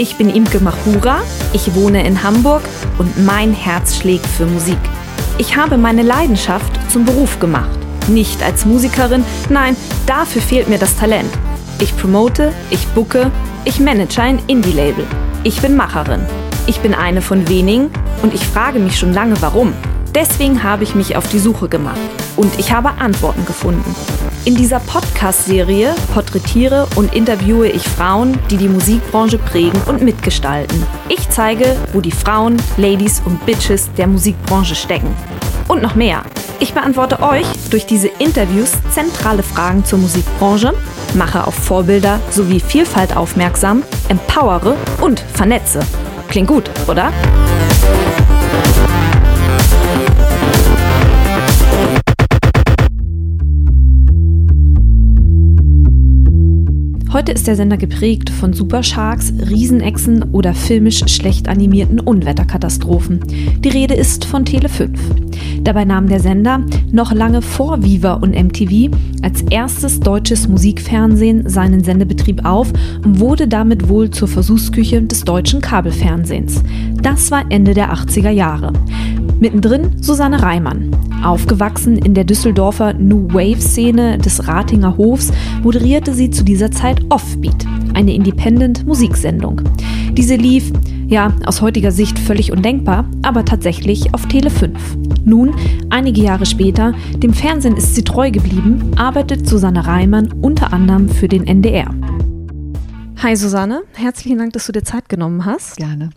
Ich 0.00 0.16
bin 0.16 0.30
Imke 0.30 0.60
Machura, 0.60 1.18
ich 1.52 1.74
wohne 1.74 2.06
in 2.06 2.22
Hamburg 2.22 2.62
und 2.96 3.22
mein 3.22 3.52
Herz 3.52 3.98
schlägt 3.98 4.24
für 4.24 4.46
Musik. 4.46 4.78
Ich 5.36 5.56
habe 5.56 5.76
meine 5.76 6.00
Leidenschaft 6.00 6.72
zum 6.90 7.04
Beruf 7.04 7.38
gemacht. 7.38 7.78
Nicht 8.08 8.42
als 8.42 8.64
Musikerin, 8.64 9.22
nein, 9.50 9.76
dafür 10.06 10.40
fehlt 10.40 10.70
mir 10.70 10.78
das 10.78 10.96
Talent. 10.96 11.28
Ich 11.80 11.94
promote, 11.98 12.50
ich 12.70 12.86
bucke, 12.94 13.30
ich 13.66 13.78
manage 13.78 14.22
ein 14.22 14.38
Indie-Label. 14.46 15.04
Ich 15.44 15.60
bin 15.60 15.76
Macherin. 15.76 16.24
Ich 16.66 16.80
bin 16.80 16.94
eine 16.94 17.20
von 17.20 17.46
wenigen 17.50 17.90
und 18.22 18.32
ich 18.32 18.46
frage 18.46 18.78
mich 18.78 18.98
schon 18.98 19.12
lange 19.12 19.34
warum. 19.42 19.74
Deswegen 20.14 20.62
habe 20.62 20.82
ich 20.82 20.94
mich 20.94 21.14
auf 21.14 21.28
die 21.28 21.38
Suche 21.38 21.68
gemacht 21.68 22.00
und 22.40 22.58
ich 22.58 22.72
habe 22.72 22.88
Antworten 22.98 23.44
gefunden. 23.44 23.94
In 24.46 24.54
dieser 24.56 24.80
Podcast-Serie 24.80 25.94
porträtiere 26.14 26.86
und 26.96 27.14
interviewe 27.14 27.68
ich 27.68 27.82
Frauen, 27.82 28.38
die 28.50 28.56
die 28.56 28.68
Musikbranche 28.68 29.36
prägen 29.36 29.78
und 29.86 30.00
mitgestalten. 30.00 30.82
Ich 31.10 31.28
zeige, 31.28 31.76
wo 31.92 32.00
die 32.00 32.10
Frauen, 32.10 32.56
Ladies 32.78 33.20
und 33.26 33.44
Bitches 33.44 33.90
der 33.98 34.06
Musikbranche 34.06 34.74
stecken. 34.74 35.14
Und 35.68 35.82
noch 35.82 35.94
mehr. 35.94 36.22
Ich 36.60 36.72
beantworte 36.72 37.20
euch 37.22 37.46
durch 37.70 37.84
diese 37.84 38.08
Interviews 38.08 38.72
zentrale 38.90 39.42
Fragen 39.42 39.84
zur 39.84 39.98
Musikbranche, 39.98 40.72
mache 41.14 41.46
auf 41.46 41.54
Vorbilder 41.54 42.20
sowie 42.30 42.60
Vielfalt 42.60 43.14
aufmerksam, 43.16 43.82
empowere 44.08 44.76
und 45.02 45.20
vernetze. 45.34 45.80
Klingt 46.28 46.48
gut, 46.48 46.70
oder? 46.88 47.12
Heute 57.12 57.32
ist 57.32 57.48
der 57.48 57.56
Sender 57.56 57.76
geprägt 57.76 58.30
von 58.30 58.52
Supersharks, 58.52 59.32
Riesenechsen 59.50 60.30
oder 60.30 60.54
filmisch 60.54 61.02
schlecht 61.08 61.48
animierten 61.48 61.98
Unwetterkatastrophen. 61.98 63.20
Die 63.58 63.68
Rede 63.68 63.94
ist 63.94 64.24
von 64.24 64.44
Tele 64.44 64.68
5. 64.68 64.96
Dabei 65.64 65.84
nahm 65.84 66.08
der 66.08 66.20
Sender 66.20 66.64
noch 66.92 67.12
lange 67.12 67.42
vor 67.42 67.82
Viva 67.82 68.12
und 68.12 68.36
MTV 68.36 68.96
als 69.22 69.42
erstes 69.42 69.98
deutsches 69.98 70.46
Musikfernsehen 70.46 71.48
seinen 71.48 71.82
Sendebetrieb 71.82 72.44
auf 72.44 72.72
und 73.04 73.18
wurde 73.18 73.48
damit 73.48 73.88
wohl 73.88 74.10
zur 74.10 74.28
Versuchsküche 74.28 75.02
des 75.02 75.24
deutschen 75.24 75.60
Kabelfernsehens. 75.60 76.62
Das 77.02 77.32
war 77.32 77.44
Ende 77.50 77.74
der 77.74 77.92
80er 77.92 78.30
Jahre. 78.30 78.72
Mittendrin 79.40 80.02
Susanne 80.02 80.42
Reimann. 80.42 80.94
Aufgewachsen 81.24 81.96
in 81.96 82.12
der 82.12 82.24
Düsseldorfer 82.24 82.92
New 82.92 83.26
Wave-Szene 83.32 84.18
des 84.18 84.46
Ratinger 84.46 84.98
Hofs, 84.98 85.32
moderierte 85.62 86.12
sie 86.12 86.30
zu 86.30 86.44
dieser 86.44 86.70
Zeit 86.70 87.00
Offbeat, 87.08 87.64
eine 87.94 88.12
Independent-Musiksendung. 88.12 89.62
Diese 90.12 90.36
lief, 90.36 90.70
ja, 91.06 91.32
aus 91.46 91.62
heutiger 91.62 91.90
Sicht 91.90 92.18
völlig 92.18 92.52
undenkbar, 92.52 93.06
aber 93.22 93.46
tatsächlich 93.46 94.12
auf 94.12 94.26
Tele 94.26 94.50
5. 94.50 94.78
Nun, 95.24 95.54
einige 95.88 96.20
Jahre 96.20 96.44
später, 96.44 96.92
dem 97.16 97.32
Fernsehen 97.32 97.78
ist 97.78 97.94
sie 97.94 98.04
treu 98.04 98.30
geblieben, 98.30 98.92
arbeitet 98.96 99.48
Susanne 99.48 99.86
Reimann 99.86 100.32
unter 100.42 100.74
anderem 100.74 101.08
für 101.08 101.28
den 101.28 101.46
NDR. 101.46 101.94
Hi 103.22 103.34
Susanne, 103.36 103.84
herzlichen 103.94 104.36
Dank, 104.36 104.52
dass 104.52 104.66
du 104.66 104.72
dir 104.72 104.84
Zeit 104.84 105.08
genommen 105.08 105.46
hast. 105.46 105.78
Gerne. 105.78 106.10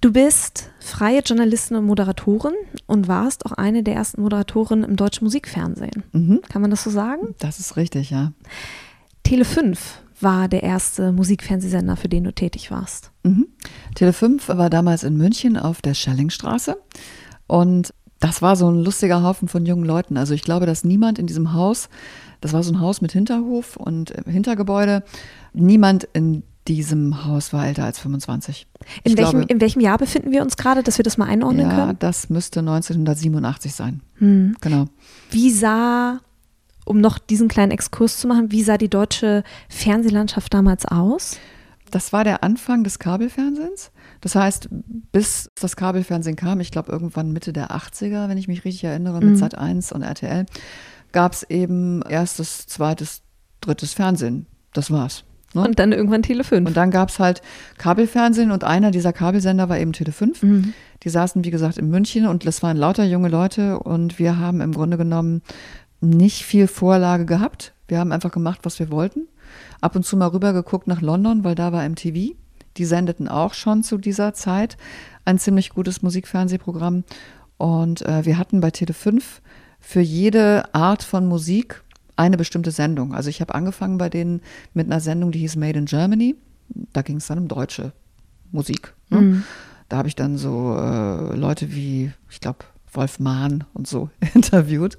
Du 0.00 0.12
bist 0.12 0.70
freie 0.86 1.20
Journalistin 1.20 1.76
und 1.76 1.84
Moderatorin 1.84 2.54
und 2.86 3.08
warst 3.08 3.44
auch 3.46 3.52
eine 3.52 3.82
der 3.82 3.94
ersten 3.94 4.22
Moderatorinnen 4.22 4.88
im 4.88 4.96
deutschen 4.96 5.24
Musikfernsehen. 5.24 6.04
Mhm. 6.12 6.40
Kann 6.48 6.62
man 6.62 6.70
das 6.70 6.84
so 6.84 6.90
sagen? 6.90 7.34
Das 7.38 7.58
ist 7.58 7.76
richtig, 7.76 8.10
ja. 8.10 8.32
Tele 9.22 9.44
5 9.44 10.02
war 10.20 10.48
der 10.48 10.62
erste 10.62 11.12
Musikfernsehsender, 11.12 11.96
für 11.96 12.08
den 12.08 12.24
du 12.24 12.32
tätig 12.32 12.70
warst. 12.70 13.10
Mhm. 13.24 13.48
Tele 13.94 14.12
5 14.12 14.48
war 14.48 14.70
damals 14.70 15.02
in 15.02 15.16
München 15.16 15.56
auf 15.56 15.82
der 15.82 15.94
Schellingstraße 15.94 16.76
und 17.46 17.92
das 18.20 18.40
war 18.40 18.56
so 18.56 18.70
ein 18.70 18.82
lustiger 18.82 19.22
Haufen 19.22 19.48
von 19.48 19.66
jungen 19.66 19.84
Leuten. 19.84 20.16
Also 20.16 20.32
ich 20.32 20.42
glaube, 20.42 20.64
dass 20.64 20.84
niemand 20.84 21.18
in 21.18 21.26
diesem 21.26 21.52
Haus, 21.52 21.88
das 22.40 22.52
war 22.52 22.62
so 22.62 22.72
ein 22.72 22.80
Haus 22.80 23.02
mit 23.02 23.12
Hinterhof 23.12 23.76
und 23.76 24.14
Hintergebäude, 24.26 25.02
niemand 25.52 26.08
in 26.12 26.42
diesem 26.68 27.24
Haus 27.24 27.52
war 27.52 27.66
älter 27.66 27.84
als 27.84 27.98
25. 27.98 28.66
In 29.04 29.16
welchem, 29.16 29.38
glaube, 29.38 29.52
in 29.52 29.60
welchem 29.60 29.80
Jahr 29.80 29.98
befinden 29.98 30.32
wir 30.32 30.42
uns 30.42 30.56
gerade, 30.56 30.82
dass 30.82 30.98
wir 30.98 31.02
das 31.02 31.16
mal 31.16 31.26
einordnen 31.26 31.66
ja, 31.66 31.74
können? 31.74 31.88
Ja, 31.88 31.92
das 31.94 32.30
müsste 32.30 32.60
1987 32.60 33.74
sein. 33.74 34.02
Hm. 34.16 34.56
Genau. 34.60 34.86
Wie 35.30 35.50
sah, 35.50 36.20
um 36.84 37.00
noch 37.00 37.18
diesen 37.18 37.48
kleinen 37.48 37.72
Exkurs 37.72 38.18
zu 38.18 38.28
machen, 38.28 38.52
wie 38.52 38.62
sah 38.62 38.78
die 38.78 38.88
deutsche 38.88 39.44
Fernsehlandschaft 39.68 40.52
damals 40.52 40.86
aus? 40.86 41.38
Das 41.90 42.12
war 42.12 42.24
der 42.24 42.42
Anfang 42.42 42.82
des 42.82 42.98
Kabelfernsehens. 42.98 43.92
Das 44.20 44.34
heißt, 44.34 44.68
bis 45.12 45.50
das 45.60 45.76
Kabelfernsehen 45.76 46.36
kam, 46.36 46.60
ich 46.60 46.72
glaube 46.72 46.90
irgendwann 46.90 47.32
Mitte 47.32 47.52
der 47.52 47.70
80er, 47.70 48.28
wenn 48.28 48.38
ich 48.38 48.48
mich 48.48 48.64
richtig 48.64 48.84
erinnere, 48.84 49.20
mit 49.20 49.30
mhm. 49.30 49.36
Sat 49.36 49.56
1 49.56 49.92
und 49.92 50.02
RTL, 50.02 50.46
gab 51.12 51.32
es 51.32 51.44
eben 51.44 52.02
erstes, 52.02 52.66
zweites, 52.66 53.22
drittes 53.60 53.92
Fernsehen. 53.92 54.46
Das 54.72 54.90
war's. 54.90 55.24
Ne? 55.56 55.62
Und 55.62 55.78
dann 55.78 55.92
irgendwann 55.92 56.22
Tele 56.22 56.44
5. 56.44 56.68
Und 56.68 56.76
dann 56.76 56.90
gab 56.90 57.08
es 57.08 57.18
halt 57.18 57.42
Kabelfernsehen 57.78 58.50
und 58.50 58.62
einer 58.62 58.90
dieser 58.90 59.12
Kabelsender 59.12 59.68
war 59.68 59.78
eben 59.78 59.92
Tele 59.92 60.12
5. 60.12 60.42
Mhm. 60.42 60.74
Die 61.02 61.08
saßen, 61.08 61.44
wie 61.44 61.50
gesagt, 61.50 61.78
in 61.78 61.88
München 61.90 62.26
und 62.26 62.46
das 62.46 62.62
waren 62.62 62.76
lauter 62.76 63.04
junge 63.04 63.28
Leute 63.28 63.78
und 63.78 64.18
wir 64.18 64.38
haben 64.38 64.60
im 64.60 64.72
Grunde 64.72 64.98
genommen 64.98 65.42
nicht 66.00 66.44
viel 66.44 66.66
Vorlage 66.66 67.24
gehabt. 67.24 67.72
Wir 67.88 67.98
haben 67.98 68.12
einfach 68.12 68.30
gemacht, 68.30 68.60
was 68.62 68.78
wir 68.78 68.90
wollten. 68.90 69.28
Ab 69.80 69.96
und 69.96 70.04
zu 70.04 70.16
mal 70.16 70.28
rübergeguckt 70.28 70.86
nach 70.86 71.00
London, 71.00 71.42
weil 71.42 71.54
da 71.54 71.72
war 71.72 71.88
MTV. 71.88 72.34
Die 72.76 72.84
sendeten 72.84 73.26
auch 73.26 73.54
schon 73.54 73.82
zu 73.82 73.96
dieser 73.96 74.34
Zeit 74.34 74.76
ein 75.24 75.38
ziemlich 75.38 75.70
gutes 75.70 76.02
Musikfernsehprogramm. 76.02 77.04
Und 77.56 78.02
äh, 78.02 78.26
wir 78.26 78.36
hatten 78.36 78.60
bei 78.60 78.70
Tele 78.70 78.92
5 78.92 79.40
für 79.80 80.00
jede 80.00 80.74
Art 80.74 81.02
von 81.02 81.26
Musik 81.26 81.82
eine 82.16 82.36
bestimmte 82.36 82.70
Sendung. 82.70 83.14
Also 83.14 83.30
ich 83.30 83.40
habe 83.40 83.54
angefangen 83.54 83.98
bei 83.98 84.08
denen 84.08 84.40
mit 84.74 84.86
einer 84.86 85.00
Sendung, 85.00 85.32
die 85.32 85.40
hieß 85.40 85.56
Made 85.56 85.78
in 85.78 85.86
Germany. 85.86 86.34
Da 86.92 87.02
ging 87.02 87.18
es 87.18 87.26
dann 87.26 87.38
um 87.38 87.48
deutsche 87.48 87.92
Musik. 88.50 88.94
Ne? 89.10 89.20
Mhm. 89.20 89.44
Da 89.88 89.98
habe 89.98 90.08
ich 90.08 90.16
dann 90.16 90.36
so 90.36 90.76
äh, 90.76 91.36
Leute 91.36 91.72
wie, 91.74 92.12
ich 92.30 92.40
glaube, 92.40 92.60
Wolf 92.92 93.20
Mahn 93.20 93.64
und 93.74 93.86
so 93.86 94.10
interviewt. 94.34 94.98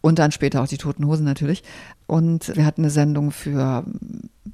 Und 0.00 0.18
dann 0.18 0.32
später 0.32 0.62
auch 0.62 0.68
die 0.68 0.78
Toten 0.78 1.06
Hosen 1.06 1.24
natürlich. 1.24 1.62
Und 2.06 2.56
wir 2.56 2.64
hatten 2.64 2.82
eine 2.82 2.90
Sendung 2.90 3.30
für 3.30 3.84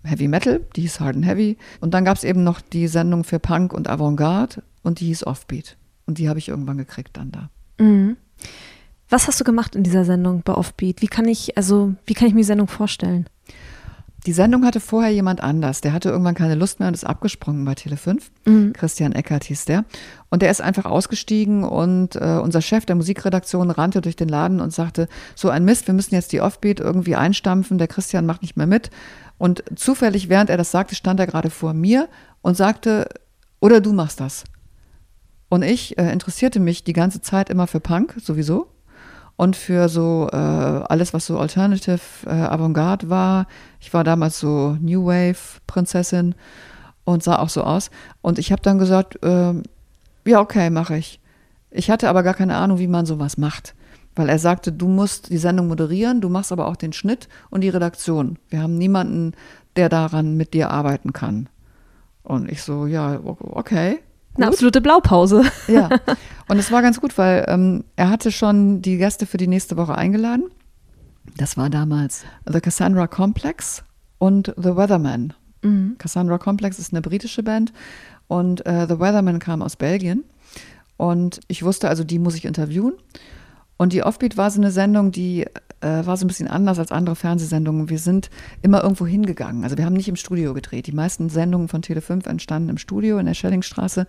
Heavy 0.02 0.28
Metal, 0.28 0.60
die 0.74 0.82
hieß 0.82 1.00
Hard 1.00 1.16
and 1.16 1.26
Heavy. 1.26 1.56
Und 1.80 1.94
dann 1.94 2.04
gab 2.04 2.16
es 2.16 2.24
eben 2.24 2.44
noch 2.44 2.60
die 2.60 2.88
Sendung 2.88 3.24
für 3.24 3.38
Punk 3.38 3.72
und 3.72 3.88
Avantgarde 3.88 4.62
und 4.82 5.00
die 5.00 5.06
hieß 5.06 5.26
Offbeat. 5.26 5.76
Und 6.06 6.18
die 6.18 6.28
habe 6.28 6.38
ich 6.38 6.48
irgendwann 6.48 6.78
gekriegt 6.78 7.16
dann 7.16 7.30
da. 7.30 7.50
Mhm. 7.78 8.16
Was 9.14 9.28
hast 9.28 9.38
du 9.38 9.44
gemacht 9.44 9.76
in 9.76 9.84
dieser 9.84 10.04
Sendung 10.04 10.42
bei 10.42 10.54
Offbeat? 10.54 11.00
Wie 11.00 11.06
kann 11.06 11.28
ich, 11.28 11.56
also, 11.56 11.94
wie 12.04 12.14
kann 12.14 12.26
ich 12.26 12.34
mir 12.34 12.40
die 12.40 12.46
Sendung 12.46 12.66
vorstellen? 12.66 13.28
Die 14.26 14.32
Sendung 14.32 14.64
hatte 14.64 14.80
vorher 14.80 15.12
jemand 15.12 15.40
anders. 15.40 15.80
Der 15.80 15.92
hatte 15.92 16.08
irgendwann 16.08 16.34
keine 16.34 16.56
Lust 16.56 16.80
mehr 16.80 16.88
und 16.88 16.94
ist 16.94 17.04
abgesprungen 17.04 17.64
bei 17.64 17.74
Tele5. 17.74 18.22
Mhm. 18.44 18.72
Christian 18.72 19.12
Eckert 19.12 19.44
hieß 19.44 19.66
der. 19.66 19.84
Und 20.30 20.42
der 20.42 20.50
ist 20.50 20.60
einfach 20.60 20.84
ausgestiegen 20.84 21.62
und 21.62 22.16
äh, 22.16 22.40
unser 22.42 22.60
Chef 22.60 22.86
der 22.86 22.96
Musikredaktion 22.96 23.70
rannte 23.70 24.00
durch 24.00 24.16
den 24.16 24.28
Laden 24.28 24.60
und 24.60 24.72
sagte, 24.72 25.06
so 25.36 25.48
ein 25.48 25.64
Mist, 25.64 25.86
wir 25.86 25.94
müssen 25.94 26.16
jetzt 26.16 26.32
die 26.32 26.40
Offbeat 26.40 26.80
irgendwie 26.80 27.14
einstampfen. 27.14 27.78
Der 27.78 27.86
Christian 27.86 28.26
macht 28.26 28.42
nicht 28.42 28.56
mehr 28.56 28.66
mit. 28.66 28.90
Und 29.38 29.62
zufällig, 29.76 30.28
während 30.28 30.50
er 30.50 30.56
das 30.56 30.72
sagte, 30.72 30.96
stand 30.96 31.20
er 31.20 31.28
gerade 31.28 31.50
vor 31.50 31.72
mir 31.72 32.08
und 32.42 32.56
sagte, 32.56 33.08
oder 33.60 33.80
du 33.80 33.92
machst 33.92 34.18
das. 34.18 34.42
Und 35.50 35.62
ich 35.62 35.98
äh, 35.98 36.12
interessierte 36.12 36.58
mich 36.58 36.82
die 36.82 36.94
ganze 36.94 37.20
Zeit 37.20 37.48
immer 37.48 37.68
für 37.68 37.78
Punk, 37.78 38.16
sowieso 38.20 38.73
und 39.36 39.56
für 39.56 39.88
so 39.88 40.28
äh, 40.32 40.36
alles, 40.36 41.12
was 41.12 41.26
so 41.26 41.38
Alternative 41.38 42.00
äh, 42.26 42.30
Avantgarde 42.30 43.10
war. 43.10 43.46
Ich 43.80 43.92
war 43.92 44.04
damals 44.04 44.38
so 44.38 44.76
New 44.80 45.06
Wave 45.06 45.60
Prinzessin 45.66 46.34
und 47.04 47.22
sah 47.22 47.38
auch 47.38 47.48
so 47.48 47.62
aus. 47.62 47.90
Und 48.22 48.38
ich 48.38 48.52
habe 48.52 48.62
dann 48.62 48.78
gesagt, 48.78 49.22
äh, 49.24 49.54
ja, 50.24 50.40
okay, 50.40 50.70
mache 50.70 50.96
ich. 50.96 51.20
Ich 51.70 51.90
hatte 51.90 52.08
aber 52.08 52.22
gar 52.22 52.34
keine 52.34 52.56
Ahnung, 52.56 52.78
wie 52.78 52.86
man 52.86 53.06
sowas 53.06 53.36
macht. 53.36 53.74
Weil 54.14 54.28
er 54.28 54.38
sagte, 54.38 54.70
du 54.70 54.86
musst 54.86 55.30
die 55.30 55.38
Sendung 55.38 55.66
moderieren, 55.66 56.20
du 56.20 56.28
machst 56.28 56.52
aber 56.52 56.68
auch 56.68 56.76
den 56.76 56.92
Schnitt 56.92 57.28
und 57.50 57.62
die 57.62 57.68
Redaktion. 57.68 58.38
Wir 58.48 58.62
haben 58.62 58.78
niemanden, 58.78 59.32
der 59.74 59.88
daran 59.88 60.36
mit 60.36 60.54
dir 60.54 60.70
arbeiten 60.70 61.12
kann. 61.12 61.48
Und 62.22 62.50
ich 62.50 62.62
so, 62.62 62.86
ja, 62.86 63.18
okay. 63.24 63.98
Eine 64.36 64.48
absolute 64.48 64.80
Blaupause. 64.80 65.42
Ja. 65.68 65.88
Und 66.46 66.58
es 66.58 66.70
war 66.70 66.82
ganz 66.82 67.00
gut, 67.00 67.16
weil 67.16 67.44
ähm, 67.48 67.84
er 67.96 68.10
hatte 68.10 68.30
schon 68.30 68.82
die 68.82 68.98
Gäste 68.98 69.24
für 69.26 69.38
die 69.38 69.46
nächste 69.46 69.76
Woche 69.76 69.94
eingeladen. 69.94 70.44
Das 71.38 71.56
war 71.56 71.70
damals 71.70 72.24
The 72.44 72.60
Cassandra 72.60 73.06
Complex 73.06 73.82
und 74.18 74.52
The 74.56 74.76
Weatherman. 74.76 75.32
Mhm. 75.62 75.96
Cassandra 75.98 76.36
Complex 76.38 76.78
ist 76.78 76.92
eine 76.92 77.00
britische 77.00 77.42
Band 77.42 77.72
und 78.28 78.66
äh, 78.66 78.86
The 78.86 78.98
Weatherman 78.98 79.38
kam 79.38 79.62
aus 79.62 79.76
Belgien. 79.76 80.24
Und 80.96 81.40
ich 81.48 81.62
wusste 81.62 81.88
also, 81.88 82.04
die 82.04 82.18
muss 82.18 82.36
ich 82.36 82.44
interviewen. 82.44 82.92
Und 83.76 83.92
die 83.92 84.02
Offbeat 84.02 84.36
war 84.36 84.50
so 84.50 84.60
eine 84.60 84.70
Sendung, 84.70 85.10
die 85.10 85.46
äh, 85.80 86.06
war 86.06 86.16
so 86.16 86.24
ein 86.24 86.28
bisschen 86.28 86.48
anders 86.48 86.78
als 86.78 86.92
andere 86.92 87.16
Fernsehsendungen. 87.16 87.90
Wir 87.90 87.98
sind 87.98 88.30
immer 88.62 88.82
irgendwo 88.82 89.06
hingegangen. 89.06 89.64
Also 89.64 89.76
wir 89.76 89.84
haben 89.84 89.94
nicht 89.94 90.08
im 90.08 90.16
Studio 90.16 90.54
gedreht. 90.54 90.86
Die 90.86 90.92
meisten 90.92 91.28
Sendungen 91.28 91.68
von 91.68 91.82
Tele5 91.82 92.28
entstanden 92.28 92.70
im 92.70 92.78
Studio 92.78 93.18
in 93.18 93.26
der 93.26 93.34
Schellingstraße. 93.34 94.06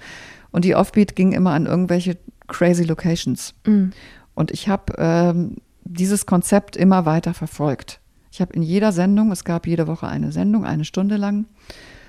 Und 0.52 0.66
die 0.66 0.76
Offbeat 0.76 1.16
ging 1.16 1.34
immer 1.34 1.52
an 1.52 1.66
irgendwelche 1.66 2.18
crazy 2.48 2.84
Locations. 2.84 3.54
Mhm. 3.66 3.92
Und 4.36 4.52
ich 4.52 4.70
habe 4.70 4.94
ähm, 4.98 5.58
dieses 5.84 6.26
Konzept 6.26 6.76
immer 6.76 7.06
weiter 7.06 7.34
verfolgt. 7.34 8.00
Ich 8.32 8.42
habe 8.42 8.54
in 8.54 8.64
jeder 8.64 8.92
Sendung, 8.92 9.32
es 9.32 9.44
gab 9.44 9.66
jede 9.66 9.88
Woche 9.88 10.08
eine 10.08 10.32
Sendung, 10.32 10.66
eine 10.66 10.84
Stunde 10.84 11.16
lang, 11.16 11.46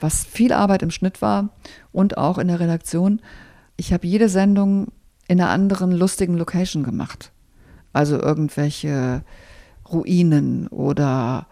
was 0.00 0.24
viel 0.24 0.52
Arbeit 0.52 0.82
im 0.82 0.90
Schnitt 0.90 1.22
war 1.22 1.50
und 1.92 2.18
auch 2.18 2.38
in 2.38 2.48
der 2.48 2.60
Redaktion. 2.60 3.20
Ich 3.76 3.92
habe 3.92 4.06
jede 4.06 4.28
Sendung 4.28 4.88
in 5.28 5.40
einer 5.40 5.50
anderen 5.50 5.92
lustigen 5.92 6.36
Location 6.36 6.82
gemacht. 6.82 7.32
Also 7.96 8.20
irgendwelche 8.20 9.22
Ruinen 9.90 10.66
oder 10.68 11.46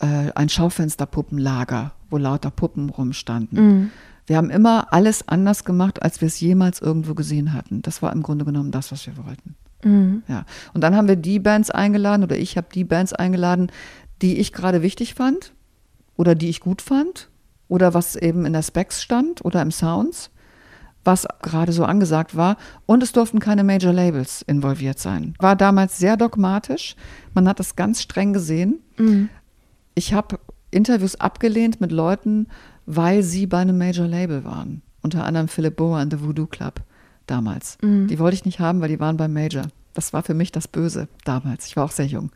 äh, 0.00 0.30
ein 0.34 0.48
Schaufensterpuppenlager, 0.48 1.92
wo 2.10 2.18
lauter 2.18 2.50
Puppen 2.50 2.90
rumstanden. 2.90 3.66
Mhm. 3.66 3.90
Wir 4.26 4.36
haben 4.36 4.50
immer 4.50 4.92
alles 4.92 5.28
anders 5.28 5.64
gemacht, 5.64 6.02
als 6.02 6.20
wir 6.20 6.26
es 6.26 6.40
jemals 6.40 6.80
irgendwo 6.80 7.14
gesehen 7.14 7.52
hatten. 7.52 7.80
Das 7.82 8.02
war 8.02 8.12
im 8.12 8.22
Grunde 8.22 8.44
genommen 8.44 8.72
das, 8.72 8.90
was 8.90 9.06
wir 9.06 9.16
wollten. 9.16 9.54
Mhm. 9.84 10.22
Ja. 10.28 10.44
Und 10.74 10.82
dann 10.82 10.96
haben 10.96 11.08
wir 11.08 11.16
die 11.16 11.38
Bands 11.38 11.70
eingeladen 11.70 12.24
oder 12.24 12.36
ich 12.36 12.56
habe 12.56 12.66
die 12.74 12.84
Bands 12.84 13.12
eingeladen, 13.12 13.70
die 14.22 14.38
ich 14.38 14.52
gerade 14.52 14.82
wichtig 14.82 15.14
fand 15.14 15.52
oder 16.16 16.34
die 16.34 16.48
ich 16.48 16.60
gut 16.60 16.82
fand 16.82 17.30
oder 17.68 17.94
was 17.94 18.16
eben 18.16 18.44
in 18.44 18.52
der 18.52 18.62
Specs 18.62 19.02
stand 19.02 19.44
oder 19.44 19.62
im 19.62 19.70
Sounds, 19.70 20.30
was 21.06 21.26
gerade 21.42 21.72
so 21.72 21.84
angesagt 21.84 22.36
war. 22.36 22.56
Und 22.86 23.02
es 23.02 23.12
durften 23.12 23.38
keine 23.38 23.64
Major 23.64 23.92
Labels 23.92 24.42
involviert 24.42 24.98
sein. 24.98 25.34
War 25.38 25.56
damals 25.56 25.98
sehr 25.98 26.16
dogmatisch. 26.16 26.96
Man 27.34 27.48
hat 27.48 27.60
das 27.60 27.76
ganz 27.76 28.02
streng 28.02 28.32
gesehen. 28.32 28.80
Mhm. 28.98 29.28
Ich 29.94 30.12
habe 30.12 30.38
Interviews 30.70 31.16
abgelehnt 31.16 31.80
mit 31.80 31.92
Leuten, 31.92 32.48
weil 32.84 33.22
sie 33.22 33.46
bei 33.46 33.58
einem 33.58 33.78
Major 33.78 34.06
Label 34.06 34.44
waren. 34.44 34.82
Unter 35.02 35.24
anderem 35.24 35.48
Philip 35.48 35.76
Boa 35.76 36.02
und 36.02 36.12
The 36.12 36.20
Voodoo 36.20 36.46
Club 36.46 36.80
damals. 37.26 37.78
Mhm. 37.82 38.08
Die 38.08 38.18
wollte 38.18 38.34
ich 38.34 38.44
nicht 38.44 38.60
haben, 38.60 38.80
weil 38.80 38.88
die 38.88 39.00
waren 39.00 39.16
beim 39.16 39.32
Major. 39.32 39.64
Das 39.94 40.12
war 40.12 40.22
für 40.22 40.34
mich 40.34 40.52
das 40.52 40.68
Böse 40.68 41.08
damals. 41.24 41.66
Ich 41.66 41.76
war 41.76 41.84
auch 41.84 41.90
sehr 41.90 42.06
jung. 42.06 42.30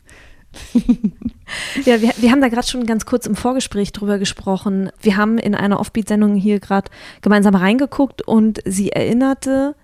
ja, 1.85 2.00
wir, 2.00 2.12
wir 2.17 2.31
haben 2.31 2.41
da 2.41 2.49
gerade 2.49 2.67
schon 2.67 2.87
ganz 2.87 3.06
kurz 3.06 3.26
im 3.26 3.37
Vorgespräch 3.37 3.93
drüber 3.93 4.19
gesprochen. 4.19 4.91
Wir 5.00 5.17
haben 5.17 5.38
in 5.38 5.55
einer 5.55 5.81
Offbeat-Sendung 5.81 6.35
hier 6.35 6.61
gerade 6.61 6.91
gemeinsam 7.23 7.55
reingeguckt 7.55 8.23
und 8.23 8.61
sie 8.64 8.91
erinnerte, 8.91 9.75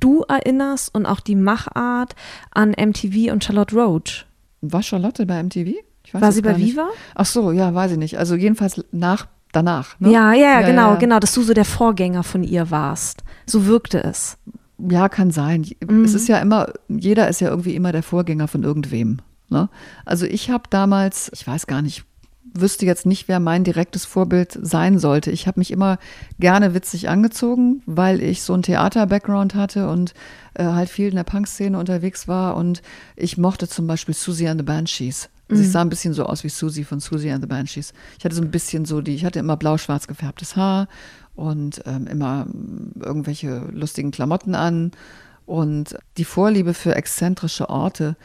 du 0.00 0.22
erinnerst 0.22 0.94
und 0.94 1.06
auch 1.06 1.20
die 1.20 1.36
Machart 1.36 2.14
an 2.50 2.70
MTV 2.70 3.32
und 3.32 3.44
Charlotte 3.44 3.74
Roach. 3.74 4.26
War 4.60 4.82
Charlotte 4.82 5.26
bei 5.26 5.42
MTV? 5.42 5.74
War 6.12 6.32
sie 6.32 6.42
bei 6.42 6.56
Viva? 6.56 6.88
Ach 7.14 7.26
so, 7.26 7.52
ja, 7.52 7.74
weiß 7.74 7.92
ich 7.92 7.98
nicht. 7.98 8.18
Also 8.18 8.34
jedenfalls 8.34 8.82
nach 8.92 9.28
danach. 9.52 9.98
Ne? 10.00 10.12
Ja, 10.12 10.32
ja, 10.32 10.60
ja, 10.60 10.66
genau, 10.66 10.92
ja. 10.92 10.96
genau, 10.96 11.18
dass 11.18 11.32
du 11.34 11.42
so 11.42 11.54
der 11.54 11.64
Vorgänger 11.64 12.22
von 12.22 12.42
ihr 12.42 12.70
warst. 12.70 13.22
So 13.46 13.66
wirkte 13.66 14.02
es. 14.02 14.38
Ja, 14.78 15.08
kann 15.08 15.30
sein. 15.30 15.66
Mhm. 15.86 16.04
Es 16.04 16.14
ist 16.14 16.28
ja 16.28 16.38
immer, 16.38 16.72
jeder 16.88 17.28
ist 17.28 17.40
ja 17.40 17.48
irgendwie 17.48 17.74
immer 17.74 17.92
der 17.92 18.02
Vorgänger 18.02 18.48
von 18.48 18.62
irgendwem. 18.62 19.18
Ne? 19.48 19.68
Also 20.04 20.26
ich 20.26 20.50
habe 20.50 20.64
damals, 20.70 21.30
ich 21.34 21.46
weiß 21.46 21.66
gar 21.66 21.82
nicht, 21.82 22.04
wüsste 22.54 22.86
jetzt 22.86 23.06
nicht, 23.06 23.28
wer 23.28 23.40
mein 23.40 23.64
direktes 23.64 24.04
Vorbild 24.04 24.58
sein 24.60 24.98
sollte. 24.98 25.30
Ich 25.30 25.46
habe 25.46 25.60
mich 25.60 25.70
immer 25.70 25.98
gerne 26.38 26.74
witzig 26.74 27.08
angezogen, 27.08 27.82
weil 27.86 28.22
ich 28.22 28.42
so 28.42 28.54
einen 28.54 28.62
Theater-Background 28.62 29.54
hatte 29.54 29.88
und 29.88 30.14
äh, 30.54 30.64
halt 30.64 30.88
viel 30.88 31.08
in 31.08 31.16
der 31.16 31.24
Punk-Szene 31.24 31.78
unterwegs 31.78 32.28
war. 32.28 32.56
Und 32.56 32.82
ich 33.16 33.38
mochte 33.38 33.68
zum 33.68 33.86
Beispiel 33.86 34.14
Susie 34.14 34.48
and 34.48 34.60
the 34.60 34.64
Banshees. 34.64 35.28
Also 35.48 35.62
ich 35.62 35.68
mhm. 35.68 35.72
sah 35.72 35.80
ein 35.80 35.88
bisschen 35.88 36.14
so 36.14 36.24
aus 36.24 36.44
wie 36.44 36.48
Susie 36.48 36.84
von 36.84 37.00
Susie 37.00 37.30
and 37.30 37.42
the 37.42 37.48
Banshees. 37.48 37.92
Ich 38.18 38.24
hatte 38.24 38.34
so 38.34 38.42
ein 38.42 38.50
bisschen 38.50 38.84
so 38.84 39.00
die, 39.00 39.14
ich 39.14 39.24
hatte 39.24 39.38
immer 39.38 39.56
blau-schwarz 39.56 40.06
gefärbtes 40.06 40.56
Haar 40.56 40.88
und 41.34 41.82
ähm, 41.86 42.06
immer 42.06 42.46
irgendwelche 43.00 43.62
lustigen 43.72 44.10
Klamotten 44.10 44.54
an. 44.54 44.92
Und 45.46 45.96
die 46.18 46.26
Vorliebe 46.26 46.74
für 46.74 46.94
exzentrische 46.94 47.70
Orte, 47.70 48.16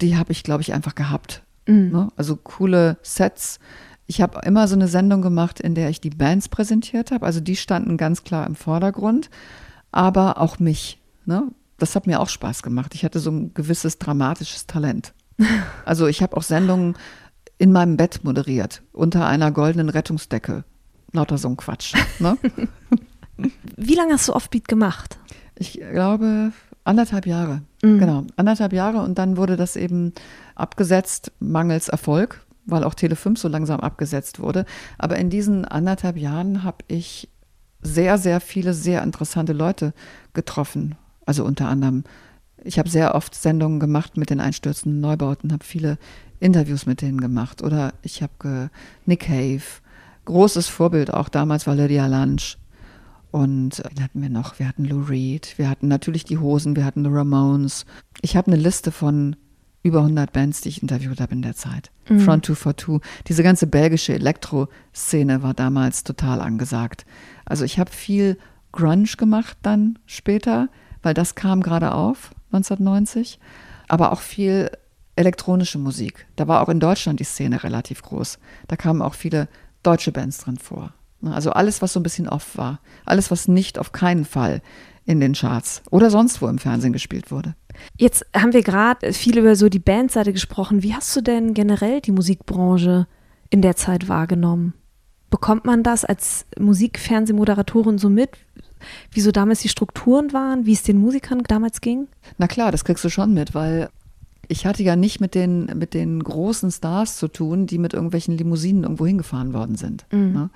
die 0.00 0.16
habe 0.16 0.32
ich, 0.32 0.42
glaube 0.42 0.62
ich, 0.62 0.72
einfach 0.72 0.94
gehabt. 0.94 1.42
Mhm. 1.66 1.90
Ne? 1.90 2.08
Also 2.16 2.36
coole 2.36 2.98
Sets. 3.02 3.58
Ich 4.06 4.20
habe 4.20 4.40
immer 4.46 4.68
so 4.68 4.74
eine 4.74 4.88
Sendung 4.88 5.22
gemacht, 5.22 5.60
in 5.60 5.74
der 5.74 5.90
ich 5.90 6.00
die 6.00 6.10
Bands 6.10 6.48
präsentiert 6.48 7.10
habe. 7.10 7.26
Also 7.26 7.40
die 7.40 7.56
standen 7.56 7.96
ganz 7.96 8.24
klar 8.24 8.46
im 8.46 8.54
Vordergrund, 8.54 9.30
aber 9.90 10.40
auch 10.40 10.58
mich. 10.58 11.00
Ne? 11.24 11.50
Das 11.78 11.96
hat 11.96 12.06
mir 12.06 12.20
auch 12.20 12.28
Spaß 12.28 12.62
gemacht. 12.62 12.94
Ich 12.94 13.04
hatte 13.04 13.18
so 13.18 13.30
ein 13.30 13.52
gewisses 13.54 13.98
dramatisches 13.98 14.66
Talent. 14.66 15.12
Also 15.84 16.06
ich 16.06 16.22
habe 16.22 16.36
auch 16.36 16.42
Sendungen 16.42 16.96
in 17.58 17.70
meinem 17.70 17.96
Bett 17.96 18.24
moderiert, 18.24 18.82
unter 18.92 19.26
einer 19.26 19.52
goldenen 19.52 19.88
Rettungsdecke. 19.88 20.64
Lauter 21.12 21.38
so 21.38 21.48
ein 21.48 21.56
Quatsch. 21.56 21.94
Ne? 22.18 22.36
Wie 23.76 23.94
lange 23.94 24.14
hast 24.14 24.28
du 24.28 24.34
Offbeat 24.34 24.66
gemacht? 24.66 25.18
Ich 25.54 25.74
glaube 25.74 26.52
anderthalb 26.86 27.26
Jahre. 27.26 27.62
Mhm. 27.82 27.98
Genau, 27.98 28.24
anderthalb 28.36 28.72
Jahre 28.72 29.02
und 29.02 29.18
dann 29.18 29.36
wurde 29.36 29.56
das 29.56 29.76
eben 29.76 30.12
abgesetzt, 30.54 31.32
mangels 31.38 31.88
Erfolg, 31.88 32.44
weil 32.64 32.84
auch 32.84 32.94
Tele 32.94 33.16
5 33.16 33.38
so 33.38 33.48
langsam 33.48 33.80
abgesetzt 33.80 34.40
wurde. 34.40 34.64
Aber 34.98 35.16
in 35.16 35.30
diesen 35.30 35.64
anderthalb 35.64 36.16
Jahren 36.16 36.64
habe 36.64 36.78
ich 36.88 37.28
sehr, 37.82 38.18
sehr 38.18 38.40
viele 38.40 38.74
sehr 38.74 39.02
interessante 39.02 39.52
Leute 39.52 39.92
getroffen. 40.32 40.96
Also 41.24 41.44
unter 41.44 41.68
anderem 41.68 42.04
ich 42.66 42.78
habe 42.78 42.88
sehr 42.88 43.14
oft 43.14 43.34
Sendungen 43.34 43.80
gemacht 43.80 44.16
mit 44.16 44.30
den 44.30 44.40
einstürzenden 44.40 45.00
Neubauten, 45.00 45.52
habe 45.52 45.64
viele 45.64 45.98
Interviews 46.40 46.84
mit 46.84 47.00
denen 47.00 47.20
gemacht. 47.20 47.62
Oder 47.62 47.94
ich 48.02 48.22
habe 48.22 48.70
Nick 49.06 49.20
Cave, 49.20 49.62
großes 50.24 50.68
Vorbild 50.68 51.14
auch 51.14 51.28
damals 51.28 51.66
war 51.66 51.74
Lydia 51.74 52.06
Lunch. 52.06 52.58
Und 53.30 53.82
wen 53.90 54.02
hatten 54.02 54.22
wir 54.22 54.30
noch? 54.30 54.58
Wir 54.58 54.68
hatten 54.68 54.84
Lou 54.84 55.02
Reed, 55.02 55.54
wir 55.58 55.68
hatten 55.68 55.88
natürlich 55.88 56.24
die 56.24 56.38
Hosen, 56.38 56.76
wir 56.76 56.84
hatten 56.84 57.04
The 57.04 57.10
Ramones. 57.10 57.84
Ich 58.22 58.36
habe 58.36 58.50
eine 58.50 58.60
Liste 58.60 58.92
von 58.92 59.36
über 59.82 60.00
100 60.00 60.32
Bands, 60.32 60.60
die 60.62 60.68
ich 60.68 60.82
interviewt 60.82 61.20
habe 61.20 61.34
in 61.34 61.42
der 61.42 61.54
Zeit. 61.54 61.90
Mhm. 62.08 62.20
Front 62.20 62.46
242. 62.46 63.00
Diese 63.28 63.42
ganze 63.42 63.66
belgische 63.66 64.14
Elektro-Szene 64.14 65.42
war 65.42 65.54
damals 65.54 66.02
total 66.02 66.40
angesagt. 66.40 67.06
Also 67.44 67.64
ich 67.64 67.78
habe 67.78 67.90
viel 67.90 68.36
Grunge 68.72 69.08
gemacht 69.16 69.56
dann 69.62 69.98
später, 70.06 70.68
weil 71.02 71.14
das 71.14 71.34
kam 71.34 71.62
gerade 71.62 71.92
auf. 71.92 72.32
1990, 72.52 73.38
aber 73.88 74.12
auch 74.12 74.20
viel 74.20 74.70
elektronische 75.16 75.78
Musik. 75.78 76.26
Da 76.36 76.46
war 76.48 76.62
auch 76.62 76.68
in 76.68 76.80
Deutschland 76.80 77.20
die 77.20 77.24
Szene 77.24 77.62
relativ 77.64 78.02
groß. 78.02 78.38
Da 78.68 78.76
kamen 78.76 79.02
auch 79.02 79.14
viele 79.14 79.48
deutsche 79.82 80.12
Bands 80.12 80.38
drin 80.38 80.58
vor. 80.58 80.92
Also 81.22 81.50
alles, 81.50 81.82
was 81.82 81.92
so 81.92 82.00
ein 82.00 82.02
bisschen 82.02 82.28
off 82.28 82.56
war. 82.56 82.80
Alles, 83.04 83.30
was 83.30 83.48
nicht 83.48 83.78
auf 83.78 83.92
keinen 83.92 84.24
Fall 84.24 84.62
in 85.04 85.20
den 85.20 85.34
Charts 85.34 85.82
oder 85.90 86.10
sonst 86.10 86.42
wo 86.42 86.48
im 86.48 86.58
Fernsehen 86.58 86.92
gespielt 86.92 87.30
wurde. 87.30 87.54
Jetzt 87.96 88.26
haben 88.34 88.52
wir 88.52 88.62
gerade 88.62 89.12
viel 89.12 89.38
über 89.38 89.54
so 89.54 89.68
die 89.68 89.78
Bandseite 89.78 90.32
gesprochen. 90.32 90.82
Wie 90.82 90.94
hast 90.94 91.14
du 91.14 91.20
denn 91.20 91.54
generell 91.54 92.00
die 92.00 92.12
Musikbranche 92.12 93.06
in 93.50 93.62
der 93.62 93.76
Zeit 93.76 94.08
wahrgenommen? 94.08 94.74
Bekommt 95.30 95.64
man 95.64 95.82
das 95.82 96.04
als 96.04 96.46
Musikfernsehmoderatorin 96.58 97.98
so 97.98 98.08
mit? 98.08 98.30
wie 99.10 99.20
so 99.20 99.32
damals 99.32 99.60
die 99.60 99.68
Strukturen 99.68 100.32
waren, 100.32 100.66
wie 100.66 100.72
es 100.72 100.82
den 100.82 100.98
Musikern 100.98 101.42
damals 101.46 101.80
ging? 101.80 102.08
Na 102.38 102.46
klar, 102.46 102.72
das 102.72 102.84
kriegst 102.84 103.04
du 103.04 103.08
schon 103.08 103.34
mit, 103.34 103.54
weil 103.54 103.88
ich 104.48 104.66
hatte 104.66 104.82
ja 104.82 104.96
nicht 104.96 105.20
mit 105.20 105.34
den, 105.34 105.66
mit 105.76 105.94
den 105.94 106.22
großen 106.22 106.70
Stars 106.70 107.16
zu 107.16 107.28
tun, 107.28 107.66
die 107.66 107.78
mit 107.78 107.94
irgendwelchen 107.94 108.36
Limousinen 108.36 108.84
irgendwo 108.84 109.06
hingefahren 109.06 109.52
worden 109.52 109.76
sind. 109.76 110.06
Mhm. 110.12 110.32
Ne? 110.32 110.50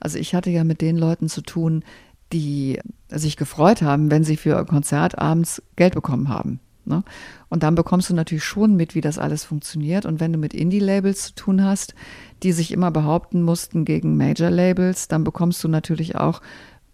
Also 0.00 0.18
ich 0.18 0.34
hatte 0.34 0.50
ja 0.50 0.64
mit 0.64 0.80
den 0.80 0.96
Leuten 0.96 1.28
zu 1.28 1.42
tun, 1.42 1.84
die 2.32 2.78
sich 3.10 3.36
gefreut 3.36 3.82
haben, 3.82 4.10
wenn 4.10 4.24
sie 4.24 4.36
für 4.36 4.58
ein 4.58 4.66
Konzert 4.66 5.18
abends 5.18 5.62
Geld 5.76 5.94
bekommen 5.94 6.28
haben. 6.28 6.60
Ne? 6.84 7.04
Und 7.48 7.62
dann 7.62 7.74
bekommst 7.74 8.10
du 8.10 8.14
natürlich 8.14 8.44
schon 8.44 8.74
mit, 8.74 8.94
wie 8.94 9.00
das 9.00 9.18
alles 9.18 9.44
funktioniert. 9.44 10.06
Und 10.06 10.20
wenn 10.20 10.32
du 10.32 10.38
mit 10.38 10.54
Indie-Labels 10.54 11.26
zu 11.26 11.34
tun 11.34 11.62
hast, 11.62 11.94
die 12.42 12.52
sich 12.52 12.72
immer 12.72 12.90
behaupten 12.90 13.42
mussten 13.42 13.84
gegen 13.84 14.16
Major-Labels, 14.16 15.08
dann 15.08 15.24
bekommst 15.24 15.62
du 15.62 15.68
natürlich 15.68 16.16
auch 16.16 16.40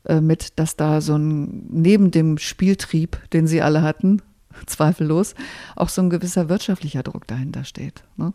äh, 0.05 0.21
mit, 0.21 0.59
dass 0.59 0.77
da 0.77 1.01
so 1.01 1.17
ein, 1.17 1.67
neben 1.71 2.11
dem 2.11 2.39
Spieltrieb, 2.39 3.19
den 3.33 3.47
sie 3.47 3.63
alle 3.63 3.83
hatten, 3.83 4.21
zweifellos, 4.67 5.35
auch 5.77 5.89
so 5.89 6.03
ein 6.03 6.11
gewisser 6.11 6.49
wirtschaftlicher 6.49 7.03
Druck 7.03 7.27
dahinter 7.27 7.65
steht. 7.65 8.05
Ne? 8.17 8.33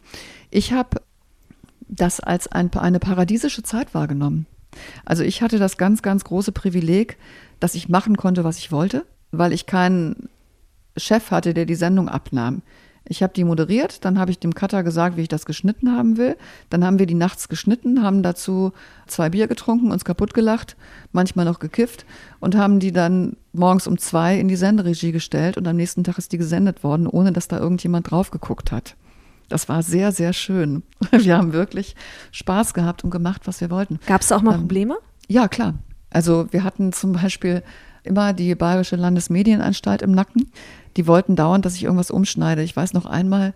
Ich 0.49 0.73
habe 0.73 1.01
das 1.87 2.19
als 2.19 2.47
ein, 2.47 2.73
eine 2.73 2.99
paradiesische 2.99 3.63
Zeit 3.63 3.93
wahrgenommen. 3.93 4.45
Also 5.05 5.23
ich 5.23 5.41
hatte 5.41 5.59
das 5.59 5.77
ganz, 5.77 6.01
ganz 6.01 6.23
große 6.23 6.51
Privileg, 6.51 7.17
dass 7.59 7.75
ich 7.75 7.89
machen 7.89 8.17
konnte, 8.17 8.43
was 8.43 8.57
ich 8.57 8.71
wollte, 8.71 9.05
weil 9.31 9.53
ich 9.53 9.65
keinen 9.65 10.29
Chef 10.97 11.31
hatte, 11.31 11.53
der 11.53 11.65
die 11.65 11.75
Sendung 11.75 12.09
abnahm. 12.09 12.61
Ich 13.05 13.21
habe 13.21 13.33
die 13.33 13.43
moderiert, 13.43 14.05
dann 14.05 14.17
habe 14.17 14.31
ich 14.31 14.39
dem 14.39 14.55
Cutter 14.55 14.81
gesagt, 14.81 15.17
wie 15.17 15.23
ich 15.23 15.27
das 15.27 15.45
geschnitten 15.45 15.91
haben 15.91 16.17
will. 16.17 16.37
Dann 16.69 16.85
haben 16.85 16.99
wir 16.99 17.05
die 17.05 17.15
nachts 17.15 17.49
geschnitten, 17.49 18.01
haben 18.01 18.23
dazu 18.23 18.71
zwei 19.07 19.29
Bier 19.29 19.47
getrunken, 19.47 19.91
uns 19.91 20.05
kaputt 20.05 20.33
gelacht, 20.33 20.77
manchmal 21.11 21.43
noch 21.45 21.59
gekifft 21.59 22.05
und 22.39 22.55
haben 22.55 22.79
die 22.79 22.93
dann 22.93 23.35
morgens 23.51 23.87
um 23.87 23.97
zwei 23.97 24.39
in 24.39 24.47
die 24.47 24.55
Senderegie 24.55 25.11
gestellt 25.11 25.57
und 25.57 25.67
am 25.67 25.75
nächsten 25.75 26.05
Tag 26.05 26.17
ist 26.17 26.31
die 26.31 26.37
gesendet 26.37 26.83
worden, 26.83 27.07
ohne 27.07 27.33
dass 27.33 27.49
da 27.49 27.59
irgendjemand 27.59 28.09
drauf 28.09 28.31
geguckt 28.31 28.71
hat. 28.71 28.95
Das 29.49 29.67
war 29.67 29.83
sehr, 29.83 30.13
sehr 30.13 30.31
schön. 30.31 30.83
Wir 31.11 31.37
haben 31.37 31.51
wirklich 31.51 31.95
Spaß 32.31 32.73
gehabt 32.73 33.03
und 33.03 33.11
gemacht, 33.11 33.41
was 33.45 33.59
wir 33.59 33.69
wollten. 33.69 33.99
Gab 34.07 34.21
es 34.21 34.31
auch 34.31 34.41
mal 34.41 34.53
ähm, 34.53 34.61
Probleme? 34.61 34.97
Ja, 35.27 35.47
klar. 35.47 35.75
Also 36.09 36.47
wir 36.51 36.63
hatten 36.63 36.93
zum 36.93 37.13
Beispiel 37.13 37.63
immer 38.03 38.33
die 38.33 38.55
Bayerische 38.55 38.95
Landesmedienanstalt 38.95 40.01
im 40.01 40.11
Nacken. 40.11 40.51
Die 40.97 41.07
wollten 41.07 41.35
dauernd, 41.35 41.65
dass 41.65 41.75
ich 41.75 41.83
irgendwas 41.83 42.11
umschneide. 42.11 42.63
Ich 42.63 42.75
weiß 42.75 42.93
noch 42.93 43.05
einmal, 43.05 43.53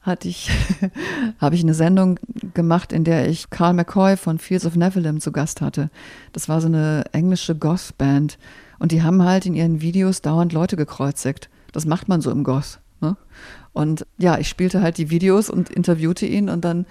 hatte 0.00 0.28
ich, 0.28 0.50
habe 1.40 1.54
ich 1.54 1.62
eine 1.62 1.74
Sendung 1.74 2.18
gemacht, 2.54 2.92
in 2.92 3.04
der 3.04 3.28
ich 3.28 3.50
Carl 3.50 3.74
McCoy 3.74 4.16
von 4.16 4.38
Fields 4.38 4.66
of 4.66 4.76
Nephilim 4.76 5.20
zu 5.20 5.32
Gast 5.32 5.60
hatte. 5.60 5.90
Das 6.32 6.48
war 6.48 6.60
so 6.60 6.68
eine 6.68 7.04
englische 7.12 7.54
Goth-Band. 7.54 8.38
Und 8.78 8.92
die 8.92 9.02
haben 9.02 9.22
halt 9.22 9.46
in 9.46 9.54
ihren 9.54 9.80
Videos 9.80 10.22
dauernd 10.22 10.52
Leute 10.52 10.76
gekreuzigt. 10.76 11.50
Das 11.72 11.84
macht 11.84 12.08
man 12.08 12.20
so 12.20 12.30
im 12.30 12.44
Goth. 12.44 12.80
Ne? 13.00 13.16
Und 13.72 14.06
ja, 14.18 14.38
ich 14.38 14.48
spielte 14.48 14.82
halt 14.82 14.98
die 14.98 15.10
Videos 15.10 15.50
und 15.50 15.70
interviewte 15.70 16.26
ihn 16.26 16.48
und 16.48 16.64
dann 16.64 16.86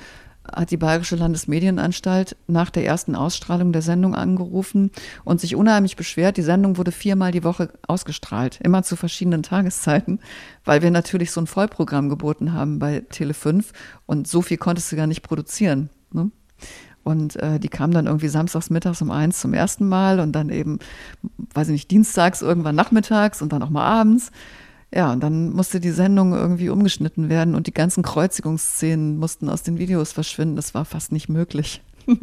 hat 0.55 0.71
die 0.71 0.77
Bayerische 0.77 1.15
Landesmedienanstalt 1.15 2.35
nach 2.47 2.69
der 2.69 2.85
ersten 2.85 3.15
Ausstrahlung 3.15 3.71
der 3.71 3.81
Sendung 3.81 4.15
angerufen 4.15 4.91
und 5.23 5.41
sich 5.41 5.55
unheimlich 5.55 5.95
beschwert. 5.95 6.37
Die 6.37 6.41
Sendung 6.41 6.77
wurde 6.77 6.91
viermal 6.91 7.31
die 7.31 7.43
Woche 7.43 7.69
ausgestrahlt, 7.87 8.59
immer 8.61 8.83
zu 8.83 8.95
verschiedenen 8.95 9.43
Tageszeiten, 9.43 10.19
weil 10.65 10.81
wir 10.81 10.91
natürlich 10.91 11.31
so 11.31 11.41
ein 11.41 11.47
Vollprogramm 11.47 12.09
geboten 12.09 12.53
haben 12.53 12.79
bei 12.79 13.03
Tele5 13.11 13.65
und 14.05 14.27
so 14.27 14.41
viel 14.41 14.57
konntest 14.57 14.91
du 14.91 14.95
gar 14.95 15.07
nicht 15.07 15.21
produzieren. 15.21 15.89
Ne? 16.11 16.31
Und 17.03 17.37
äh, 17.37 17.57
die 17.57 17.69
kam 17.69 17.91
dann 17.91 18.05
irgendwie 18.05 18.27
samstags 18.27 18.69
mittags 18.69 19.01
um 19.01 19.11
eins 19.11 19.39
zum 19.39 19.53
ersten 19.53 19.87
Mal 19.87 20.19
und 20.19 20.33
dann 20.33 20.49
eben, 20.49 20.79
weiß 21.53 21.69
ich 21.69 21.73
nicht, 21.73 21.91
dienstags 21.91 22.41
irgendwann 22.41 22.75
nachmittags 22.75 23.41
und 23.41 23.53
dann 23.53 23.63
auch 23.63 23.69
mal 23.69 23.85
abends. 23.85 24.31
Ja, 24.93 25.11
und 25.11 25.21
dann 25.21 25.51
musste 25.51 25.79
die 25.79 25.91
Sendung 25.91 26.33
irgendwie 26.33 26.69
umgeschnitten 26.69 27.29
werden 27.29 27.55
und 27.55 27.67
die 27.67 27.73
ganzen 27.73 28.03
Kreuzigungsszenen 28.03 29.17
mussten 29.17 29.49
aus 29.49 29.63
den 29.63 29.77
Videos 29.77 30.13
verschwinden. 30.13 30.55
Das 30.55 30.73
war 30.73 30.85
fast 30.85 31.11
nicht 31.11 31.27
möglich. 31.27 31.83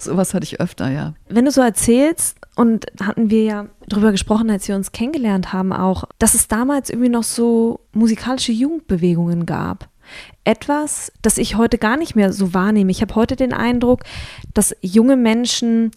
Sowas 0.00 0.34
hatte 0.34 0.44
ich 0.44 0.60
öfter, 0.60 0.90
ja. 0.90 1.14
Wenn 1.28 1.44
du 1.44 1.52
so 1.52 1.60
erzählst, 1.60 2.40
und 2.60 2.86
hatten 3.00 3.30
wir 3.30 3.42
ja 3.44 3.66
drüber 3.88 4.10
gesprochen, 4.10 4.50
als 4.50 4.68
wir 4.68 4.76
uns 4.76 4.92
kennengelernt 4.92 5.52
haben, 5.52 5.72
auch, 5.72 6.04
dass 6.18 6.34
es 6.34 6.46
damals 6.46 6.90
irgendwie 6.90 7.08
noch 7.08 7.22
so 7.22 7.80
musikalische 7.92 8.52
Jugendbewegungen 8.52 9.46
gab. 9.46 9.88
Etwas, 10.44 11.10
das 11.22 11.38
ich 11.38 11.56
heute 11.56 11.78
gar 11.78 11.96
nicht 11.96 12.16
mehr 12.16 12.34
so 12.34 12.52
wahrnehme. 12.52 12.90
Ich 12.90 13.00
habe 13.00 13.14
heute 13.14 13.34
den 13.34 13.54
Eindruck, 13.54 14.00
dass 14.52 14.76
junge 14.82 15.16
Menschen 15.16 15.92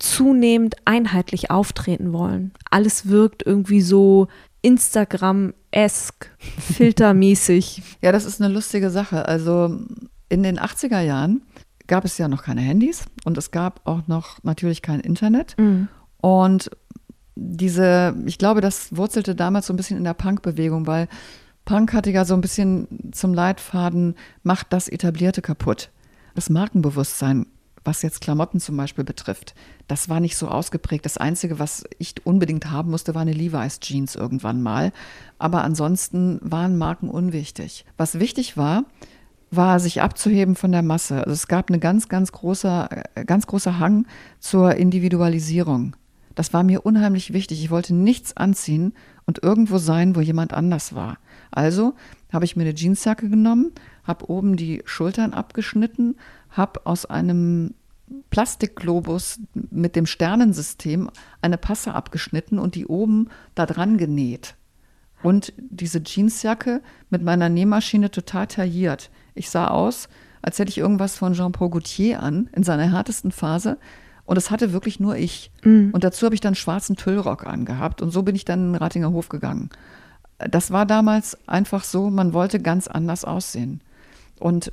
zunehmend 0.00 0.76
einheitlich 0.84 1.50
auftreten 1.50 2.12
wollen. 2.12 2.52
Alles 2.70 3.08
wirkt 3.08 3.44
irgendwie 3.46 3.82
so 3.82 4.26
Instagram-esk, 4.62 6.30
filtermäßig. 6.58 7.82
ja, 8.02 8.12
das 8.12 8.24
ist 8.24 8.40
eine 8.40 8.52
lustige 8.52 8.90
Sache. 8.90 9.26
Also 9.26 9.78
in 10.28 10.42
den 10.42 10.58
80er 10.58 11.00
Jahren 11.00 11.42
gab 11.86 12.04
es 12.04 12.18
ja 12.18 12.28
noch 12.28 12.42
keine 12.42 12.60
Handys 12.60 13.04
und 13.24 13.36
es 13.36 13.50
gab 13.50 13.80
auch 13.84 14.06
noch 14.06 14.42
natürlich 14.44 14.82
kein 14.82 15.00
Internet. 15.00 15.56
Mhm. 15.58 15.88
Und 16.18 16.70
diese, 17.34 18.14
ich 18.26 18.38
glaube, 18.38 18.60
das 18.60 18.94
wurzelte 18.96 19.34
damals 19.34 19.66
so 19.66 19.72
ein 19.72 19.76
bisschen 19.76 19.96
in 19.96 20.04
der 20.04 20.14
Punk-Bewegung, 20.14 20.86
weil 20.86 21.08
Punk 21.64 21.92
hatte 21.92 22.10
ja 22.10 22.24
so 22.24 22.34
ein 22.34 22.40
bisschen 22.40 23.12
zum 23.12 23.32
Leitfaden, 23.32 24.14
macht 24.42 24.72
das 24.72 24.88
Etablierte 24.88 25.42
kaputt. 25.42 25.90
Das 26.34 26.50
Markenbewusstsein 26.50 27.46
was 27.84 28.02
jetzt 28.02 28.20
Klamotten 28.20 28.60
zum 28.60 28.76
Beispiel 28.76 29.04
betrifft, 29.04 29.54
das 29.88 30.08
war 30.08 30.20
nicht 30.20 30.36
so 30.36 30.48
ausgeprägt. 30.48 31.04
Das 31.04 31.16
Einzige, 31.16 31.58
was 31.58 31.84
ich 31.98 32.14
unbedingt 32.24 32.70
haben 32.70 32.90
musste, 32.90 33.14
war 33.14 33.22
eine 33.22 33.32
Levi's 33.32 33.80
Jeans 33.80 34.14
irgendwann 34.14 34.62
mal. 34.62 34.92
Aber 35.38 35.64
ansonsten 35.64 36.38
waren 36.42 36.76
Marken 36.76 37.08
unwichtig. 37.08 37.84
Was 37.96 38.18
wichtig 38.18 38.56
war, 38.56 38.84
war, 39.50 39.80
sich 39.80 40.00
abzuheben 40.00 40.54
von 40.54 40.72
der 40.72 40.82
Masse. 40.82 41.18
Also 41.18 41.32
es 41.32 41.48
gab 41.48 41.70
eine 41.70 41.78
ganz, 41.78 42.08
ganz 42.08 42.32
großer, 42.32 42.88
äh, 43.14 43.24
ganz 43.24 43.46
großer 43.46 43.78
Hang 43.78 44.06
zur 44.38 44.74
Individualisierung. 44.74 45.96
Das 46.34 46.52
war 46.52 46.62
mir 46.62 46.86
unheimlich 46.86 47.32
wichtig. 47.32 47.62
Ich 47.62 47.70
wollte 47.70 47.94
nichts 47.94 48.36
anziehen 48.36 48.94
und 49.26 49.42
irgendwo 49.42 49.78
sein, 49.78 50.14
wo 50.14 50.20
jemand 50.20 50.54
anders 50.54 50.94
war. 50.94 51.18
Also 51.50 51.94
habe 52.32 52.44
ich 52.44 52.56
mir 52.56 52.62
eine 52.62 52.74
Jeansjacke 52.74 53.28
genommen, 53.28 53.72
habe 54.04 54.30
oben 54.30 54.56
die 54.56 54.82
Schultern 54.84 55.34
abgeschnitten, 55.34 56.16
habe 56.50 56.86
aus 56.86 57.06
einem 57.06 57.74
Plastikglobus 58.30 59.40
mit 59.54 59.96
dem 59.96 60.06
Sternensystem 60.06 61.10
eine 61.42 61.58
Passe 61.58 61.94
abgeschnitten 61.94 62.58
und 62.58 62.74
die 62.74 62.86
oben 62.86 63.28
da 63.54 63.66
dran 63.66 63.98
genäht. 63.98 64.56
Und 65.22 65.52
diese 65.58 66.02
Jeansjacke 66.04 66.80
mit 67.10 67.22
meiner 67.22 67.48
Nähmaschine 67.48 68.10
total 68.10 68.46
tailliert. 68.46 69.10
Ich 69.34 69.50
sah 69.50 69.68
aus, 69.68 70.08
als 70.42 70.58
hätte 70.58 70.70
ich 70.70 70.78
irgendwas 70.78 71.16
von 71.16 71.34
Jean-Paul 71.34 71.70
Gaultier 71.70 72.22
an, 72.22 72.48
in 72.52 72.62
seiner 72.62 72.90
härtesten 72.90 73.30
Phase. 73.30 73.78
Und 74.24 74.36
das 74.36 74.50
hatte 74.50 74.72
wirklich 74.72 74.98
nur 74.98 75.16
ich. 75.16 75.50
Mhm. 75.62 75.90
Und 75.92 76.04
dazu 76.04 76.24
habe 76.24 76.34
ich 76.34 76.40
dann 76.40 76.54
schwarzen 76.54 76.96
Tüllrock 76.96 77.46
angehabt. 77.46 78.00
Und 78.00 78.10
so 78.10 78.22
bin 78.22 78.34
ich 78.34 78.44
dann 78.44 78.60
in 78.60 78.72
den 78.72 78.76
Ratinger 78.76 79.12
Hof 79.12 79.28
gegangen. 79.28 79.70
Das 80.38 80.70
war 80.70 80.86
damals 80.86 81.36
einfach 81.46 81.84
so, 81.84 82.08
man 82.08 82.32
wollte 82.32 82.60
ganz 82.60 82.88
anders 82.88 83.24
aussehen. 83.24 83.82
Und 84.38 84.72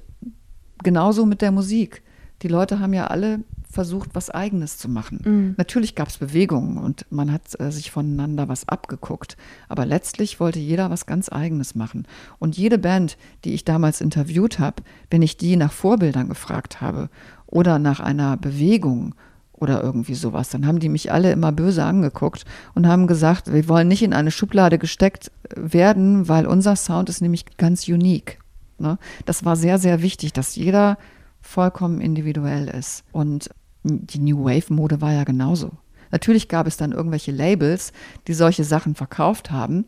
genauso 0.83 1.25
mit 1.25 1.41
der 1.41 1.51
Musik. 1.51 2.03
Die 2.41 2.47
Leute 2.47 2.79
haben 2.79 2.93
ja 2.93 3.07
alle 3.07 3.39
versucht, 3.69 4.09
was 4.13 4.29
Eigenes 4.29 4.77
zu 4.77 4.89
machen. 4.89 5.19
Mhm. 5.23 5.55
Natürlich 5.57 5.95
gab 5.95 6.07
es 6.07 6.17
Bewegungen 6.17 6.77
und 6.77 7.05
man 7.09 7.31
hat 7.31 7.59
äh, 7.59 7.71
sich 7.71 7.91
voneinander 7.91 8.47
was 8.47 8.67
abgeguckt. 8.67 9.37
Aber 9.69 9.85
letztlich 9.85 10.39
wollte 10.39 10.59
jeder 10.59 10.89
was 10.89 11.05
ganz 11.05 11.29
Eigenes 11.29 11.75
machen. 11.75 12.07
Und 12.39 12.57
jede 12.57 12.77
Band, 12.77 13.17
die 13.43 13.53
ich 13.53 13.65
damals 13.65 14.01
interviewt 14.01 14.59
habe, 14.59 14.83
wenn 15.11 15.21
ich 15.21 15.37
die 15.37 15.55
nach 15.55 15.71
Vorbildern 15.71 16.29
gefragt 16.29 16.81
habe 16.81 17.09
oder 17.45 17.79
nach 17.79 17.99
einer 17.99 18.37
Bewegung 18.37 19.15
oder 19.53 19.83
irgendwie 19.83 20.15
sowas, 20.15 20.49
dann 20.49 20.65
haben 20.65 20.79
die 20.79 20.89
mich 20.89 21.11
alle 21.11 21.31
immer 21.31 21.51
böse 21.51 21.83
angeguckt 21.83 22.45
und 22.75 22.87
haben 22.87 23.07
gesagt, 23.07 23.51
wir 23.51 23.67
wollen 23.67 23.87
nicht 23.87 24.03
in 24.03 24.13
eine 24.13 24.31
Schublade 24.31 24.77
gesteckt 24.77 25.31
werden, 25.55 26.27
weil 26.29 26.45
unser 26.45 26.75
Sound 26.75 27.09
ist 27.09 27.21
nämlich 27.21 27.57
ganz 27.57 27.87
unique. 27.87 28.39
Ne? 28.79 28.97
Das 29.25 29.45
war 29.45 29.55
sehr, 29.55 29.77
sehr 29.77 30.01
wichtig, 30.01 30.33
dass 30.33 30.55
jeder 30.55 30.97
vollkommen 31.41 32.01
individuell 32.01 32.67
ist. 32.67 33.03
Und 33.11 33.49
die 33.83 34.19
New 34.19 34.43
Wave-Mode 34.43 35.01
war 35.01 35.13
ja 35.13 35.23
genauso. 35.23 35.71
Natürlich 36.11 36.47
gab 36.47 36.67
es 36.67 36.77
dann 36.77 36.91
irgendwelche 36.91 37.31
Labels, 37.31 37.91
die 38.27 38.33
solche 38.33 38.63
Sachen 38.63 38.95
verkauft 38.95 39.51
haben 39.51 39.85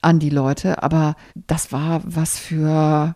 an 0.00 0.18
die 0.18 0.30
Leute, 0.30 0.82
aber 0.82 1.14
das 1.34 1.70
war 1.70 2.02
was 2.04 2.38
für 2.38 3.14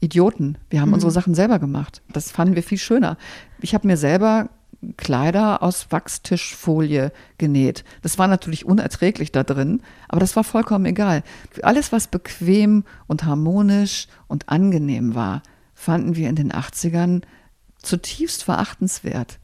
Idioten. 0.00 0.58
Wir 0.68 0.80
haben 0.80 0.88
mhm. 0.88 0.94
unsere 0.94 1.12
Sachen 1.12 1.34
selber 1.34 1.58
gemacht. 1.58 2.02
Das 2.12 2.30
fanden 2.30 2.54
wir 2.54 2.62
viel 2.62 2.78
schöner. 2.78 3.16
Ich 3.60 3.74
habe 3.74 3.86
mir 3.86 3.96
selber 3.96 4.50
Kleider 4.96 5.62
aus 5.62 5.88
Wachstischfolie 5.90 7.12
genäht. 7.36 7.84
Das 8.02 8.18
war 8.18 8.28
natürlich 8.28 8.64
unerträglich 8.64 9.30
da 9.30 9.42
drin, 9.42 9.82
aber 10.08 10.20
das 10.20 10.36
war 10.36 10.44
vollkommen 10.44 10.86
egal. 10.86 11.22
Alles, 11.62 11.92
was 11.92 12.06
bequem 12.06 12.84
und 13.06 13.24
harmonisch 13.24 14.08
und 14.26 14.48
angenehm 14.48 15.14
war, 15.14 15.42
fanden 15.74 16.16
wir 16.16 16.28
in 16.28 16.36
den 16.36 16.52
80ern 16.52 17.22
zutiefst 17.82 18.42
verachtenswert. 18.42 19.38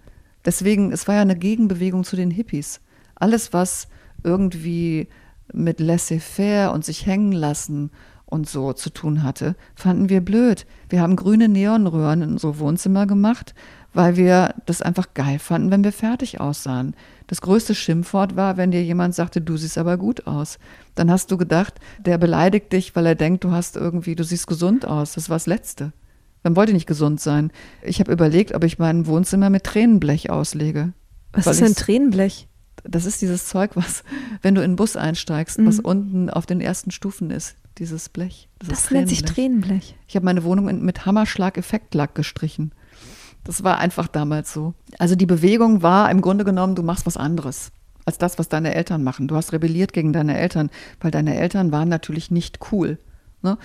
Deswegen, 0.45 0.93
es 0.93 1.09
war 1.09 1.17
ja 1.17 1.23
eine 1.23 1.37
Gegenbewegung 1.37 2.05
zu 2.05 2.17
den 2.17 2.31
Hippies. 2.31 2.81
Alles, 3.15 3.53
was 3.53 3.89
irgendwie 4.23 5.09
mit 5.53 5.81
laissez-faire 5.81 6.73
und 6.73 6.85
sich 6.85 7.07
hängen 7.07 7.33
lassen 7.33 7.91
und 8.27 8.49
so 8.49 8.73
zu 8.73 8.91
tun 8.91 9.23
hatte, 9.23 9.55
fanden 9.75 10.09
wir 10.09 10.21
blöd. 10.21 10.67
Wir 10.89 11.01
haben 11.01 11.17
grüne 11.17 11.49
Neonröhren 11.49 12.23
in 12.23 12.31
unsere 12.33 12.59
Wohnzimmer 12.59 13.07
gemacht, 13.07 13.55
weil 13.97 14.17
wir 14.17 14.55
das 14.67 14.83
einfach 14.83 15.15
geil 15.15 15.39
fanden, 15.39 15.71
wenn 15.71 15.83
wir 15.83 15.91
fertig 15.91 16.39
aussahen. 16.39 16.95
Das 17.29 17.41
größte 17.41 17.75
Schimpfwort 17.75 18.37
war, 18.37 18.59
wenn 18.59 18.71
dir 18.71 18.85
jemand 18.85 19.15
sagte, 19.15 19.41
du 19.41 19.57
siehst 19.57 19.79
aber 19.79 19.97
gut 19.97 20.27
aus. 20.27 20.59
Dann 20.95 21.11
hast 21.11 21.31
du 21.31 21.39
gedacht, 21.39 21.81
der 21.99 22.19
beleidigt 22.19 22.75
dich, 22.75 22.95
weil 22.95 23.07
er 23.07 23.15
denkt, 23.15 23.43
du 23.43 23.53
hast 23.53 23.75
irgendwie, 23.75 24.15
du 24.15 24.23
siehst 24.23 24.47
gesund 24.47 24.87
aus. 24.87 25.15
Das 25.15 25.31
war 25.31 25.37
das 25.37 25.47
Letzte. 25.47 25.95
Dann 26.43 26.57
wollte 26.57 26.73
ich 26.73 26.75
nicht 26.75 26.87
gesund 26.87 27.23
sein. 27.23 27.51
Ich 27.83 27.99
habe 27.99 28.13
überlegt, 28.13 28.55
ob 28.55 28.65
ich 28.65 28.79
mein 28.79 29.07
Wohnzimmer 29.07 29.49
mit 29.49 29.65
Tränenblech 29.65 30.29
auslege. 30.29 30.93
Was 31.33 31.47
ist 31.47 31.63
denn 31.63 31.75
Tränenblech? 31.75 32.49
Das 32.85 33.07
ist 33.07 33.23
dieses 33.23 33.49
Zeug, 33.49 33.77
was, 33.77 34.05
wenn 34.43 34.55
du 34.55 34.63
in 34.63 34.73
den 34.73 34.77
Bus 34.77 34.97
einsteigst, 34.97 35.59
mhm. 35.59 35.67
was 35.69 35.81
unten 35.81 36.29
auf 36.29 36.45
den 36.45 36.61
ersten 36.61 36.91
Stufen 36.91 37.31
ist. 37.31 37.57
Dieses 37.79 38.11
Blech. 38.11 38.51
Das, 38.59 38.69
das 38.69 38.91
nennt 38.91 39.09
sich 39.09 39.23
Tränenblech. 39.23 39.97
Ich 40.07 40.17
habe 40.17 40.27
meine 40.27 40.45
Wohnung 40.45 40.85
mit 40.85 41.07
Hammerschlag-Effektlack 41.07 42.15
gestrichen 42.15 42.73
Das 43.47 43.63
war 43.63 43.79
einfach 43.79 44.09
damals 44.09 44.53
so. 44.53 44.75
Also 44.99 45.15
die 45.15 45.27
Bewegung 45.27 45.83
war 45.83 46.11
im 46.11 46.21
Grunde 46.21 46.45
genommen, 46.45 46.75
du 46.75 46.83
machst 46.83 47.07
was 47.07 47.17
anderes 47.17 47.71
als 48.05 48.19
das, 48.19 48.39
was 48.39 48.49
deine 48.49 48.75
Eltern 48.75 49.03
machen. 49.03 49.29
Du 49.29 49.37
hast 49.37 49.53
rebelliert 49.53 49.93
gegen 49.93 50.13
deine 50.13 50.39
Eltern, 50.39 50.71
weil 51.01 51.11
deine 51.11 51.37
Eltern 51.37 51.73
waren 51.73 51.89
natürlich 51.89 52.31
nicht 52.31 52.59
cool. 52.71 52.99
Ne? 53.43 53.59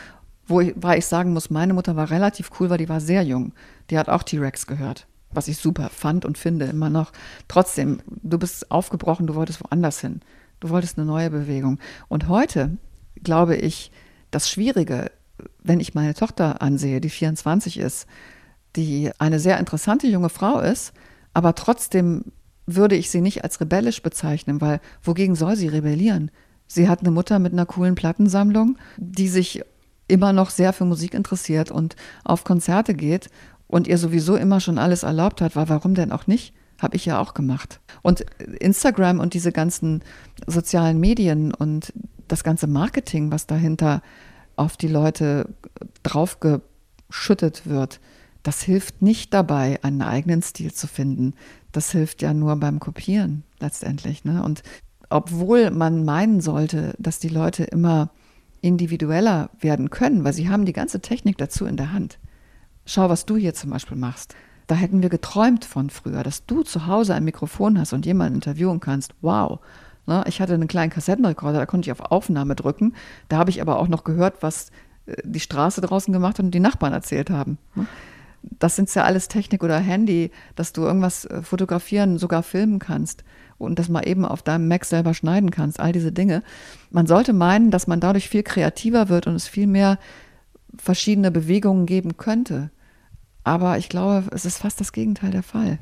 Wo 0.47 0.61
ich, 0.61 0.73
weil 0.75 0.99
ich 0.99 1.05
sagen 1.05 1.33
muss, 1.33 1.49
meine 1.49 1.73
Mutter 1.73 1.95
war 1.95 2.09
relativ 2.09 2.49
cool, 2.59 2.69
weil 2.69 2.79
die 2.79 2.89
war 2.89 2.99
sehr 2.99 3.23
jung. 3.23 3.53
Die 3.89 3.97
hat 3.97 4.09
auch 4.09 4.23
T-Rex 4.23 4.67
gehört, 4.67 5.07
was 5.31 5.47
ich 5.47 5.57
super 5.57 5.89
fand 5.89 6.25
und 6.25 6.37
finde 6.37 6.65
immer 6.65 6.89
noch. 6.89 7.11
Trotzdem, 7.47 8.01
du 8.07 8.37
bist 8.39 8.71
aufgebrochen, 8.71 9.27
du 9.27 9.35
wolltest 9.35 9.63
woanders 9.63 10.01
hin. 10.01 10.21
Du 10.59 10.69
wolltest 10.69 10.97
eine 10.97 11.07
neue 11.07 11.29
Bewegung. 11.29 11.79
Und 12.07 12.27
heute 12.27 12.77
glaube 13.23 13.55
ich, 13.55 13.91
das 14.31 14.49
Schwierige, 14.49 15.11
wenn 15.63 15.79
ich 15.79 15.93
meine 15.93 16.13
Tochter 16.15 16.61
ansehe, 16.61 17.01
die 17.01 17.09
24 17.09 17.77
ist, 17.77 18.07
die 18.75 19.11
eine 19.19 19.39
sehr 19.39 19.59
interessante 19.59 20.07
junge 20.07 20.29
Frau 20.29 20.59
ist, 20.59 20.93
aber 21.33 21.55
trotzdem 21.55 22.25
würde 22.65 22.95
ich 22.95 23.09
sie 23.09 23.21
nicht 23.21 23.43
als 23.43 23.59
rebellisch 23.59 24.01
bezeichnen, 24.01 24.61
weil 24.61 24.79
wogegen 25.03 25.35
soll 25.35 25.55
sie 25.55 25.67
rebellieren? 25.67 26.31
Sie 26.67 26.87
hat 26.87 27.01
eine 27.01 27.11
Mutter 27.11 27.39
mit 27.39 27.53
einer 27.53 27.65
coolen 27.65 27.95
Plattensammlung, 27.95 28.77
die 28.97 29.27
sich 29.27 29.61
immer 30.07 30.33
noch 30.33 30.49
sehr 30.49 30.73
für 30.73 30.85
Musik 30.85 31.13
interessiert 31.13 31.71
und 31.71 31.95
auf 32.23 32.43
Konzerte 32.43 32.93
geht 32.93 33.29
und 33.67 33.87
ihr 33.87 33.97
sowieso 33.97 34.35
immer 34.35 34.59
schon 34.59 34.77
alles 34.77 35.03
erlaubt 35.03 35.41
hat, 35.41 35.55
war 35.55 35.69
warum 35.69 35.95
denn 35.95 36.11
auch 36.11 36.27
nicht? 36.27 36.53
Habe 36.79 36.95
ich 36.95 37.05
ja 37.05 37.19
auch 37.19 37.33
gemacht. 37.33 37.79
Und 38.01 38.25
Instagram 38.59 39.19
und 39.19 39.33
diese 39.33 39.51
ganzen 39.51 40.03
sozialen 40.47 40.99
Medien 40.99 41.53
und 41.53 41.93
das 42.27 42.43
ganze 42.43 42.67
Marketing, 42.67 43.31
was 43.31 43.47
dahinter 43.47 44.01
auf 44.55 44.77
die 44.77 44.87
Leute 44.87 45.49
draufgeschüttet 46.03 47.65
wird, 47.65 47.99
das 48.43 48.61
hilft 48.61 49.01
nicht 49.01 49.33
dabei, 49.33 49.79
einen 49.83 50.01
eigenen 50.01 50.41
Stil 50.41 50.73
zu 50.73 50.87
finden. 50.87 51.33
Das 51.71 51.91
hilft 51.91 52.21
ja 52.21 52.33
nur 52.33 52.55
beim 52.55 52.79
Kopieren 52.79 53.43
letztendlich. 53.59 54.25
Ne? 54.25 54.43
Und 54.43 54.63
obwohl 55.09 55.71
man 55.71 56.05
meinen 56.05 56.41
sollte, 56.41 56.95
dass 56.97 57.19
die 57.19 57.29
Leute 57.29 57.63
immer 57.63 58.09
individueller 58.61 59.49
werden 59.59 59.89
können, 59.89 60.23
weil 60.23 60.33
sie 60.33 60.49
haben 60.49 60.65
die 60.65 60.73
ganze 60.73 61.01
Technik 61.01 61.37
dazu 61.37 61.65
in 61.65 61.77
der 61.77 61.91
Hand. 61.91 62.19
Schau, 62.85 63.09
was 63.09 63.25
du 63.25 63.37
hier 63.37 63.53
zum 63.53 63.71
Beispiel 63.71 63.97
machst. 63.97 64.35
Da 64.67 64.75
hätten 64.75 65.01
wir 65.01 65.09
geträumt 65.09 65.65
von 65.65 65.89
früher, 65.89 66.23
dass 66.23 66.45
du 66.45 66.63
zu 66.63 66.87
Hause 66.87 67.13
ein 67.13 67.25
Mikrofon 67.25 67.77
hast 67.77 67.93
und 67.93 68.05
jemanden 68.05 68.35
interviewen 68.35 68.79
kannst. 68.79 69.13
Wow. 69.21 69.59
Ne? 70.05 70.23
Ich 70.27 70.39
hatte 70.39 70.53
einen 70.53 70.67
kleinen 70.67 70.91
Kassettenrekorder, 70.91 71.59
da 71.59 71.65
konnte 71.65 71.87
ich 71.87 71.91
auf 71.91 72.11
Aufnahme 72.11 72.55
drücken. 72.55 72.93
Da 73.27 73.37
habe 73.37 73.49
ich 73.49 73.61
aber 73.61 73.79
auch 73.79 73.87
noch 73.87 74.03
gehört, 74.03 74.41
was 74.41 74.69
äh, 75.07 75.15
die 75.23 75.39
Straße 75.39 75.81
draußen 75.81 76.13
gemacht 76.13 76.39
hat 76.39 76.45
und 76.45 76.51
die 76.51 76.59
Nachbarn 76.59 76.93
erzählt 76.93 77.29
haben. 77.29 77.57
Das 78.43 78.75
sind 78.75 78.93
ja 78.95 79.03
alles 79.03 79.27
Technik 79.27 79.63
oder 79.63 79.77
Handy, 79.77 80.31
dass 80.55 80.73
du 80.73 80.81
irgendwas 80.81 81.25
äh, 81.25 81.41
fotografieren, 81.41 82.17
sogar 82.17 82.43
filmen 82.43 82.79
kannst 82.79 83.23
und 83.57 83.77
das 83.79 83.89
mal 83.89 84.07
eben 84.07 84.25
auf 84.25 84.41
deinem 84.41 84.67
Mac 84.67 84.85
selber 84.85 85.13
schneiden 85.13 85.51
kannst, 85.51 85.79
all 85.79 85.91
diese 85.91 86.11
Dinge. 86.11 86.43
Man 86.89 87.07
sollte 87.07 87.33
meinen, 87.33 87.71
dass 87.71 87.87
man 87.87 87.99
dadurch 87.99 88.29
viel 88.29 88.43
kreativer 88.43 89.09
wird 89.09 89.27
und 89.27 89.35
es 89.35 89.47
viel 89.47 89.67
mehr 89.67 89.99
verschiedene 90.77 91.31
Bewegungen 91.31 91.85
geben 91.85 92.17
könnte. 92.17 92.71
Aber 93.43 93.77
ich 93.77 93.89
glaube, 93.89 94.25
es 94.31 94.45
ist 94.45 94.57
fast 94.57 94.79
das 94.79 94.91
Gegenteil 94.91 95.31
der 95.31 95.43
Fall. 95.43 95.77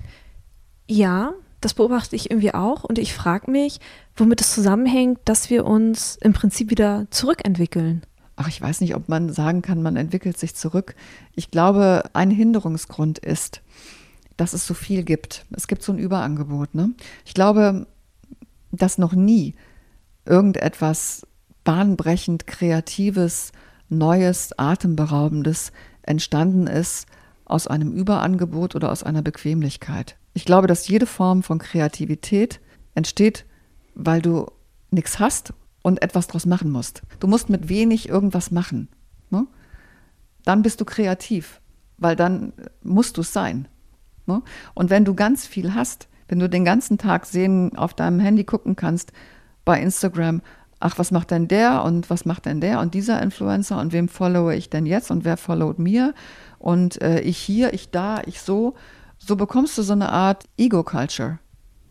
Ja, 0.88 1.34
das 1.62 1.74
beobachte 1.74 2.16
ich 2.16 2.32
irgendwie 2.32 2.54
auch 2.54 2.84
und 2.84 2.98
ich 2.98 3.14
frage 3.14 3.52
mich, 3.52 3.80
womit 4.16 4.42
es 4.42 4.54
zusammenhängt, 4.54 5.20
dass 5.26 5.50
wir 5.50 5.66
uns 5.66 6.18
im 6.22 6.34
Prinzip 6.34 6.70
wieder 6.70 7.08
zurückentwickeln 7.10 8.04
ach, 8.40 8.48
ich 8.48 8.62
weiß 8.62 8.80
nicht, 8.82 8.96
ob 8.96 9.10
man 9.10 9.34
sagen 9.34 9.62
kann, 9.62 9.82
man 9.82 9.98
entwickelt 9.98 10.38
sich 10.38 10.56
zurück. 10.56 10.96
Ich 11.36 11.52
glaube, 11.52 12.04
ein 12.14 12.32
Hinderungsgrund 12.32 13.20
ist, 13.20 13.62
dass 14.38 14.54
es 14.54 14.66
so 14.66 14.74
viel 14.74 15.04
gibt. 15.04 15.46
Es 15.52 15.68
gibt 15.68 15.84
so 15.84 15.92
ein 15.92 16.00
Überangebot. 16.00 16.74
Ne? 16.74 16.92
Ich 17.26 17.34
glaube, 17.34 17.86
dass 18.72 18.98
noch 18.98 19.12
nie 19.12 19.56
irgendetwas 20.26 21.28
bahnbrechend 21.66 22.48
Kreatives, 22.48 23.52
Neues, 23.90 24.58
Atemberaubendes 24.58 25.74
entstanden 26.04 26.68
ist 26.68 27.08
aus 27.44 27.68
einem 27.68 27.92
Überangebot 27.92 28.74
oder 28.74 28.90
aus 28.90 29.04
einer 29.04 29.22
Bequemlichkeit. 29.22 30.16
Ich 30.34 30.46
glaube, 30.46 30.68
dass 30.68 30.88
jede 30.88 31.08
Form 31.08 31.44
von 31.44 31.60
Kreativität 31.60 32.62
entsteht, 32.96 33.46
weil 33.96 34.22
du 34.22 34.46
nichts 34.92 35.20
hast 35.20 35.54
und 35.82 36.02
etwas 36.02 36.28
draus 36.28 36.46
machen 36.46 36.72
musst. 36.72 37.02
Du 37.20 37.28
musst 37.28 37.50
mit 37.50 37.70
wenig 37.70 38.10
irgendwas 38.10 38.52
machen. 38.52 38.90
Ne? 39.30 39.48
Dann 40.44 40.62
bist 40.62 40.82
du 40.82 40.86
kreativ, 40.86 41.62
weil 41.98 42.16
dann 42.16 42.54
musst 42.84 43.18
du 43.18 43.22
es 43.22 43.34
sein. 43.34 43.68
Ne? 44.26 44.42
Und 44.74 44.90
wenn 44.90 45.06
du 45.06 45.16
ganz 45.16 45.46
viel 45.46 45.74
hast, 45.74 46.08
wenn 46.28 46.40
du 46.40 46.50
den 46.50 46.66
ganzen 46.66 46.98
Tag 46.98 47.26
sehen, 47.26 47.76
auf 47.76 47.94
deinem 47.94 48.20
Handy 48.20 48.44
gucken 48.44 48.76
kannst, 48.76 49.12
bei 49.66 49.82
Instagram, 49.82 50.42
ach, 50.80 50.98
was 50.98 51.12
macht 51.12 51.32
denn 51.32 51.48
der 51.48 51.84
und 51.84 52.10
was 52.10 52.26
macht 52.26 52.46
denn 52.46 52.62
der 52.62 52.80
und 52.80 52.94
dieser 52.94 53.22
Influencer 53.22 53.80
und 53.80 53.92
wem 53.92 54.08
followe 54.08 54.56
ich 54.56 54.70
denn 54.70 54.86
jetzt 54.86 55.12
und 55.12 55.26
wer 55.26 55.38
followt 55.38 55.80
mir 55.80 56.14
und 56.58 57.02
äh, 57.02 57.20
ich 57.22 57.38
hier, 57.38 57.74
ich 57.74 57.92
da, 57.92 58.22
ich 58.26 58.42
so, 58.42 58.76
so 59.18 59.36
bekommst 59.36 59.78
du 59.78 59.82
so 59.82 59.94
eine 59.94 60.10
Art 60.12 60.46
Ego-Culture 60.58 61.40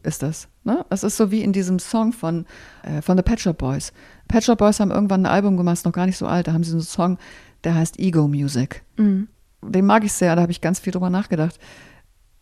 ist 0.02 0.22
das. 0.22 0.48
Ne? 0.68 0.84
Es 0.90 1.02
ist 1.02 1.16
so 1.16 1.30
wie 1.30 1.42
in 1.42 1.54
diesem 1.54 1.78
Song 1.78 2.12
von, 2.12 2.44
äh, 2.82 3.00
von 3.00 3.16
The 3.16 3.22
Pet 3.22 3.40
Shop 3.40 3.56
Boys. 3.56 3.90
Pet 4.28 4.44
Shop 4.44 4.58
Boys 4.58 4.80
haben 4.80 4.90
irgendwann 4.90 5.24
ein 5.24 5.32
Album 5.32 5.56
gemacht, 5.56 5.82
noch 5.86 5.92
gar 5.92 6.04
nicht 6.04 6.18
so 6.18 6.26
alt, 6.26 6.46
da 6.46 6.52
haben 6.52 6.62
sie 6.62 6.72
so 6.72 6.76
einen 6.76 6.84
Song, 6.84 7.18
der 7.64 7.74
heißt 7.74 7.98
Ego 7.98 8.28
Music. 8.28 8.84
Mhm. 8.98 9.28
Den 9.62 9.86
mag 9.86 10.04
ich 10.04 10.12
sehr, 10.12 10.36
da 10.36 10.42
habe 10.42 10.52
ich 10.52 10.60
ganz 10.60 10.78
viel 10.78 10.92
drüber 10.92 11.08
nachgedacht. 11.08 11.58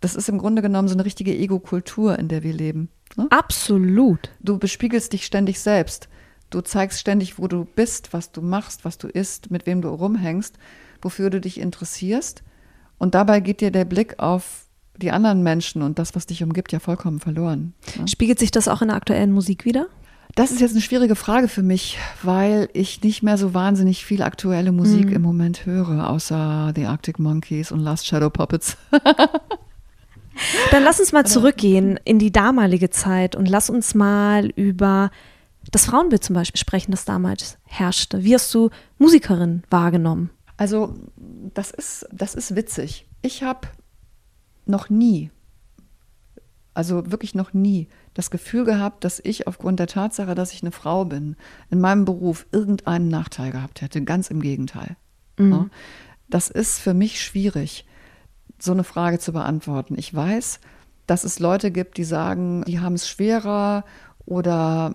Das 0.01 0.17
ist 0.17 0.29
im 0.29 0.39
Grunde 0.39 0.61
genommen 0.61 0.89
so 0.89 0.95
eine 0.95 1.05
richtige 1.05 1.37
Ego-Kultur, 1.37 2.19
in 2.19 2.27
der 2.27 2.43
wir 2.43 2.53
leben. 2.53 2.89
Ne? 3.15 3.29
Absolut. 3.31 4.31
Du 4.41 4.59
bespiegelst 4.59 5.13
dich 5.13 5.25
ständig 5.25 5.61
selbst. 5.61 6.09
Du 6.51 6.63
zeigst 6.63 6.99
ständig, 6.99 7.39
wo 7.39 7.47
du 7.47 7.65
bist, 7.65 8.13
was 8.13 8.33
du 8.33 8.43
machst, 8.43 8.85
was 8.85 8.99
du 8.99 9.07
isst, 9.07 9.53
mit 9.53 9.67
wem 9.67 9.83
du 9.83 9.89
rumhängst, 9.89 10.59
wofür 11.01 11.31
du 11.31 11.41
dich 11.41 11.61
interessierst. 11.61 12.43
Und 12.99 13.15
dabei 13.15 13.39
geht 13.39 13.61
dir 13.61 13.71
der 13.71 13.85
Blick 13.85 14.19
auf 14.19 14.66
die 14.99 15.11
anderen 15.11 15.43
Menschen 15.43 15.83
und 15.83 15.99
das, 15.99 16.15
was 16.15 16.27
dich 16.27 16.43
umgibt, 16.43 16.73
ja 16.73 16.79
vollkommen 16.79 17.21
verloren. 17.21 17.75
Ne? 17.99 18.09
Spiegelt 18.09 18.39
sich 18.39 18.51
das 18.51 18.69
auch 18.69 18.83
in 18.83 18.89
der 18.89 18.97
aktuellen 18.97 19.33
Musik 19.33 19.65
wieder? 19.65 19.87
Das 20.35 20.51
ist 20.53 20.61
jetzt 20.61 20.73
eine 20.73 20.83
schwierige 20.83 21.17
Frage 21.17 21.49
für 21.49 21.63
mich, 21.63 21.99
weil 22.23 22.69
ich 22.75 23.03
nicht 23.03 23.23
mehr 23.23 23.39
so 23.39 23.55
wahnsinnig 23.55 24.05
viel 24.05 24.23
aktuelle 24.23 24.71
Musik 24.71 25.07
mhm. 25.07 25.17
im 25.17 25.23
Moment 25.23 25.65
höre, 25.65 26.11
außer 26.11 26.73
The 26.75 26.85
Arctic 26.87 27.19
Monkeys 27.19 27.73
und 27.73 27.81
Last 27.81 28.07
Shadow 28.07 28.29
Puppets. 28.29 28.77
Dann 30.71 30.83
lass 30.83 31.01
uns 31.01 31.13
mal 31.13 31.25
zurückgehen 31.25 31.99
in 32.05 32.19
die 32.19 32.33
damalige 32.33 32.91
Zeit 32.91 33.35
und 33.35 33.49
lass 33.49 33.71
uns 33.71 33.95
mal 33.95 34.51
über 34.57 35.11
das 35.71 35.87
Frauenbild 35.87 36.23
zum 36.23 36.35
Beispiel 36.35 36.59
sprechen, 36.59 36.91
das 36.91 37.05
damals 37.05 37.57
herrschte. 37.65 38.23
Wie 38.23 38.35
hast 38.35 38.53
du 38.55 38.71
Musikerin 38.99 39.63
wahrgenommen? 39.71 40.31
Also, 40.59 40.95
das 41.17 41.71
ist, 41.71 42.07
das 42.13 42.35
ist 42.35 42.55
witzig. 42.55 43.07
Ich 43.23 43.43
habe 43.43 43.69
noch 44.67 44.91
nie, 44.91 45.31
also 46.75 47.11
wirklich 47.11 47.35
noch 47.35 47.55
nie, 47.55 47.89
das 48.15 48.31
Gefühl 48.31 48.65
gehabt, 48.65 49.05
dass 49.05 49.21
ich 49.23 49.47
aufgrund 49.47 49.81
der 49.81 49.87
Tatsache, 49.87 50.35
dass 50.35 50.53
ich 50.53 50.63
eine 50.63 50.73
Frau 50.73 51.05
bin, 51.05 51.37
in 51.71 51.81
meinem 51.81 52.05
Beruf 52.05 52.47
irgendeinen 52.53 53.09
Nachteil 53.09 53.51
gehabt 53.51 53.81
hätte. 53.81 54.03
Ganz 54.03 54.31
im 54.31 54.41
Gegenteil. 54.41 54.97
Mhm. 55.39 55.71
Das 56.29 56.51
ist 56.51 56.79
für 56.79 56.95
mich 56.95 57.23
schwierig, 57.23 57.87
so 58.59 58.73
eine 58.73 58.85
Frage 58.85 59.19
zu 59.19 59.33
beantworten. 59.33 59.97
Ich 59.99 60.13
weiß, 60.15 60.61
dass 61.07 61.25
es 61.25 61.39
Leute 61.39 61.71
gibt, 61.71 61.99
die 61.99 62.05
sagen, 62.05 62.65
die 62.67 62.81
haben 62.81 62.95
es 62.95 63.09
schwerer 63.09 63.85
oder 64.25 64.93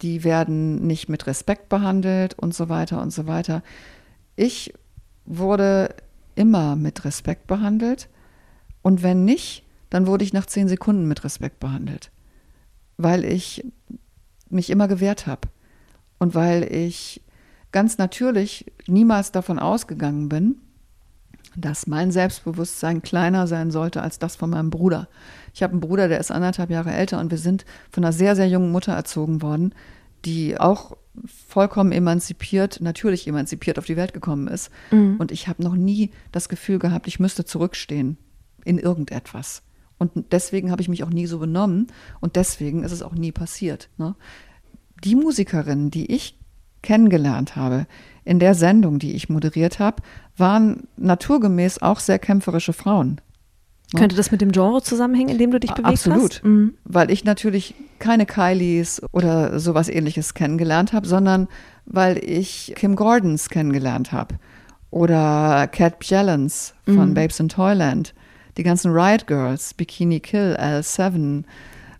die 0.00 0.22
werden 0.22 0.86
nicht 0.86 1.08
mit 1.08 1.26
Respekt 1.26 1.68
behandelt 1.68 2.34
und 2.34 2.54
so 2.54 2.68
weiter 2.68 3.02
und 3.02 3.10
so 3.10 3.26
weiter. 3.26 3.62
Ich 4.36 4.72
wurde 5.24 5.94
immer 6.34 6.76
mit 6.76 7.04
Respekt 7.04 7.46
behandelt. 7.46 8.08
Und 8.88 9.02
wenn 9.02 9.26
nicht, 9.26 9.64
dann 9.90 10.06
wurde 10.06 10.24
ich 10.24 10.32
nach 10.32 10.46
zehn 10.46 10.66
Sekunden 10.66 11.06
mit 11.06 11.22
Respekt 11.22 11.60
behandelt, 11.60 12.10
weil 12.96 13.22
ich 13.22 13.62
mich 14.48 14.70
immer 14.70 14.88
gewehrt 14.88 15.26
habe 15.26 15.42
und 16.18 16.34
weil 16.34 16.62
ich 16.62 17.20
ganz 17.70 17.98
natürlich 17.98 18.64
niemals 18.86 19.30
davon 19.30 19.58
ausgegangen 19.58 20.30
bin, 20.30 20.54
dass 21.54 21.86
mein 21.86 22.10
Selbstbewusstsein 22.10 23.02
kleiner 23.02 23.46
sein 23.46 23.70
sollte 23.70 24.00
als 24.00 24.18
das 24.18 24.36
von 24.36 24.48
meinem 24.48 24.70
Bruder. 24.70 25.06
Ich 25.52 25.62
habe 25.62 25.72
einen 25.72 25.82
Bruder, 25.82 26.08
der 26.08 26.18
ist 26.18 26.30
anderthalb 26.30 26.70
Jahre 26.70 26.94
älter 26.94 27.20
und 27.20 27.30
wir 27.30 27.36
sind 27.36 27.66
von 27.90 28.02
einer 28.04 28.14
sehr, 28.14 28.36
sehr 28.36 28.48
jungen 28.48 28.72
Mutter 28.72 28.94
erzogen 28.94 29.42
worden, 29.42 29.74
die 30.24 30.58
auch 30.58 30.96
vollkommen 31.26 31.92
emanzipiert, 31.92 32.80
natürlich 32.80 33.28
emanzipiert 33.28 33.78
auf 33.78 33.84
die 33.84 33.98
Welt 33.98 34.14
gekommen 34.14 34.48
ist. 34.48 34.70
Mhm. 34.90 35.16
Und 35.18 35.30
ich 35.30 35.46
habe 35.46 35.62
noch 35.62 35.74
nie 35.74 36.10
das 36.32 36.48
Gefühl 36.48 36.78
gehabt, 36.78 37.06
ich 37.06 37.20
müsste 37.20 37.44
zurückstehen 37.44 38.16
in 38.64 38.78
irgendetwas. 38.78 39.62
Und 39.98 40.32
deswegen 40.32 40.70
habe 40.70 40.80
ich 40.80 40.88
mich 40.88 41.02
auch 41.02 41.10
nie 41.10 41.26
so 41.26 41.38
benommen 41.38 41.88
und 42.20 42.36
deswegen 42.36 42.84
ist 42.84 42.92
es 42.92 43.02
auch 43.02 43.14
nie 43.14 43.32
passiert. 43.32 43.88
Ne? 43.98 44.14
Die 45.04 45.16
Musikerinnen, 45.16 45.90
die 45.90 46.12
ich 46.14 46.38
kennengelernt 46.82 47.56
habe 47.56 47.86
in 48.24 48.38
der 48.38 48.54
Sendung, 48.54 48.98
die 48.98 49.14
ich 49.14 49.28
moderiert 49.28 49.78
habe, 49.78 50.02
waren 50.36 50.86
naturgemäß 50.96 51.82
auch 51.82 51.98
sehr 51.98 52.18
kämpferische 52.18 52.72
Frauen. 52.72 53.20
Ne? 53.92 54.00
Könnte 54.00 54.16
das 54.16 54.30
mit 54.30 54.40
dem 54.40 54.52
Genre 54.52 54.82
zusammenhängen, 54.82 55.30
in 55.30 55.38
dem 55.38 55.50
du 55.50 55.58
dich 55.58 55.72
bewegt 55.72 55.88
Absolut. 55.88 56.34
hast? 56.34 56.44
Mhm. 56.44 56.74
Weil 56.84 57.10
ich 57.10 57.24
natürlich 57.24 57.74
keine 57.98 58.26
Kylies 58.26 59.02
oder 59.12 59.58
sowas 59.58 59.88
ähnliches 59.88 60.34
kennengelernt 60.34 60.92
habe, 60.92 61.06
sondern 61.08 61.48
weil 61.86 62.22
ich 62.22 62.74
Kim 62.76 62.96
Gordons 62.96 63.48
kennengelernt 63.48 64.12
habe. 64.12 64.36
Oder 64.90 65.68
Cat 65.68 65.98
Bjellens 65.98 66.74
von 66.84 67.10
mhm. 67.10 67.14
Babes 67.14 67.40
in 67.40 67.48
Toyland. 67.48 68.14
Die 68.58 68.64
ganzen 68.64 68.90
Riot 68.90 69.26
Girls, 69.28 69.72
Bikini 69.72 70.20
Kill, 70.20 70.56
L7. 70.60 71.44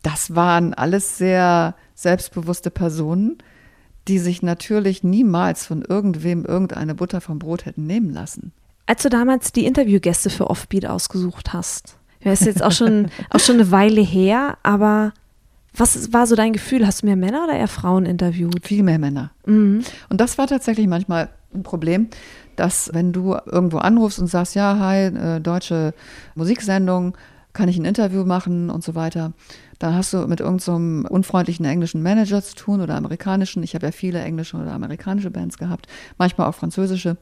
Das 0.03 0.35
waren 0.35 0.75
alles 0.75 1.17
sehr 1.17 1.75
selbstbewusste 1.95 2.71
Personen, 2.71 3.39
die 4.09 4.19
sich 4.19 4.43
natürlich 4.43 5.05
niemals 5.05 5.67
von 5.67 5.83
irgendwem 5.83 6.45
irgendeine 6.45 6.95
Butter 6.95 7.21
vom 7.21 7.39
Brot 7.39 7.65
hätten 7.65 7.87
nehmen 7.87 8.13
lassen. 8.13 8.53
Als 8.87 9.03
du 9.03 9.09
damals 9.09 9.53
die 9.53 9.67
Interviewgäste 9.67 10.31
für 10.31 10.51
Offbeat 10.51 10.87
ausgesucht 10.87 11.53
hast, 11.53 11.97
das 12.25 12.41
ist 12.41 12.47
jetzt 12.47 12.63
auch 12.63 12.73
schon, 12.73 13.09
auch 13.31 13.41
schon 13.41 13.57
eine 13.57 13.71
Weile 13.71 14.01
her, 14.01 14.59
aber 14.65 15.13
was 15.75 16.13
war 16.13 16.27
so 16.27 16.35
dein 16.35 16.53
Gefühl? 16.53 16.87
Hast 16.87 17.03
du 17.03 17.07
mehr 17.07 17.17
Männer 17.17 17.45
oder 17.45 17.57
eher 17.57 17.69
Frauen 17.69 18.05
interviewt? 18.05 18.67
Viel 18.67 18.83
mehr 18.83 18.99
Männer. 18.99 19.31
Mhm. 19.47 19.85
Und 20.09 20.21
das 20.21 20.39
war 20.39 20.49
tatsächlich 20.49 20.89
manchmal 20.89 21.29
ein 21.55 21.63
Problem, 21.63 22.09
dass 22.59 22.91
wenn 22.93 23.13
du 23.13 23.37
irgendwo 23.47 23.79
anrufst 23.79 24.19
und 24.19 24.27
sagst, 24.27 24.55
ja, 24.55 24.79
hi, 24.79 25.07
äh, 25.07 25.41
deutsche 25.41 25.95
Musiksendung, 26.35 27.17
kann 27.53 27.69
ich 27.69 27.79
ein 27.79 27.85
Interview 27.85 28.25
machen 28.25 28.71
und 28.71 28.85
so 28.85 28.95
weiter, 28.95 29.33
dann 29.79 29.95
hast 29.95 30.13
du 30.13 30.27
mit 30.27 30.41
irgendeinem 30.41 31.05
so 31.05 31.09
unfreundlichen 31.09 31.65
englischen 31.65 32.03
Manager 32.03 32.43
zu 32.43 32.55
tun 32.55 32.81
oder 32.81 32.95
amerikanischen. 32.95 33.63
Ich 33.63 33.75
habe 33.75 33.87
ja 33.87 33.93
viele 33.93 34.21
englische 34.21 34.57
oder 34.57 34.73
amerikanische 34.73 35.31
Bands 35.31 35.59
gehabt, 35.59 35.87
manchmal 36.19 36.49
auch 36.49 36.55
französische. 36.55 37.17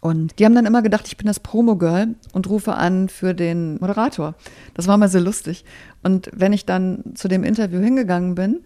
Und 0.00 0.38
die 0.38 0.44
haben 0.44 0.54
dann 0.54 0.66
immer 0.66 0.82
gedacht, 0.82 1.08
ich 1.08 1.16
bin 1.16 1.26
das 1.26 1.40
Promo-Girl 1.40 2.14
und 2.32 2.48
rufe 2.48 2.74
an 2.74 3.08
für 3.08 3.34
den 3.34 3.78
Moderator. 3.80 4.34
Das 4.74 4.86
war 4.86 4.96
mal 4.96 5.08
sehr 5.08 5.20
lustig. 5.20 5.64
Und 6.04 6.30
wenn 6.32 6.52
ich 6.52 6.66
dann 6.66 7.02
zu 7.14 7.26
dem 7.26 7.42
Interview 7.42 7.80
hingegangen 7.80 8.36
bin, 8.36 8.60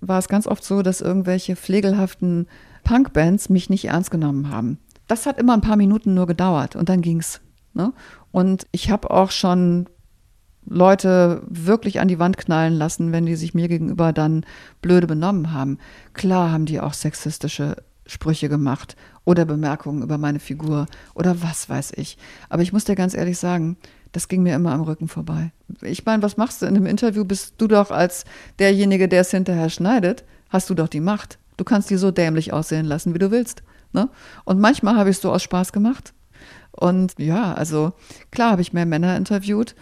war 0.00 0.18
es 0.18 0.28
ganz 0.28 0.46
oft 0.46 0.62
so, 0.62 0.82
dass 0.82 1.00
irgendwelche 1.00 1.56
pflegelhaften 1.56 2.46
Punkbands 2.84 3.48
mich 3.48 3.68
nicht 3.68 3.86
ernst 3.86 4.12
genommen 4.12 4.50
haben. 4.50 4.78
Das 5.06 5.26
hat 5.26 5.38
immer 5.38 5.54
ein 5.54 5.60
paar 5.60 5.76
Minuten 5.76 6.14
nur 6.14 6.26
gedauert 6.26 6.76
und 6.76 6.88
dann 6.88 7.02
ging's. 7.02 7.40
Ne? 7.74 7.92
Und 8.32 8.66
ich 8.72 8.90
habe 8.90 9.10
auch 9.10 9.30
schon 9.30 9.86
Leute 10.64 11.42
wirklich 11.48 12.00
an 12.00 12.08
die 12.08 12.18
Wand 12.18 12.36
knallen 12.36 12.74
lassen, 12.74 13.12
wenn 13.12 13.26
die 13.26 13.36
sich 13.36 13.54
mir 13.54 13.68
gegenüber 13.68 14.12
dann 14.12 14.44
blöde 14.82 15.06
benommen 15.06 15.52
haben. 15.52 15.78
Klar 16.12 16.50
haben 16.50 16.66
die 16.66 16.80
auch 16.80 16.92
sexistische 16.92 17.76
Sprüche 18.06 18.48
gemacht 18.48 18.96
oder 19.24 19.44
Bemerkungen 19.44 20.02
über 20.02 20.18
meine 20.18 20.38
Figur 20.38 20.86
oder 21.14 21.42
was 21.42 21.68
weiß 21.68 21.92
ich. 21.96 22.18
Aber 22.48 22.62
ich 22.62 22.72
muss 22.72 22.84
dir 22.84 22.94
ganz 22.94 23.14
ehrlich 23.14 23.38
sagen, 23.38 23.76
das 24.12 24.28
ging 24.28 24.42
mir 24.42 24.54
immer 24.54 24.72
am 24.72 24.82
Rücken 24.82 25.08
vorbei. 25.08 25.52
Ich 25.82 26.04
meine, 26.04 26.22
was 26.22 26.36
machst 26.36 26.62
du 26.62 26.66
in 26.66 26.76
einem 26.76 26.86
Interview? 26.86 27.24
Bist 27.24 27.54
du 27.58 27.66
doch 27.66 27.90
als 27.90 28.24
derjenige, 28.58 29.08
der 29.08 29.20
es 29.22 29.30
hinterher 29.30 29.68
schneidet, 29.68 30.24
hast 30.48 30.70
du 30.70 30.74
doch 30.74 30.88
die 30.88 31.00
Macht. 31.00 31.38
Du 31.56 31.64
kannst 31.64 31.90
die 31.90 31.96
so 31.96 32.10
dämlich 32.10 32.52
aussehen 32.52 32.86
lassen, 32.86 33.14
wie 33.14 33.18
du 33.18 33.30
willst. 33.30 33.62
Ne? 33.96 34.10
Und 34.44 34.60
manchmal 34.60 34.96
habe 34.96 35.08
ich 35.08 35.16
es 35.16 35.22
so 35.22 35.32
aus 35.32 35.42
Spaß 35.42 35.72
gemacht. 35.72 36.12
Und 36.70 37.14
ja, 37.18 37.54
also 37.54 37.94
klar 38.30 38.50
habe 38.52 38.60
ich 38.60 38.74
mehr 38.74 38.84
Männer 38.84 39.16
interviewt. 39.16 39.74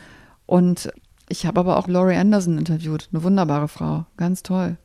Und 0.47 0.93
ich 1.29 1.47
habe 1.47 1.59
aber 1.59 1.77
auch 1.77 1.89
Laurie 1.89 2.15
Anderson 2.15 2.57
interviewt. 2.57 3.09
Eine 3.13 3.25
wunderbare 3.25 3.67
Frau. 3.67 4.07
Ganz 4.17 4.45
toll. 4.45 4.77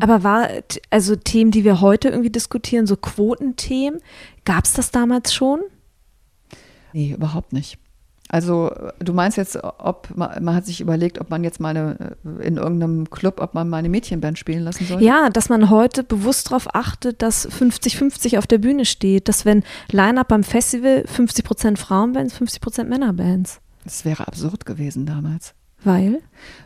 Aber 0.00 0.24
war, 0.24 0.48
also 0.90 1.14
Themen, 1.14 1.52
die 1.52 1.62
wir 1.62 1.80
heute 1.80 2.08
irgendwie 2.08 2.30
diskutieren, 2.30 2.88
so 2.88 2.96
Quotenthemen, 2.96 4.00
gab 4.44 4.64
es 4.64 4.72
das 4.72 4.90
damals 4.90 5.32
schon? 5.32 5.60
Nee, 6.92 7.12
überhaupt 7.12 7.52
nicht. 7.52 7.78
Also 8.32 8.72
du 8.98 9.12
meinst 9.12 9.36
jetzt, 9.36 9.62
ob 9.62 10.08
man, 10.16 10.42
man, 10.42 10.54
hat 10.54 10.64
sich 10.64 10.80
überlegt, 10.80 11.20
ob 11.20 11.28
man 11.28 11.44
jetzt 11.44 11.60
mal 11.60 11.76
eine, 11.76 12.16
in 12.40 12.56
irgendeinem 12.56 13.10
Club, 13.10 13.42
ob 13.42 13.52
man 13.52 13.68
mal 13.68 13.76
eine 13.76 13.90
Mädchenband 13.90 14.38
spielen 14.38 14.64
lassen 14.64 14.86
soll? 14.86 15.02
Ja, 15.02 15.28
dass 15.28 15.50
man 15.50 15.68
heute 15.68 16.02
bewusst 16.02 16.46
darauf 16.46 16.74
achtet, 16.74 17.20
dass 17.20 17.46
50-50 17.46 18.38
auf 18.38 18.46
der 18.46 18.56
Bühne 18.56 18.86
steht, 18.86 19.28
dass 19.28 19.44
wenn 19.44 19.62
Line-Up 19.90 20.28
beim 20.28 20.44
Festival 20.44 21.04
50% 21.06 21.76
Frauenbands, 21.76 22.34
50% 22.34 22.84
Männerbands. 22.84 23.60
Das 23.84 24.06
wäre 24.06 24.26
absurd 24.26 24.64
gewesen 24.64 25.04
damals. 25.04 25.52
Weil? 25.84 26.22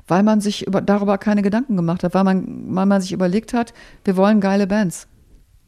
Weil 0.06 0.22
man 0.22 0.40
sich 0.40 0.68
über, 0.68 0.80
darüber 0.80 1.18
keine 1.18 1.42
Gedanken 1.42 1.74
gemacht 1.74 2.04
hat, 2.04 2.14
weil 2.14 2.22
man, 2.22 2.76
weil 2.76 2.86
man 2.86 3.00
sich 3.00 3.10
überlegt 3.10 3.54
hat, 3.54 3.74
wir 4.04 4.16
wollen 4.16 4.40
geile 4.40 4.68
Bands. 4.68 5.08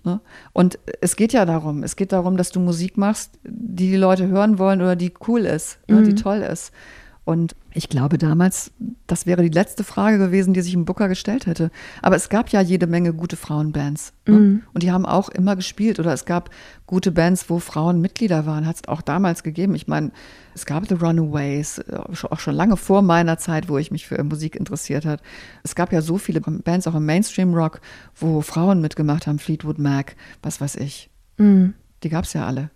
Ne? 0.09 0.21
Und 0.55 0.79
es 1.01 1.17
geht 1.17 1.33
ja 1.35 1.45
darum, 1.45 1.83
es 1.83 1.97
geht 1.97 2.13
darum, 2.13 2.37
dass 2.37 2.51
du 2.51 2.61
Musik 2.61 2.97
machst, 2.97 3.39
die 3.45 3.91
die 3.91 3.97
Leute 3.97 4.29
hören 4.29 4.59
wollen 4.59 4.81
oder 4.81 4.97
die 4.97 5.13
cool 5.27 5.41
ist, 5.41 5.79
ne? 5.87 6.03
die 6.03 6.13
mhm. 6.13 6.17
toll 6.17 6.39
ist. 6.39 6.73
Und 7.25 7.55
ich 7.79 7.89
glaube 7.89 8.19
damals, 8.19 8.73
das 9.07 9.25
wäre 9.25 9.41
die 9.41 9.57
letzte 9.57 9.85
Frage 9.85 10.19
gewesen, 10.19 10.53
die 10.53 10.63
sich 10.63 10.75
ein 10.75 10.85
Booker 10.85 11.07
gestellt 11.07 11.47
hätte. 11.47 11.71
Aber 12.03 12.17
es 12.17 12.29
gab 12.29 12.49
ja 12.49 12.61
jede 12.61 12.89
Menge 12.89 13.15
gute 13.15 13.37
Frauenbands. 13.37 14.13
Ne? 14.27 14.37
Mhm. 14.37 14.63
Und 14.75 14.83
die 14.83 14.91
haben 14.91 15.07
auch 15.07 15.29
immer 15.29 15.55
gespielt. 15.55 16.01
Oder 16.01 16.13
es 16.13 16.25
gab 16.25 16.51
gute 16.87 17.13
Bands, 17.13 17.49
wo 17.49 17.61
Frauen 17.61 18.01
Mitglieder 18.01 18.47
waren. 18.47 18.67
Hat 18.67 18.77
es 18.77 18.89
auch 18.89 19.01
damals 19.01 19.45
gegeben. 19.45 19.77
Ich 19.77 19.87
meine, 19.87 20.11
es 20.57 20.67
gab 20.67 20.89
The 20.89 20.95
Runaways, 20.95 21.79
äh, 21.79 22.01
auch 22.29 22.41
schon 22.41 22.57
lange 22.57 22.77
vor 22.77 23.03
meiner 23.03 23.39
Zeit, 23.39 23.69
wo 23.69 23.79
ich 23.79 23.93
mich 23.93 24.09
für 24.09 24.21
Musik 24.25 24.57
interessiert 24.57 25.05
hat. 25.07 25.23
Es 25.63 25.77
gab 25.77 25.93
ja 25.93 26.03
so 26.03 26.19
viele 26.19 26.41
Bands, 26.41 26.89
auch 26.89 26.97
im 26.97 27.07
Mainstream-Rock, 27.07 27.81
wo 28.17 28.41
Frauen 28.41 28.81
mitgemacht 28.81 29.29
haben. 29.29 29.39
Fleetwood 29.39 29.79
Mac, 29.79 30.17
was 30.43 30.61
weiß 30.61 30.75
ich. 30.77 31.11
Mhm. 31.37 31.75
Die 32.03 32.09
gab 32.09 32.25
es 32.25 32.33
ja 32.33 32.45
alle. 32.45 32.71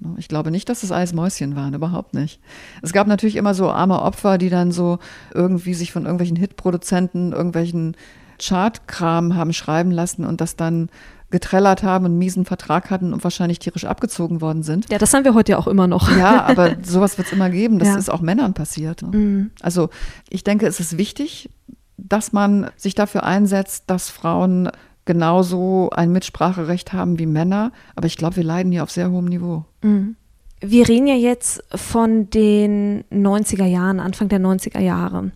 Ne? 0.00 0.14
Ich 0.18 0.28
glaube 0.28 0.50
nicht, 0.50 0.68
dass 0.68 0.82
es 0.82 0.92
alles 0.92 1.12
Mäuschen 1.12 1.56
waren, 1.56 1.74
überhaupt 1.74 2.14
nicht. 2.14 2.40
Es 2.82 2.92
gab 2.92 3.06
natürlich 3.06 3.36
immer 3.36 3.54
so 3.54 3.70
arme 3.70 4.02
Opfer, 4.02 4.38
die 4.38 4.50
dann 4.50 4.72
so 4.72 4.98
irgendwie 5.34 5.74
sich 5.74 5.92
von 5.92 6.04
irgendwelchen 6.04 6.36
Hitproduzenten 6.36 7.32
irgendwelchen 7.32 7.96
Chartkram 8.40 9.34
haben 9.34 9.52
schreiben 9.52 9.90
lassen 9.90 10.24
und 10.24 10.40
das 10.40 10.56
dann 10.56 10.88
getrellert 11.30 11.82
haben, 11.82 12.06
einen 12.06 12.18
miesen 12.18 12.44
Vertrag 12.44 12.90
hatten 12.90 13.12
und 13.12 13.22
wahrscheinlich 13.22 13.60
tierisch 13.60 13.84
abgezogen 13.84 14.40
worden 14.40 14.62
sind. 14.62 14.90
Ja, 14.90 14.98
das 14.98 15.14
haben 15.14 15.24
wir 15.24 15.34
heute 15.34 15.52
ja 15.52 15.58
auch 15.58 15.68
immer 15.68 15.86
noch. 15.86 16.10
Ja, 16.16 16.44
aber 16.46 16.76
sowas 16.82 17.18
wird 17.18 17.28
es 17.28 17.32
immer 17.32 17.50
geben. 17.50 17.78
Das 17.78 17.88
ja. 17.88 17.96
ist 17.96 18.10
auch 18.10 18.20
Männern 18.20 18.52
passiert. 18.52 19.02
Ne? 19.02 19.16
Mhm. 19.16 19.50
Also 19.60 19.90
ich 20.28 20.42
denke, 20.42 20.66
es 20.66 20.80
ist 20.80 20.98
wichtig, 20.98 21.50
dass 21.96 22.32
man 22.32 22.70
sich 22.76 22.94
dafür 22.94 23.22
einsetzt, 23.24 23.84
dass 23.86 24.10
Frauen 24.10 24.70
genauso 25.10 25.90
ein 25.90 26.12
Mitspracherecht 26.12 26.92
haben 26.92 27.18
wie 27.18 27.26
Männer. 27.26 27.72
Aber 27.96 28.06
ich 28.06 28.16
glaube, 28.16 28.36
wir 28.36 28.44
leiden 28.44 28.70
hier 28.70 28.84
auf 28.84 28.92
sehr 28.92 29.10
hohem 29.10 29.24
Niveau. 29.24 29.64
Mhm. 29.82 30.14
Wir 30.60 30.88
reden 30.88 31.08
ja 31.08 31.16
jetzt 31.16 31.64
von 31.74 32.30
den 32.30 33.02
90er 33.10 33.64
Jahren, 33.64 33.98
Anfang 33.98 34.28
der 34.28 34.38
90er 34.38 34.78
Jahre. 34.78 35.32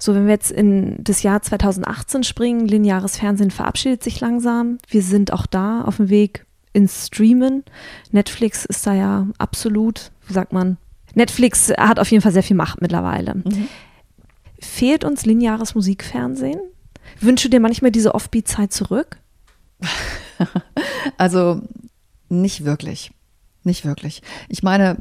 So, 0.00 0.12
wenn 0.16 0.24
wir 0.24 0.32
jetzt 0.32 0.50
in 0.50 0.96
das 1.04 1.22
Jahr 1.22 1.40
2018 1.40 2.24
springen, 2.24 2.66
lineares 2.66 3.16
Fernsehen 3.16 3.52
verabschiedet 3.52 4.02
sich 4.02 4.18
langsam. 4.18 4.78
Wir 4.88 5.02
sind 5.02 5.32
auch 5.32 5.46
da 5.46 5.82
auf 5.82 5.98
dem 5.98 6.08
Weg 6.08 6.44
ins 6.72 7.06
Streamen. 7.06 7.62
Netflix 8.10 8.64
ist 8.64 8.84
da 8.84 8.94
ja 8.94 9.28
absolut, 9.38 10.10
wie 10.26 10.32
sagt 10.32 10.52
man, 10.52 10.78
Netflix 11.14 11.70
hat 11.78 12.00
auf 12.00 12.10
jeden 12.10 12.22
Fall 12.22 12.32
sehr 12.32 12.42
viel 12.42 12.56
Macht 12.56 12.80
mittlerweile. 12.80 13.36
Mhm. 13.36 13.68
Fehlt 14.58 15.04
uns 15.04 15.26
lineares 15.26 15.76
Musikfernsehen? 15.76 16.58
Wünschst 17.20 17.44
du 17.44 17.48
dir 17.48 17.60
manchmal 17.60 17.90
diese 17.90 18.14
Offbeat-Zeit 18.14 18.72
zurück? 18.72 19.18
also 21.18 21.62
nicht 22.28 22.64
wirklich. 22.64 23.12
Nicht 23.64 23.84
wirklich. 23.84 24.22
Ich 24.48 24.62
meine, 24.62 24.96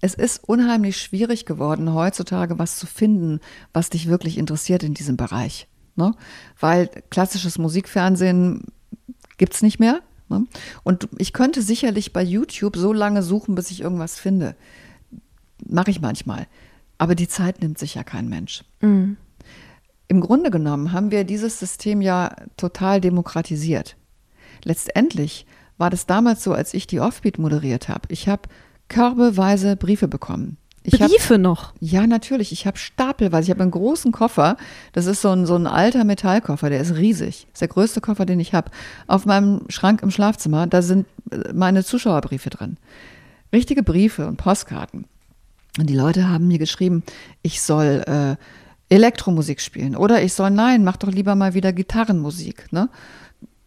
es 0.00 0.14
ist 0.14 0.44
unheimlich 0.44 0.98
schwierig 0.98 1.46
geworden, 1.46 1.94
heutzutage 1.94 2.58
was 2.58 2.76
zu 2.76 2.86
finden, 2.86 3.40
was 3.72 3.90
dich 3.90 4.08
wirklich 4.08 4.38
interessiert 4.38 4.82
in 4.82 4.94
diesem 4.94 5.16
Bereich. 5.16 5.66
Ne? 5.96 6.14
Weil 6.60 6.88
klassisches 7.10 7.58
Musikfernsehen 7.58 8.64
gibt 9.38 9.54
es 9.54 9.62
nicht 9.62 9.80
mehr. 9.80 10.00
Ne? 10.28 10.46
Und 10.82 11.08
ich 11.18 11.32
könnte 11.32 11.62
sicherlich 11.62 12.12
bei 12.12 12.22
YouTube 12.22 12.76
so 12.76 12.92
lange 12.92 13.22
suchen, 13.22 13.54
bis 13.54 13.70
ich 13.70 13.80
irgendwas 13.80 14.18
finde. 14.18 14.56
Mache 15.66 15.90
ich 15.90 16.00
manchmal. 16.00 16.46
Aber 16.98 17.14
die 17.14 17.28
Zeit 17.28 17.62
nimmt 17.62 17.78
sich 17.78 17.94
ja 17.94 18.04
kein 18.04 18.28
Mensch. 18.28 18.62
Mhm. 18.80 19.16
Im 20.08 20.20
Grunde 20.20 20.50
genommen 20.50 20.92
haben 20.92 21.10
wir 21.10 21.24
dieses 21.24 21.58
System 21.58 22.00
ja 22.00 22.34
total 22.56 23.00
demokratisiert. 23.00 23.96
Letztendlich 24.62 25.46
war 25.78 25.90
das 25.90 26.06
damals 26.06 26.44
so, 26.44 26.52
als 26.52 26.74
ich 26.74 26.86
die 26.86 27.00
Offbeat 27.00 27.38
moderiert 27.38 27.88
habe. 27.88 28.02
Ich 28.08 28.28
habe 28.28 28.42
körbeweise 28.88 29.76
Briefe 29.76 30.08
bekommen. 30.08 30.56
Ich 30.86 30.98
Briefe 30.98 31.34
hab, 31.34 31.40
noch? 31.40 31.72
Ja, 31.80 32.06
natürlich. 32.06 32.52
Ich 32.52 32.66
habe 32.66 32.76
stapelweise. 32.76 33.44
Ich 33.46 33.50
habe 33.50 33.62
einen 33.62 33.70
großen 33.70 34.12
Koffer. 34.12 34.58
Das 34.92 35.06
ist 35.06 35.22
so 35.22 35.30
ein, 35.30 35.46
so 35.46 35.54
ein 35.54 35.66
alter 35.66 36.04
Metallkoffer. 36.04 36.68
Der 36.68 36.80
ist 36.80 36.96
riesig. 36.96 37.46
Das 37.46 37.54
ist 37.54 37.60
der 37.62 37.68
größte 37.68 38.00
Koffer, 38.02 38.26
den 38.26 38.38
ich 38.38 38.52
habe. 38.52 38.70
Auf 39.06 39.24
meinem 39.24 39.62
Schrank 39.70 40.02
im 40.02 40.10
Schlafzimmer, 40.10 40.66
da 40.66 40.82
sind 40.82 41.06
äh, 41.30 41.54
meine 41.54 41.84
Zuschauerbriefe 41.84 42.50
drin. 42.50 42.76
Richtige 43.50 43.82
Briefe 43.82 44.26
und 44.26 44.36
Postkarten. 44.36 45.06
Und 45.78 45.88
die 45.88 45.96
Leute 45.96 46.28
haben 46.28 46.48
mir 46.48 46.58
geschrieben, 46.58 47.02
ich 47.42 47.62
soll 47.62 48.04
äh, 48.06 48.36
Elektromusik 48.88 49.60
spielen. 49.60 49.96
Oder 49.96 50.22
ich 50.22 50.34
soll, 50.34 50.50
nein, 50.50 50.84
mach 50.84 50.96
doch 50.96 51.10
lieber 51.10 51.34
mal 51.34 51.54
wieder 51.54 51.72
Gitarrenmusik. 51.72 52.72
Ne? 52.72 52.88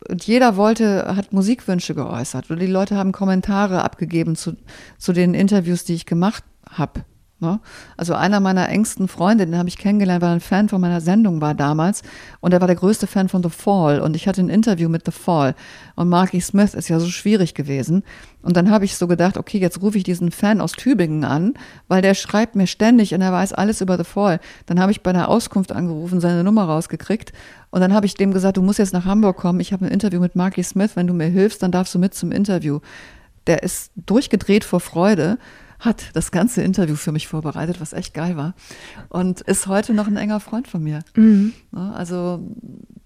Und 0.08 0.25
jeder 0.25 0.56
wollte, 0.56 1.15
hat 1.15 1.34
Musikwünsche 1.34 1.95
geäußert. 1.95 2.49
Oder 2.49 2.60
die 2.60 2.67
Leute 2.67 2.95
haben 2.95 3.12
Kommentare 3.12 3.84
abgegeben 3.84 4.36
zu, 4.36 4.56
zu 4.97 5.13
den 5.13 5.34
Interviews, 5.34 5.84
die 5.84 5.95
ich 5.95 6.06
gemacht 6.06 6.43
habe. 6.69 7.03
Ne? 7.39 7.60
Also 7.97 8.15
einer 8.15 8.39
meiner 8.39 8.67
engsten 8.69 9.08
Freunde, 9.08 9.45
den 9.45 9.58
habe 9.58 9.69
ich 9.69 9.78
kennengelernt, 9.78 10.23
weil 10.23 10.30
er 10.32 10.34
ein 10.34 10.39
Fan 10.39 10.69
von 10.69 10.82
meiner 10.82 11.02
Sendung 11.02 11.39
war 11.39 11.54
damals. 11.54 12.02
Und 12.39 12.52
er 12.52 12.62
war 12.62 12.67
der 12.67 12.76
größte 12.76 13.06
Fan 13.06 13.30
von 13.30 13.43
The 13.43 13.50
Fall. 13.50 14.00
Und 14.00 14.15
ich 14.15 14.28
hatte 14.28 14.41
ein 14.41 14.50
Interview 14.50 14.89
mit 14.89 15.06
The 15.06 15.12
Fall. 15.12 15.54
Und 15.95 16.10
Marky 16.10 16.41
Smith 16.41 16.73
ist 16.73 16.89
ja 16.89 17.00
so 17.00 17.08
schwierig 17.08 17.54
gewesen. 17.54 18.04
Und 18.41 18.58
dann 18.58 18.71
habe 18.71 18.86
ich 18.86 18.97
so 18.97 19.06
gedacht, 19.08 19.38
okay, 19.38 19.60
jetzt 19.60 19.82
rufe 19.84 20.00
ich 20.00 20.04
diesen 20.04 20.32
Fan 20.32 20.62
aus 20.62 20.71
Tübingen 20.71 21.26
an, 21.26 21.54
weil 21.88 22.02
der 22.02 22.15
schreibt 22.15 22.56
mir 22.56 22.65
ständig 22.65 23.13
und 23.13 23.21
er 23.21 23.32
weiß 23.32 23.54
alles 23.54 23.82
über 23.82 23.97
The 23.97 24.04
Fall. 24.04 24.39
Dann 24.65 24.80
habe 24.80 24.91
ich 24.91 25.04
bei 25.04 25.13
der 25.13 25.30
Auskunft 25.30 25.71
angerufen, 25.71 26.19
seine 26.19 26.43
Nummer 26.43 26.63
rausgekriegt. 26.63 27.34
Und 27.69 27.82
dann 27.82 27.93
habe 27.93 28.08
ich 28.08 28.15
dem 28.15 28.34
gesagt, 28.34 28.58
du 28.58 28.63
musst 28.63 28.80
jetzt 28.80 28.93
nach 28.93 29.06
Hamburg 29.06 29.38
kommen, 29.38 29.60
ich 29.60 29.73
habe 29.73 29.86
ein 29.86 29.91
Interview 29.91 30.19
mit 30.19 30.36
Marky 30.36 30.63
Smith, 30.63 30.95
wenn 30.95 31.06
du 31.06 31.13
mir 31.13 31.28
hilfst, 31.28 31.62
dann 31.62 31.71
darfst 31.71 31.93
du 31.93 32.00
mit 32.00 32.15
zum 32.15 32.32
Interview. 32.32 32.80
Der 33.45 33.62
ist 33.62 33.91
durchgedreht 33.95 34.63
vor 34.63 34.80
Freude 34.80 35.38
hat 35.80 36.16
das 36.16 36.32
ganze 36.32 36.62
Interview 36.62 36.96
für 36.96 37.12
mich 37.12 37.28
vorbereitet, 37.28 37.80
was 37.80 37.94
echt 37.94 38.13
geil 38.13 38.38
war. 38.38 38.56
Und 39.10 39.42
ist 39.42 39.68
heute 39.68 39.94
noch 39.94 40.08
ein 40.08 40.18
enger 40.18 40.40
Freund 40.40 40.68
von 40.68 40.84
mir. 40.84 41.00
Mhm. 41.16 41.54
Also 41.72 42.40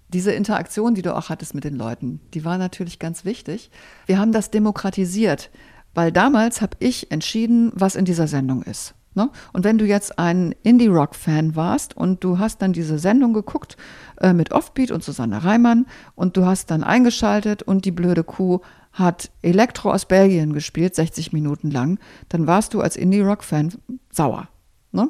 diese 0.08 0.32
Interaktion, 0.32 0.94
die 0.94 1.02
du 1.02 1.14
auch 1.14 1.28
hattest 1.28 1.54
mit 1.54 1.64
den 1.64 1.76
Leuten, 1.76 2.20
die 2.34 2.44
war 2.44 2.58
natürlich 2.58 2.98
ganz 2.98 3.24
wichtig. 3.24 3.70
Wir 4.06 4.18
haben 4.18 4.32
das 4.32 4.50
demokratisiert, 4.50 5.50
weil 5.94 6.12
damals 6.12 6.60
habe 6.60 6.76
ich 6.80 7.10
entschieden, 7.10 7.72
was 7.74 7.96
in 7.96 8.04
dieser 8.04 8.26
Sendung 8.26 8.62
ist. 8.62 8.94
Ne? 9.14 9.30
Und 9.52 9.64
wenn 9.64 9.78
du 9.78 9.84
jetzt 9.84 10.18
ein 10.18 10.54
Indie-Rock-Fan 10.62 11.54
warst 11.54 11.96
und 11.96 12.24
du 12.24 12.38
hast 12.38 12.62
dann 12.62 12.72
diese 12.72 12.98
Sendung 12.98 13.34
geguckt 13.34 13.76
äh, 14.20 14.32
mit 14.32 14.52
Offbeat 14.52 14.90
und 14.90 15.04
Susanne 15.04 15.44
Reimann 15.44 15.86
und 16.14 16.36
du 16.36 16.46
hast 16.46 16.70
dann 16.70 16.82
eingeschaltet 16.82 17.62
und 17.62 17.84
die 17.84 17.90
blöde 17.90 18.24
Kuh 18.24 18.60
hat 18.92 19.30
Elektro 19.42 19.90
aus 19.92 20.06
Belgien 20.06 20.52
gespielt, 20.52 20.94
60 20.94 21.32
Minuten 21.32 21.70
lang, 21.70 21.98
dann 22.28 22.46
warst 22.46 22.74
du 22.74 22.80
als 22.80 22.96
Indie-Rock-Fan 22.96 23.74
sauer. 24.10 24.48
Ne? 24.92 25.08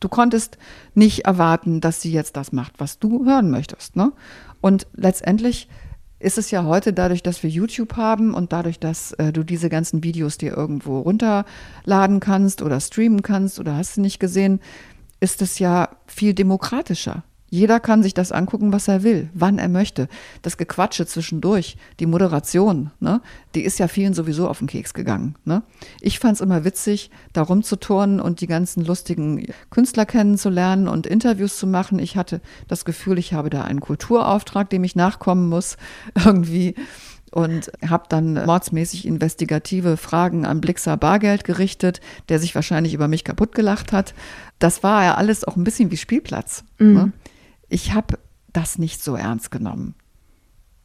Du 0.00 0.08
konntest 0.08 0.58
nicht 0.94 1.20
erwarten, 1.24 1.80
dass 1.80 2.00
sie 2.00 2.12
jetzt 2.12 2.36
das 2.36 2.52
macht, 2.52 2.74
was 2.78 2.98
du 2.98 3.24
hören 3.24 3.50
möchtest. 3.50 3.96
Ne? 3.96 4.12
Und 4.60 4.86
letztendlich 4.94 5.68
ist 6.18 6.38
es 6.38 6.50
ja 6.50 6.64
heute 6.64 6.92
dadurch, 6.92 7.22
dass 7.22 7.42
wir 7.42 7.50
YouTube 7.50 7.96
haben 7.96 8.34
und 8.34 8.52
dadurch, 8.52 8.80
dass 8.80 9.12
äh, 9.12 9.32
du 9.32 9.44
diese 9.44 9.68
ganzen 9.68 10.02
Videos 10.02 10.38
dir 10.38 10.56
irgendwo 10.56 11.00
runterladen 11.00 12.18
kannst 12.20 12.62
oder 12.62 12.80
streamen 12.80 13.22
kannst 13.22 13.60
oder 13.60 13.76
hast 13.76 13.96
du 13.96 14.00
nicht 14.00 14.20
gesehen, 14.20 14.60
ist 15.20 15.42
es 15.42 15.58
ja 15.58 15.90
viel 16.06 16.34
demokratischer. 16.34 17.24
Jeder 17.54 17.78
kann 17.78 18.02
sich 18.02 18.14
das 18.14 18.32
angucken, 18.32 18.72
was 18.72 18.88
er 18.88 19.04
will, 19.04 19.30
wann 19.32 19.60
er 19.60 19.68
möchte. 19.68 20.08
Das 20.42 20.56
Gequatsche 20.56 21.06
zwischendurch, 21.06 21.76
die 22.00 22.06
Moderation, 22.06 22.90
ne, 22.98 23.20
die 23.54 23.62
ist 23.62 23.78
ja 23.78 23.86
vielen 23.86 24.12
sowieso 24.12 24.48
auf 24.48 24.58
den 24.58 24.66
Keks 24.66 24.92
gegangen. 24.92 25.36
Ne? 25.44 25.62
Ich 26.00 26.18
fand 26.18 26.34
es 26.34 26.40
immer 26.40 26.64
witzig, 26.64 27.12
da 27.32 27.42
rumzuturnen 27.42 28.18
und 28.18 28.40
die 28.40 28.48
ganzen 28.48 28.84
lustigen 28.84 29.46
Künstler 29.70 30.04
kennenzulernen 30.04 30.88
und 30.88 31.06
Interviews 31.06 31.56
zu 31.56 31.68
machen. 31.68 32.00
Ich 32.00 32.16
hatte 32.16 32.40
das 32.66 32.84
Gefühl, 32.84 33.18
ich 33.18 33.34
habe 33.34 33.50
da 33.50 33.62
einen 33.62 33.78
Kulturauftrag, 33.78 34.68
dem 34.68 34.82
ich 34.82 34.96
nachkommen 34.96 35.48
muss, 35.48 35.76
irgendwie 36.24 36.74
und 37.30 37.70
habe 37.88 38.06
dann 38.08 38.34
mordsmäßig 38.34 39.06
investigative 39.06 39.96
Fragen 39.96 40.44
an 40.44 40.60
Blixer 40.60 40.96
Bargeld 40.96 41.44
gerichtet, 41.44 42.00
der 42.28 42.40
sich 42.40 42.56
wahrscheinlich 42.56 42.94
über 42.94 43.06
mich 43.06 43.22
kaputt 43.22 43.54
gelacht 43.54 43.92
hat. 43.92 44.12
Das 44.58 44.82
war 44.82 45.04
ja 45.04 45.14
alles 45.14 45.44
auch 45.44 45.54
ein 45.54 45.62
bisschen 45.62 45.92
wie 45.92 45.96
Spielplatz. 45.96 46.64
Mhm. 46.78 46.94
Ne? 46.94 47.12
Ich 47.74 47.92
habe 47.92 48.18
das 48.52 48.78
nicht 48.78 49.02
so 49.02 49.16
ernst 49.16 49.50
genommen. 49.50 49.96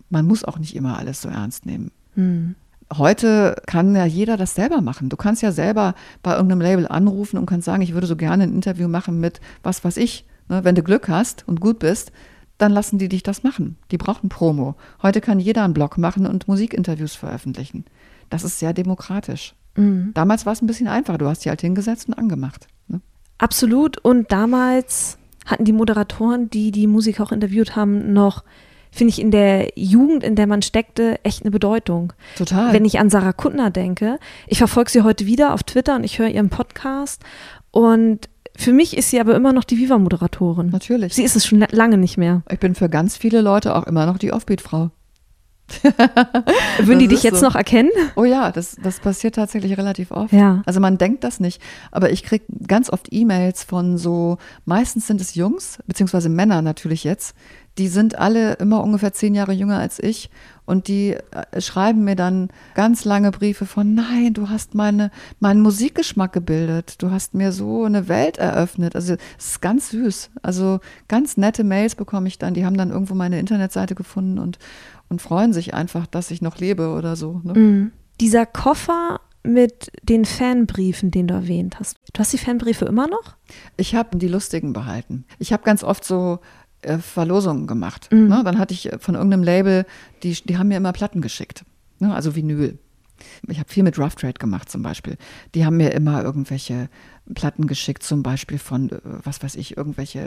Man 0.09 0.25
muss 0.25 0.43
auch 0.43 0.57
nicht 0.57 0.75
immer 0.75 0.97
alles 0.97 1.21
so 1.21 1.29
ernst 1.29 1.67
nehmen. 1.67 1.91
Hm. 2.15 2.55
Heute 2.91 3.61
kann 3.67 3.95
ja 3.95 4.05
jeder 4.05 4.37
das 4.37 4.55
selber 4.55 4.81
machen. 4.81 5.09
Du 5.09 5.15
kannst 5.15 5.43
ja 5.43 5.51
selber 5.51 5.93
bei 6.23 6.33
irgendeinem 6.33 6.61
Label 6.61 6.87
anrufen 6.87 7.37
und 7.37 7.45
kannst 7.45 7.65
sagen, 7.65 7.83
ich 7.83 7.93
würde 7.93 8.07
so 8.07 8.15
gerne 8.15 8.43
ein 8.43 8.55
Interview 8.55 8.87
machen 8.87 9.19
mit 9.19 9.39
was 9.61 9.83
weiß 9.83 9.97
ich. 9.97 10.25
Ne, 10.47 10.63
wenn 10.63 10.73
du 10.73 10.81
Glück 10.81 11.07
hast 11.09 11.47
und 11.47 11.61
gut 11.61 11.77
bist, 11.77 12.11
dann 12.57 12.71
lassen 12.71 12.97
die 12.97 13.07
dich 13.07 13.21
das 13.21 13.43
machen. 13.43 13.77
Die 13.91 13.97
brauchen 13.97 14.29
Promo. 14.29 14.73
Heute 15.03 15.21
kann 15.21 15.39
jeder 15.39 15.63
einen 15.63 15.75
Blog 15.75 15.99
machen 15.99 16.25
und 16.25 16.47
Musikinterviews 16.47 17.13
veröffentlichen. 17.13 17.85
Das 18.31 18.43
ist 18.43 18.57
sehr 18.57 18.73
demokratisch. 18.73 19.53
Mhm. 19.75 20.09
Damals 20.15 20.47
war 20.47 20.53
es 20.53 20.63
ein 20.63 20.67
bisschen 20.67 20.87
einfacher. 20.87 21.19
Du 21.19 21.27
hast 21.27 21.45
dich 21.45 21.49
halt 21.49 21.61
hingesetzt 21.61 22.07
und 22.07 22.15
angemacht. 22.15 22.67
Ne? 22.87 22.99
Absolut. 23.37 23.99
Und 23.99 24.31
damals 24.31 25.19
hatten 25.49 25.65
die 25.65 25.73
Moderatoren, 25.73 26.49
die 26.49 26.71
die 26.71 26.87
Musiker 26.87 27.23
auch 27.23 27.31
interviewt 27.31 27.75
haben, 27.75 28.13
noch, 28.13 28.43
finde 28.91 29.11
ich, 29.11 29.19
in 29.19 29.31
der 29.31 29.71
Jugend, 29.75 30.23
in 30.23 30.35
der 30.35 30.47
man 30.47 30.61
steckte, 30.61 31.19
echt 31.23 31.41
eine 31.43 31.51
Bedeutung. 31.51 32.13
Total. 32.37 32.73
Wenn 32.73 32.85
ich 32.85 32.99
an 32.99 33.09
Sarah 33.09 33.33
Kuttner 33.33 33.71
denke, 33.71 34.19
ich 34.47 34.59
verfolge 34.59 34.91
sie 34.91 35.01
heute 35.01 35.25
wieder 35.25 35.53
auf 35.53 35.63
Twitter 35.63 35.95
und 35.95 36.03
ich 36.03 36.19
höre 36.19 36.29
ihren 36.29 36.49
Podcast 36.49 37.23
und 37.71 38.29
für 38.55 38.73
mich 38.73 38.97
ist 38.97 39.09
sie 39.09 39.21
aber 39.21 39.35
immer 39.35 39.53
noch 39.53 39.63
die 39.63 39.77
Viva-Moderatorin. 39.77 40.69
Natürlich. 40.69 41.13
Sie 41.13 41.23
ist 41.23 41.37
es 41.37 41.45
schon 41.45 41.65
lange 41.71 41.97
nicht 41.97 42.17
mehr. 42.17 42.43
Ich 42.51 42.59
bin 42.59 42.75
für 42.75 42.89
ganz 42.89 43.15
viele 43.15 43.39
Leute 43.39 43.73
auch 43.73 43.87
immer 43.87 44.05
noch 44.05 44.17
die 44.17 44.33
Offbeat-Frau. 44.33 44.91
Würden 46.79 46.99
die 46.99 47.07
dich 47.07 47.23
jetzt 47.23 47.39
so. 47.39 47.45
noch 47.45 47.55
erkennen? 47.55 47.91
Oh 48.15 48.23
ja, 48.23 48.51
das, 48.51 48.75
das 48.81 48.99
passiert 48.99 49.35
tatsächlich 49.35 49.77
relativ 49.77 50.11
oft. 50.11 50.33
Ja. 50.33 50.61
Also 50.65 50.79
man 50.79 50.97
denkt 50.97 51.23
das 51.23 51.39
nicht, 51.39 51.61
aber 51.91 52.11
ich 52.11 52.23
kriege 52.23 52.45
ganz 52.67 52.89
oft 52.89 53.07
E-Mails 53.11 53.63
von 53.63 53.97
so, 53.97 54.37
meistens 54.65 55.07
sind 55.07 55.21
es 55.21 55.35
Jungs, 55.35 55.79
beziehungsweise 55.87 56.29
Männer 56.29 56.61
natürlich 56.61 57.03
jetzt, 57.03 57.35
die 57.77 57.87
sind 57.87 58.17
alle 58.17 58.53
immer 58.53 58.83
ungefähr 58.83 59.13
zehn 59.13 59.35
Jahre 59.35 59.53
jünger 59.53 59.79
als 59.79 59.99
ich 59.99 60.29
und 60.65 60.87
die 60.87 61.15
äh, 61.31 61.61
schreiben 61.61 62.03
mir 62.03 62.15
dann 62.15 62.49
ganz 62.75 63.03
lange 63.03 63.31
Briefe 63.31 63.65
von, 63.65 63.95
nein, 63.95 64.33
du 64.33 64.49
hast 64.49 64.75
meine, 64.75 65.09
meinen 65.39 65.61
Musikgeschmack 65.61 66.31
gebildet, 66.31 67.01
du 67.01 67.09
hast 67.09 67.33
mir 67.33 67.51
so 67.51 67.85
eine 67.85 68.07
Welt 68.07 68.37
eröffnet. 68.37 68.95
Also 68.95 69.15
es 69.39 69.47
ist 69.47 69.61
ganz 69.61 69.89
süß. 69.89 70.29
Also 70.43 70.79
ganz 71.07 71.37
nette 71.37 71.63
Mails 71.63 71.95
bekomme 71.95 72.27
ich 72.27 72.37
dann, 72.37 72.53
die 72.53 72.65
haben 72.65 72.77
dann 72.77 72.91
irgendwo 72.91 73.15
meine 73.15 73.39
Internetseite 73.39 73.95
gefunden 73.95 74.37
und, 74.37 74.59
und 75.09 75.21
freuen 75.23 75.53
sich 75.53 75.73
einfach, 75.73 76.05
dass 76.05 76.29
ich 76.29 76.43
noch 76.43 76.59
lebe 76.59 76.89
oder 76.89 77.15
so. 77.15 77.41
Ne? 77.43 77.53
Mhm. 77.53 77.91
Dieser 78.19 78.45
Koffer 78.45 79.21
mit 79.41 79.91
den 80.03 80.25
Fanbriefen, 80.25 81.11
den 81.11 81.27
du 81.27 81.33
erwähnt 81.33 81.79
hast. 81.79 81.95
Du 82.13 82.19
hast 82.19 82.33
die 82.33 82.37
Fanbriefe 82.37 82.85
immer 82.85 83.07
noch? 83.07 83.35
Ich 83.77 83.95
habe 83.95 84.17
die 84.17 84.27
lustigen 84.27 84.73
behalten. 84.73 85.25
Ich 85.39 85.53
habe 85.53 85.63
ganz 85.63 85.83
oft 85.83 86.03
so 86.03 86.39
äh, 86.81 86.97
Verlosungen 86.97 87.67
gemacht. 87.67 88.09
Mhm. 88.11 88.27
Ne? 88.27 88.41
Dann 88.43 88.59
hatte 88.59 88.73
ich 88.73 88.89
von 88.99 89.15
irgendeinem 89.15 89.43
Label, 89.43 89.85
die, 90.23 90.33
die 90.33 90.57
haben 90.57 90.69
mir 90.69 90.77
immer 90.77 90.93
Platten 90.93 91.21
geschickt, 91.21 91.63
ne? 91.99 92.13
also 92.13 92.35
Vinyl. 92.35 92.77
Ich 93.47 93.59
habe 93.59 93.69
viel 93.69 93.83
mit 93.83 93.99
Rough 93.99 94.15
Trade 94.15 94.33
gemacht 94.33 94.69
zum 94.69 94.81
Beispiel. 94.81 95.17
Die 95.53 95.65
haben 95.65 95.77
mir 95.77 95.91
immer 95.91 96.23
irgendwelche 96.23 96.89
Platten 97.33 97.67
geschickt, 97.67 98.03
zum 98.03 98.23
Beispiel 98.23 98.57
von, 98.57 98.89
äh, 98.89 98.99
was 99.23 99.43
weiß 99.43 99.55
ich, 99.55 99.77
irgendwelche 99.77 100.19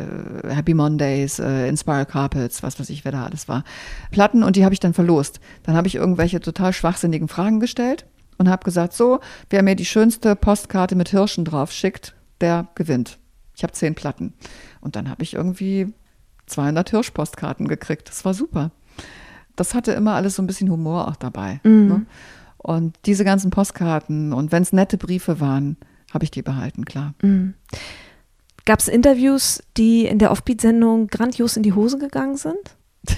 äh, 0.44 0.50
Happy 0.50 0.74
Mondays, 0.74 1.38
äh, 1.38 1.68
Inspire 1.68 2.06
Carpets, 2.06 2.62
was 2.62 2.78
weiß 2.78 2.90
ich, 2.90 3.04
wer 3.04 3.12
da 3.12 3.24
alles 3.24 3.48
war. 3.48 3.64
Platten 4.10 4.42
und 4.42 4.56
die 4.56 4.64
habe 4.64 4.74
ich 4.74 4.80
dann 4.80 4.94
verlost. 4.94 5.40
Dann 5.62 5.74
habe 5.74 5.88
ich 5.88 5.94
irgendwelche 5.94 6.40
total 6.40 6.72
schwachsinnigen 6.72 7.28
Fragen 7.28 7.60
gestellt 7.60 8.06
und 8.38 8.48
habe 8.48 8.64
gesagt, 8.64 8.92
so, 8.92 9.20
wer 9.50 9.62
mir 9.62 9.76
die 9.76 9.84
schönste 9.84 10.36
Postkarte 10.36 10.94
mit 10.94 11.08
Hirschen 11.08 11.44
drauf 11.44 11.72
schickt, 11.72 12.14
der 12.40 12.68
gewinnt. 12.74 13.18
Ich 13.56 13.62
habe 13.62 13.72
zehn 13.72 13.94
Platten. 13.94 14.32
Und 14.80 14.96
dann 14.96 15.08
habe 15.08 15.22
ich 15.22 15.34
irgendwie 15.34 15.92
200 16.52 16.90
Hirschpostkarten 16.90 17.68
gekriegt. 17.68 18.08
Das 18.08 18.24
war 18.24 18.34
super. 18.34 18.70
Das 19.56 19.74
hatte 19.74 19.92
immer 19.92 20.14
alles 20.14 20.36
so 20.36 20.42
ein 20.42 20.46
bisschen 20.46 20.70
Humor 20.70 21.08
auch 21.08 21.16
dabei. 21.16 21.60
Mhm. 21.64 21.86
Ne? 21.86 22.06
Und 22.58 22.96
diese 23.06 23.24
ganzen 23.24 23.50
Postkarten 23.50 24.32
und 24.32 24.52
wenn 24.52 24.62
es 24.62 24.72
nette 24.72 24.96
Briefe 24.96 25.40
waren, 25.40 25.76
habe 26.12 26.24
ich 26.24 26.30
die 26.30 26.42
behalten, 26.42 26.84
klar. 26.84 27.14
Mhm. 27.22 27.54
Gab 28.64 28.78
es 28.78 28.86
Interviews, 28.86 29.62
die 29.76 30.06
in 30.06 30.18
der 30.18 30.30
Offbeat-Sendung 30.30 31.08
grandios 31.08 31.56
in 31.56 31.64
die 31.64 31.72
Hose 31.72 31.98
gegangen 31.98 32.36
sind? 32.36 32.76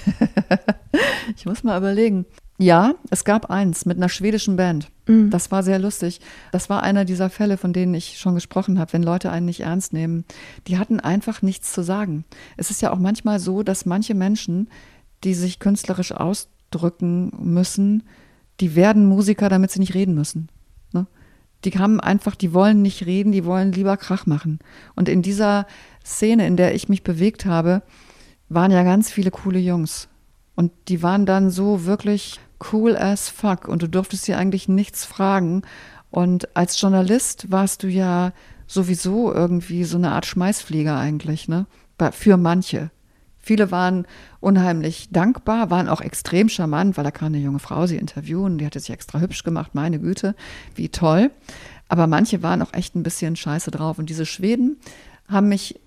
ich 1.35 1.45
muss 1.45 1.63
mal 1.63 1.77
überlegen. 1.77 2.25
Ja, 2.57 2.95
es 3.09 3.25
gab 3.25 3.49
eins 3.49 3.85
mit 3.85 3.97
einer 3.97 4.07
schwedischen 4.07 4.55
Band. 4.55 4.89
Mhm. 5.07 5.29
Das 5.29 5.51
war 5.51 5.61
sehr 5.61 5.77
lustig. 5.77 6.21
Das 6.53 6.69
war 6.69 6.83
einer 6.83 7.03
dieser 7.03 7.29
Fälle, 7.29 7.57
von 7.57 7.73
denen 7.73 7.93
ich 7.93 8.17
schon 8.17 8.33
gesprochen 8.33 8.79
habe, 8.79 8.93
wenn 8.93 9.03
Leute 9.03 9.29
einen 9.29 9.45
nicht 9.45 9.61
ernst 9.61 9.91
nehmen. 9.91 10.23
Die 10.67 10.77
hatten 10.77 11.01
einfach 11.01 11.41
nichts 11.41 11.73
zu 11.73 11.83
sagen. 11.83 12.23
Es 12.55 12.71
ist 12.71 12.81
ja 12.81 12.91
auch 12.91 12.99
manchmal 12.99 13.39
so, 13.39 13.61
dass 13.61 13.85
manche 13.85 14.13
Menschen, 14.13 14.69
die 15.25 15.33
sich 15.33 15.59
künstlerisch 15.59 16.13
ausdrücken 16.13 17.31
müssen, 17.39 18.03
die 18.61 18.75
werden 18.75 19.05
Musiker, 19.05 19.49
damit 19.49 19.71
sie 19.71 19.79
nicht 19.79 19.93
reden 19.93 20.15
müssen. 20.15 20.47
Ne? 20.93 21.07
Die 21.65 21.71
haben 21.71 21.99
einfach, 21.99 22.35
die 22.35 22.53
wollen 22.53 22.81
nicht 22.81 23.05
reden, 23.05 23.33
die 23.33 23.43
wollen 23.43 23.73
lieber 23.73 23.97
Krach 23.97 24.25
machen. 24.25 24.59
Und 24.95 25.09
in 25.09 25.21
dieser 25.21 25.67
Szene, 26.05 26.47
in 26.47 26.55
der 26.55 26.73
ich 26.73 26.87
mich 26.87 27.03
bewegt 27.03 27.45
habe, 27.45 27.81
waren 28.47 28.71
ja 28.71 28.83
ganz 28.83 29.11
viele 29.11 29.31
coole 29.31 29.59
Jungs. 29.59 30.07
Und 30.55 30.71
die 30.87 31.03
waren 31.03 31.25
dann 31.25 31.49
so 31.49 31.85
wirklich 31.85 32.39
cool 32.71 32.95
as 32.95 33.29
fuck 33.29 33.67
und 33.67 33.81
du 33.81 33.89
durftest 33.89 34.23
sie 34.23 34.35
eigentlich 34.35 34.67
nichts 34.67 35.05
fragen. 35.05 35.63
Und 36.09 36.55
als 36.55 36.79
Journalist 36.79 37.51
warst 37.51 37.83
du 37.83 37.87
ja 37.87 38.31
sowieso 38.67 39.33
irgendwie 39.33 39.83
so 39.83 39.97
eine 39.97 40.11
Art 40.11 40.25
Schmeißflieger 40.25 40.97
eigentlich, 40.97 41.47
ne? 41.47 41.67
Für 42.11 42.37
manche. 42.37 42.89
Viele 43.37 43.69
waren 43.69 44.07
unheimlich 44.39 45.09
dankbar, 45.11 45.69
waren 45.69 45.87
auch 45.87 46.01
extrem 46.01 46.49
charmant, 46.49 46.97
weil 46.97 47.03
da 47.03 47.11
kam 47.11 47.27
eine 47.27 47.37
junge 47.37 47.59
Frau 47.59 47.85
sie 47.85 47.97
interviewen, 47.97 48.57
die 48.57 48.65
hatte 48.65 48.79
sich 48.79 48.89
extra 48.89 49.19
hübsch 49.19 49.43
gemacht, 49.43 49.75
meine 49.75 49.99
Güte, 49.99 50.35
wie 50.73 50.89
toll. 50.89 51.29
Aber 51.87 52.07
manche 52.07 52.41
waren 52.41 52.63
auch 52.63 52.73
echt 52.73 52.95
ein 52.95 53.03
bisschen 53.03 53.35
scheiße 53.35 53.69
drauf. 53.69 53.99
Und 53.99 54.09
diese 54.09 54.25
Schweden 54.25 54.77
haben 55.27 55.49
mich 55.49 55.79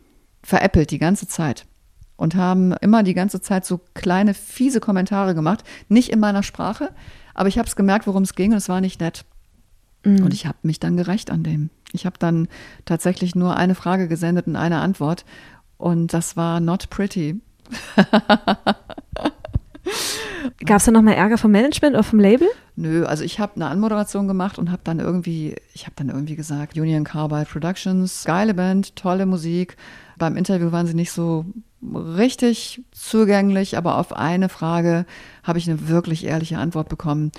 veräppelt 0.42 0.92
die 0.92 0.98
ganze 0.98 1.26
Zeit 1.26 1.66
und 2.18 2.34
haben 2.34 2.74
immer 2.80 3.02
die 3.02 3.14
ganze 3.14 3.40
Zeit 3.40 3.64
so 3.64 3.80
kleine, 3.94 4.34
fiese 4.34 4.80
Kommentare 4.80 5.34
gemacht. 5.34 5.64
Nicht 5.88 6.10
in 6.10 6.20
meiner 6.20 6.42
Sprache, 6.42 6.90
aber 7.32 7.48
ich 7.48 7.58
habe 7.58 7.68
es 7.68 7.76
gemerkt, 7.76 8.06
worum 8.06 8.24
es 8.24 8.34
ging 8.34 8.50
und 8.50 8.58
es 8.58 8.68
war 8.68 8.82
nicht 8.82 9.00
nett. 9.00 9.24
Mhm. 10.04 10.24
Und 10.24 10.34
ich 10.34 10.44
habe 10.44 10.58
mich 10.62 10.80
dann 10.80 10.96
gerecht 10.96 11.30
an 11.30 11.44
dem. 11.44 11.70
Ich 11.92 12.04
habe 12.04 12.16
dann 12.18 12.48
tatsächlich 12.84 13.34
nur 13.34 13.56
eine 13.56 13.74
Frage 13.76 14.08
gesendet 14.08 14.48
und 14.48 14.56
eine 14.56 14.80
Antwort. 14.80 15.24
Und 15.78 16.12
das 16.12 16.36
war 16.36 16.60
not 16.60 16.90
pretty. 16.90 17.40
Gab 20.66 20.78
es 20.78 20.84
da 20.84 20.90
nochmal 20.90 21.14
Ärger 21.14 21.38
vom 21.38 21.52
Management 21.52 21.94
oder 21.94 22.02
vom 22.02 22.18
Label? 22.18 22.48
Nö, 22.74 23.04
also 23.04 23.22
ich 23.22 23.38
habe 23.38 23.54
eine 23.54 23.68
Anmoderation 23.68 24.26
gemacht 24.26 24.58
und 24.58 24.72
habe 24.72 24.82
dann 24.82 24.98
irgendwie, 24.98 25.54
ich 25.72 25.84
habe 25.84 25.94
dann 25.96 26.08
irgendwie 26.08 26.36
gesagt, 26.36 26.76
Union 26.76 27.04
Carbide 27.04 27.46
Productions, 27.46 28.24
geile 28.24 28.54
Band, 28.54 28.96
tolle 28.96 29.24
Musik. 29.24 29.76
Beim 30.18 30.36
Interview 30.36 30.72
waren 30.72 30.86
sie 30.86 30.94
nicht 30.94 31.12
so 31.12 31.46
richtig 31.82 32.82
zugänglich, 32.92 33.76
aber 33.76 33.98
auf 33.98 34.12
eine 34.12 34.48
Frage 34.48 35.06
habe 35.42 35.58
ich 35.58 35.68
eine 35.68 35.88
wirklich 35.88 36.24
ehrliche 36.24 36.58
Antwort 36.58 36.88
bekommen. 36.88 37.32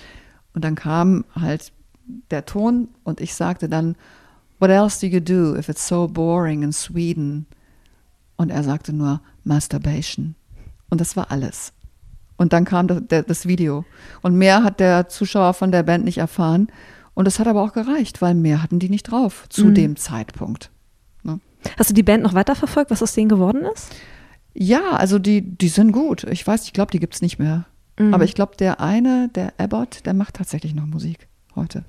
Und 0.53 0.63
dann 0.63 0.75
kam 0.75 1.25
halt 1.35 1.71
der 2.31 2.45
Ton 2.45 2.89
und 3.03 3.21
ich 3.21 3.33
sagte 3.35 3.69
dann, 3.69 3.95
What 4.59 4.69
else 4.69 4.99
do 4.99 5.07
you 5.07 5.21
do 5.21 5.57
if 5.57 5.69
it's 5.69 5.87
so 5.87 6.07
boring 6.07 6.63
in 6.63 6.73
Sweden? 6.73 7.45
Und 8.35 8.49
er 8.49 8.63
sagte 8.63 8.91
nur 8.93 9.21
Masturbation. 9.43 10.35
Und 10.89 10.99
das 10.99 11.15
war 11.15 11.31
alles. 11.31 11.71
Und 12.35 12.53
dann 12.53 12.65
kam 12.65 12.87
das, 12.87 13.25
das, 13.25 13.47
Video. 13.47 13.85
Und 14.21 14.35
mehr 14.35 14.63
hat 14.63 14.79
der 14.79 15.07
Zuschauer 15.09 15.53
von 15.53 15.71
der 15.71 15.83
Band 15.83 16.05
nicht 16.05 16.17
erfahren. 16.17 16.67
Und 17.13 17.25
das 17.25 17.39
hat 17.39 17.47
aber 17.47 17.61
auch 17.61 17.73
gereicht, 17.73 18.21
weil 18.21 18.33
mehr 18.33 18.63
hatten 18.63 18.79
die 18.79 18.89
nicht 18.89 19.03
drauf 19.03 19.47
zu 19.49 19.67
mhm. 19.67 19.75
dem 19.75 19.95
Zeitpunkt. 19.97 20.71
Ne? 21.23 21.39
Hast 21.77 21.89
du 21.89 21.93
die 21.93 22.03
Band 22.03 22.23
noch 22.23 22.33
weiterverfolgt, 22.33 22.91
was 22.91 23.03
aus 23.03 23.13
denen 23.13 23.29
geworden 23.29 23.63
ist? 23.73 23.93
Ja, 24.53 24.91
also 24.91 25.19
die, 25.19 25.41
die 25.41 25.69
sind 25.69 25.91
gut. 25.91 26.23
Ich 26.25 26.45
weiß, 26.45 26.65
ich 26.65 26.73
glaube, 26.73 26.91
die 26.91 26.99
gibt 26.99 27.15
es 27.15 27.21
nicht 27.21 27.39
mehr. 27.39 27.65
Mhm. 27.97 28.13
Aber 28.13 28.23
ich 28.23 28.33
glaube, 28.33 28.55
der 28.57 28.79
eine, 28.79 29.29
der 29.35 29.53
Abbott, 29.57 30.05
der 30.05 30.13
macht 30.13 30.35
tatsächlich 30.35 30.73
noch 30.73 30.85
Musik 30.85 31.27
heute. 31.55 31.83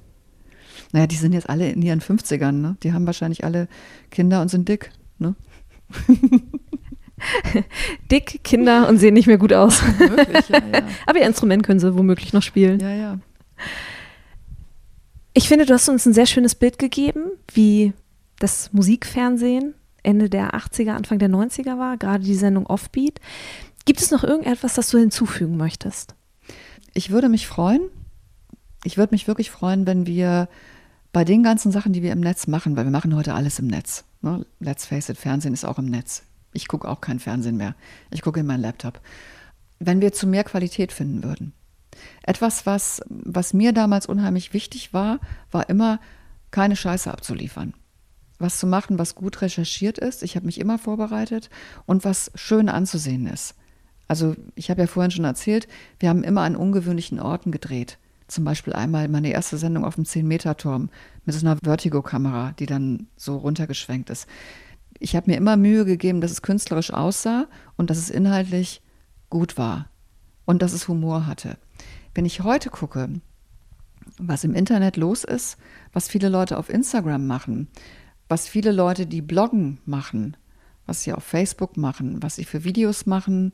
Naja, 0.92 1.07
die 1.07 1.16
sind 1.16 1.33
jetzt 1.33 1.49
alle 1.49 1.70
in 1.70 1.83
ihren 1.83 2.01
50ern, 2.01 2.53
ne? 2.53 2.77
Die 2.83 2.92
haben 2.92 3.07
wahrscheinlich 3.07 3.44
alle 3.44 3.68
Kinder 4.11 4.42
und 4.42 4.49
sind 4.49 4.68
dick, 4.68 4.90
ne? 5.18 5.37
dick, 8.11 8.42
Kinder 8.42 8.88
und 8.88 8.99
sehen 8.99 9.14
nicht 9.14 9.27
mehr 9.27 9.38
gut 9.38 9.53
aus. 9.53 9.83
Wirklich, 9.99 10.49
ja, 10.49 10.59
ja. 10.59 10.83
Aber 11.07 11.18
ihr 11.20 11.27
Instrument 11.27 11.62
können 11.62 11.81
sie 11.81 11.94
womöglich 11.96 12.33
noch 12.33 12.42
spielen. 12.42 12.81
Ja, 12.81 12.90
ja. 12.90 13.18
Ich 15.33 15.49
finde, 15.49 15.64
du 15.64 15.75
hast 15.75 15.88
uns 15.88 16.07
ein 16.07 16.14
sehr 16.14 16.27
schönes 16.27 16.57
Bild 16.57 16.79
gegeben, 16.79 17.31
wie 17.53 17.92
das 18.38 18.73
Musikfernsehen 18.73 19.75
Ende 20.03 20.31
der 20.31 20.55
80er, 20.55 20.93
Anfang 20.93 21.19
der 21.19 21.29
90er 21.29 21.79
war, 21.79 21.97
gerade 21.97 22.25
die 22.25 22.35
Sendung 22.35 22.67
Offbeat. 22.67 23.21
Gibt 23.85 24.01
es 24.01 24.11
noch 24.11 24.25
irgendetwas, 24.25 24.75
das 24.75 24.91
du 24.91 24.99
hinzufügen 24.99 25.57
möchtest? 25.57 26.15
Ich 26.95 27.11
würde 27.11 27.29
mich 27.29 27.47
freuen. 27.47 27.83
Ich 28.85 28.97
würde 28.97 29.15
mich 29.15 29.29
wirklich 29.29 29.51
freuen, 29.51 29.87
wenn 29.87 30.07
wir 30.07 30.49
bei 31.13 31.25
den 31.25 31.43
ganzen 31.43 31.73
Sachen, 31.73 31.93
die 31.93 32.03
wir 32.03 32.13
im 32.13 32.21
Netz 32.21 32.47
machen, 32.47 32.77
weil 32.77 32.85
wir 32.85 32.93
machen 32.93 33.17
heute 33.17 33.35
alles 33.35 33.59
im 33.59 33.67
Netz. 33.67 34.05
Ne? 34.23 34.47
Let's 34.59 34.87
face 34.87 35.09
it, 35.09 35.19
Fernsehen 35.19 35.55
ist 35.55 35.65
auch 35.65 35.79
im 35.79 35.87
Netz. 35.87 36.23
Ich 36.53 36.69
gucke 36.69 36.89
auch 36.89 37.01
kein 37.01 37.19
Fernsehen 37.19 37.57
mehr. 37.57 37.75
Ich 38.11 38.23
gucke 38.23 38.41
in 38.41 38.47
meinen 38.47 38.63
Laptop. 38.63 39.01
Wenn 39.79 40.01
wir 40.01 40.13
zu 40.13 40.27
mehr 40.27 40.45
Qualität 40.45 40.93
finden 40.93 41.23
würden. 41.25 41.53
Etwas, 42.23 42.67
was, 42.67 43.03
was 43.09 43.53
mir 43.53 43.73
damals 43.73 44.07
unheimlich 44.07 44.53
wichtig 44.53 44.93
war, 44.93 45.21
war 45.51 45.69
immer, 45.69 46.01
keine 46.51 46.77
Scheiße 46.77 47.11
abzuliefern. 47.11 47.75
Was 48.40 48.59
zu 48.59 48.66
machen, 48.66 48.98
was 48.98 49.14
gut 49.14 49.42
recherchiert 49.42 49.98
ist. 49.98 50.24
Ich 50.24 50.35
habe 50.35 50.46
mich 50.46 50.59
immer 50.59 50.79
vorbereitet 50.79 51.50
und 51.87 52.05
was 52.05 52.33
schön 52.35 52.68
anzusehen 52.68 53.26
ist. 53.26 53.55
Also 54.09 54.35
ich 54.57 54.70
habe 54.70 54.81
ja 54.81 54.87
vorhin 54.88 55.12
schon 55.12 55.24
erzählt, 55.24 55.68
wir 56.00 56.09
haben 56.09 56.24
immer 56.24 56.40
an 56.40 56.57
ungewöhnlichen 56.57 57.20
Orten 57.20 57.53
gedreht. 57.53 57.98
Zum 58.26 58.44
Beispiel 58.44 58.72
einmal 58.72 59.09
meine 59.09 59.31
erste 59.31 59.57
Sendung 59.57 59.85
auf 59.85 59.96
dem 59.96 60.05
10-Meter-Turm 60.05 60.88
mit 61.24 61.35
so 61.35 61.46
einer 61.46 61.59
Vertigo-Kamera, 61.62 62.53
die 62.59 62.66
dann 62.66 63.09
so 63.16 63.37
runtergeschwenkt 63.37 64.11
ist. 64.11 64.26
Ich 64.98 65.14
habe 65.14 65.31
mir 65.31 65.37
immer 65.37 65.57
Mühe 65.57 65.85
gegeben, 65.85 66.20
dass 66.20 66.31
es 66.31 66.42
künstlerisch 66.42 66.92
aussah 66.92 67.46
und 67.76 67.90
dass 67.90 67.98
es 67.98 68.11
inhaltlich 68.11 68.83
gut 69.29 69.59
war 69.59 69.88
und 70.44 70.62
dass 70.62 70.72
es 70.72 70.88
Humor 70.88 71.26
hatte. 71.26 71.59
Wenn 72.14 72.24
ich 72.24 72.42
heute 72.42 72.70
gucke, 72.70 73.20
was 74.18 74.44
im 74.44 74.55
Internet 74.55 74.96
los 74.96 75.24
ist, 75.24 75.57
was 75.92 76.09
viele 76.09 76.29
Leute 76.29 76.59
auf 76.59 76.68
Instagram 76.68 77.26
machen, 77.26 77.68
was 78.31 78.49
viele 78.49 78.71
Leute, 78.71 79.07
die 79.07 79.23
bloggen, 79.23 79.79
machen, 79.85 80.37
was 80.87 81.03
sie 81.03 81.12
auf 81.12 81.25
Facebook 81.25 81.77
machen, 81.77 82.23
was 82.23 82.37
sie 82.37 82.45
für 82.45 82.62
Videos 82.62 83.05
machen, 83.05 83.51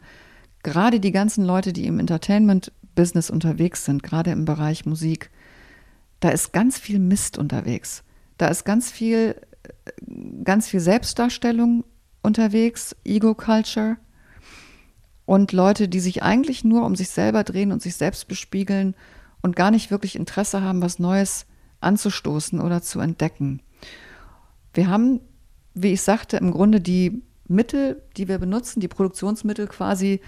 gerade 0.62 1.01
die 1.01 1.12
ganzen 1.12 1.45
Leute, 1.45 1.73
die 1.73 1.87
im 1.87 1.99
Entertainment-Business 1.99 3.31
unterwegs 3.31 3.87
sind, 3.87 4.03
gerade 4.03 4.33
im 4.33 4.45
Bereich 4.45 4.85
Musik, 4.85 5.31
da 6.21 6.29
ist 6.29 6.53
ganz 6.53 6.79
viel 6.79 6.99
Mist 6.99 7.39
unterwegs. 7.39 8.05
Da 8.37 8.49
ist 8.49 8.65
ganz 8.65 8.91
viel, 8.91 9.41
ganz 10.45 10.69
viel 10.69 10.81
Selbstdarstellung 10.81 11.85
unterwegs, 12.23 12.95
Ego-Culture 13.05 13.97
und 15.25 15.53
Leute, 15.53 15.89
die 15.89 16.01
sich 16.01 16.23
eigentlich 16.23 16.65
nur 16.65 16.85
um 16.85 16.97
sich 16.97 17.09
selber 17.09 17.45
drehen 17.45 17.73
und 17.73 17.81
sich 17.81 17.97
selbst 17.97 18.29
bespiegeln 18.29 18.95
und 19.41 19.57
gar 19.57 19.71
nicht 19.71 19.91
wirklich 19.91 20.17
Interesse 20.17 20.61
haben, 20.61 20.83
was 20.83 20.99
Neues 20.99 21.47
anzustoßen 21.81 22.61
oder 22.61 22.83
zu 22.83 23.01
entdecken. 23.01 23.62
Wir 24.77 24.89
haben, 24.89 25.21
wie 25.73 25.93
ich 25.93 26.03
sagte, 26.03 26.37
im 26.37 26.51
Grunde 26.51 26.83
die 26.83 27.23
Mittel, 27.49 28.03
die 28.17 28.29
wir 28.29 28.39
benutzen, 28.39 28.81
die 28.81 28.89
Produktionsmittel 28.89 29.69
quasi 29.69 30.21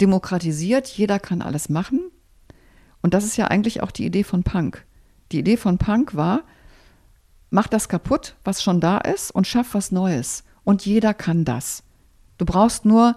demokratisiert, 0.00 0.86
jeder 0.86 1.18
kann 1.18 1.42
alles 1.42 1.68
machen. 1.68 2.12
Und 3.02 3.12
das 3.12 3.24
ist 3.24 3.36
ja 3.36 3.46
eigentlich 3.46 3.82
auch 3.82 3.90
die 3.90 4.06
Idee 4.06 4.22
von 4.22 4.44
Punk. 4.44 4.86
Die 5.32 5.40
Idee 5.40 5.56
von 5.56 5.78
Punk 5.78 6.14
war, 6.14 6.42
mach 7.50 7.66
das 7.66 7.88
kaputt, 7.88 8.36
was 8.44 8.62
schon 8.62 8.80
da 8.80 8.98
ist, 8.98 9.32
und 9.32 9.48
schaff 9.48 9.74
was 9.74 9.90
Neues. 9.90 10.44
Und 10.62 10.86
jeder 10.86 11.12
kann 11.12 11.44
das. 11.44 11.82
Du 12.36 12.44
brauchst 12.44 12.84
nur 12.84 13.16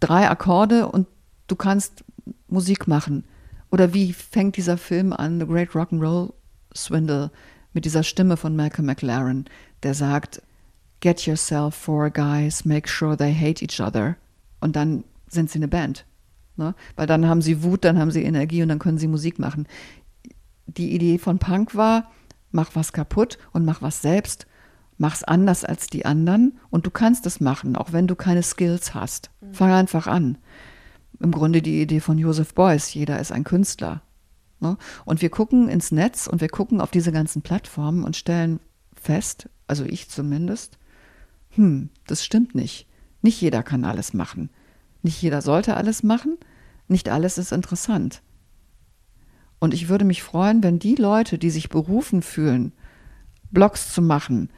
drei 0.00 0.28
Akkorde 0.28 0.88
und 0.88 1.06
du 1.46 1.54
kannst 1.54 2.04
Musik 2.48 2.88
machen. 2.88 3.24
Oder 3.70 3.94
wie 3.94 4.12
fängt 4.12 4.56
dieser 4.56 4.76
Film 4.76 5.12
an, 5.12 5.38
The 5.38 5.46
Great 5.46 5.70
Rock'n'Roll 5.70 6.32
Swindle, 6.74 7.30
mit 7.72 7.84
dieser 7.84 8.02
Stimme 8.02 8.36
von 8.36 8.56
Malcolm 8.56 8.86
McLaren, 8.86 9.44
der 9.82 9.94
sagt, 9.94 10.42
Get 11.00 11.26
yourself 11.26 11.76
four 11.76 12.10
guys, 12.10 12.64
make 12.64 12.88
sure 12.88 13.16
they 13.16 13.32
hate 13.32 13.62
each 13.62 13.80
other. 13.80 14.16
Und 14.60 14.74
dann 14.74 15.04
sind 15.28 15.48
sie 15.48 15.58
eine 15.58 15.68
Band. 15.68 16.04
Ne? 16.56 16.74
Weil 16.96 17.06
dann 17.06 17.28
haben 17.28 17.40
sie 17.40 17.62
Wut, 17.62 17.84
dann 17.84 17.98
haben 17.98 18.10
sie 18.10 18.24
Energie 18.24 18.62
und 18.62 18.68
dann 18.68 18.80
können 18.80 18.98
sie 18.98 19.06
Musik 19.06 19.38
machen. 19.38 19.68
Die 20.66 20.92
Idee 20.92 21.18
von 21.18 21.38
Punk 21.38 21.76
war, 21.76 22.10
mach 22.50 22.74
was 22.74 22.92
kaputt 22.92 23.38
und 23.52 23.64
mach 23.64 23.80
was 23.80 24.02
selbst. 24.02 24.46
Mach's 24.96 25.22
anders 25.22 25.64
als 25.64 25.86
die 25.86 26.04
anderen 26.04 26.58
und 26.70 26.84
du 26.84 26.90
kannst 26.90 27.24
es 27.26 27.38
machen, 27.38 27.76
auch 27.76 27.92
wenn 27.92 28.08
du 28.08 28.16
keine 28.16 28.42
Skills 28.42 28.94
hast. 28.94 29.30
Mhm. 29.40 29.54
Fang 29.54 29.70
einfach 29.70 30.08
an. 30.08 30.38
Im 31.20 31.30
Grunde 31.30 31.62
die 31.62 31.80
Idee 31.80 32.00
von 32.00 32.18
Joseph 32.18 32.54
Beuys, 32.54 32.92
jeder 32.92 33.20
ist 33.20 33.30
ein 33.30 33.44
Künstler. 33.44 34.02
Ne? 34.58 34.76
Und 35.04 35.22
wir 35.22 35.30
gucken 35.30 35.68
ins 35.68 35.92
Netz 35.92 36.26
und 36.26 36.40
wir 36.40 36.48
gucken 36.48 36.80
auf 36.80 36.90
diese 36.90 37.12
ganzen 37.12 37.42
Plattformen 37.42 38.02
und 38.02 38.16
stellen 38.16 38.58
fest, 39.00 39.48
also 39.68 39.84
ich 39.84 40.08
zumindest, 40.08 40.78
hm, 41.50 41.90
das 42.06 42.24
stimmt 42.24 42.54
nicht. 42.54 42.86
Nicht 43.22 43.40
jeder 43.40 43.62
kann 43.62 43.84
alles 43.84 44.14
machen. 44.14 44.50
Nicht 45.02 45.22
jeder 45.22 45.42
sollte 45.42 45.76
alles 45.76 46.02
machen, 46.02 46.36
nicht 46.88 47.08
alles 47.08 47.38
ist 47.38 47.52
interessant. 47.52 48.22
Und 49.60 49.74
ich 49.74 49.88
würde 49.88 50.04
mich 50.04 50.22
freuen, 50.22 50.62
wenn 50.62 50.78
die 50.78 50.94
Leute, 50.94 51.38
die 51.38 51.50
sich 51.50 51.68
berufen 51.68 52.22
fühlen, 52.22 52.72
Blogs 53.50 53.92
zu 53.92 54.02
machen, 54.02 54.50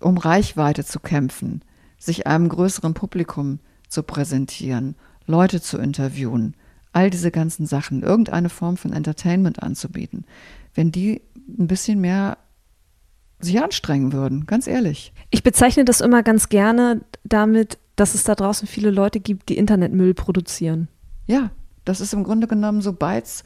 um 0.00 0.18
Reichweite 0.18 0.84
zu 0.84 1.00
kämpfen, 1.00 1.62
sich 1.98 2.26
einem 2.26 2.48
größeren 2.48 2.94
Publikum 2.94 3.60
zu 3.88 4.02
präsentieren, 4.02 4.96
Leute 5.26 5.60
zu 5.60 5.78
interviewen, 5.78 6.54
all 6.92 7.10
diese 7.10 7.30
ganzen 7.30 7.66
Sachen, 7.66 8.02
irgendeine 8.02 8.48
Form 8.48 8.76
von 8.76 8.92
Entertainment 8.92 9.62
anzubieten, 9.62 10.24
wenn 10.74 10.92
die 10.92 11.22
ein 11.48 11.66
bisschen 11.66 12.00
mehr 12.00 12.38
sich 13.44 13.60
anstrengen 13.62 14.12
würden, 14.12 14.46
ganz 14.46 14.66
ehrlich. 14.66 15.12
Ich 15.30 15.42
bezeichne 15.42 15.84
das 15.84 16.00
immer 16.00 16.22
ganz 16.22 16.48
gerne 16.48 17.02
damit, 17.24 17.78
dass 17.96 18.14
es 18.14 18.24
da 18.24 18.34
draußen 18.34 18.66
viele 18.66 18.90
Leute 18.90 19.20
gibt, 19.20 19.48
die 19.48 19.56
Internetmüll 19.56 20.14
produzieren. 20.14 20.88
Ja, 21.26 21.50
das 21.84 22.00
ist 22.00 22.12
im 22.12 22.24
Grunde 22.24 22.46
genommen 22.46 22.80
so 22.80 22.92
Bytes, 22.92 23.44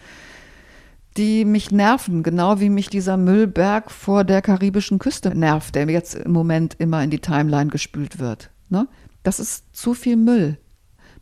die 1.17 1.45
mich 1.45 1.71
nerven, 1.71 2.23
genau 2.23 2.61
wie 2.61 2.71
mich 2.71 2.89
dieser 2.89 3.17
Müllberg 3.17 3.91
vor 3.91 4.25
der 4.25 4.41
karibischen 4.41 4.99
Küste 4.99 5.35
nervt, 5.37 5.75
der 5.75 5.89
jetzt 5.89 6.15
im 6.15 6.33
Moment 6.33 6.77
immer 6.79 7.03
in 7.03 7.11
die 7.11 7.19
Timeline 7.19 7.71
gespült 7.71 8.19
wird. 8.19 8.51
Ne? 8.69 8.87
Das 9.23 9.41
ist 9.41 9.75
zu 9.75 9.95
viel 9.95 10.17
Müll. 10.17 10.59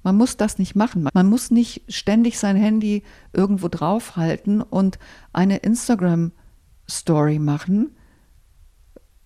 Man 0.03 0.17
muss 0.17 0.37
das 0.37 0.59
nicht 0.59 0.77
machen. 0.77 1.09
Man 1.13 1.29
muss 1.29 1.51
nicht 1.51 1.83
ständig 1.89 2.39
sein 2.39 2.57
Handy 2.57 3.03
irgendwo 3.33 3.69
draufhalten 3.69 4.61
und 4.61 4.99
eine 5.33 5.57
Instagram 5.59 6.33
Story 6.89 7.39
machen 7.39 7.97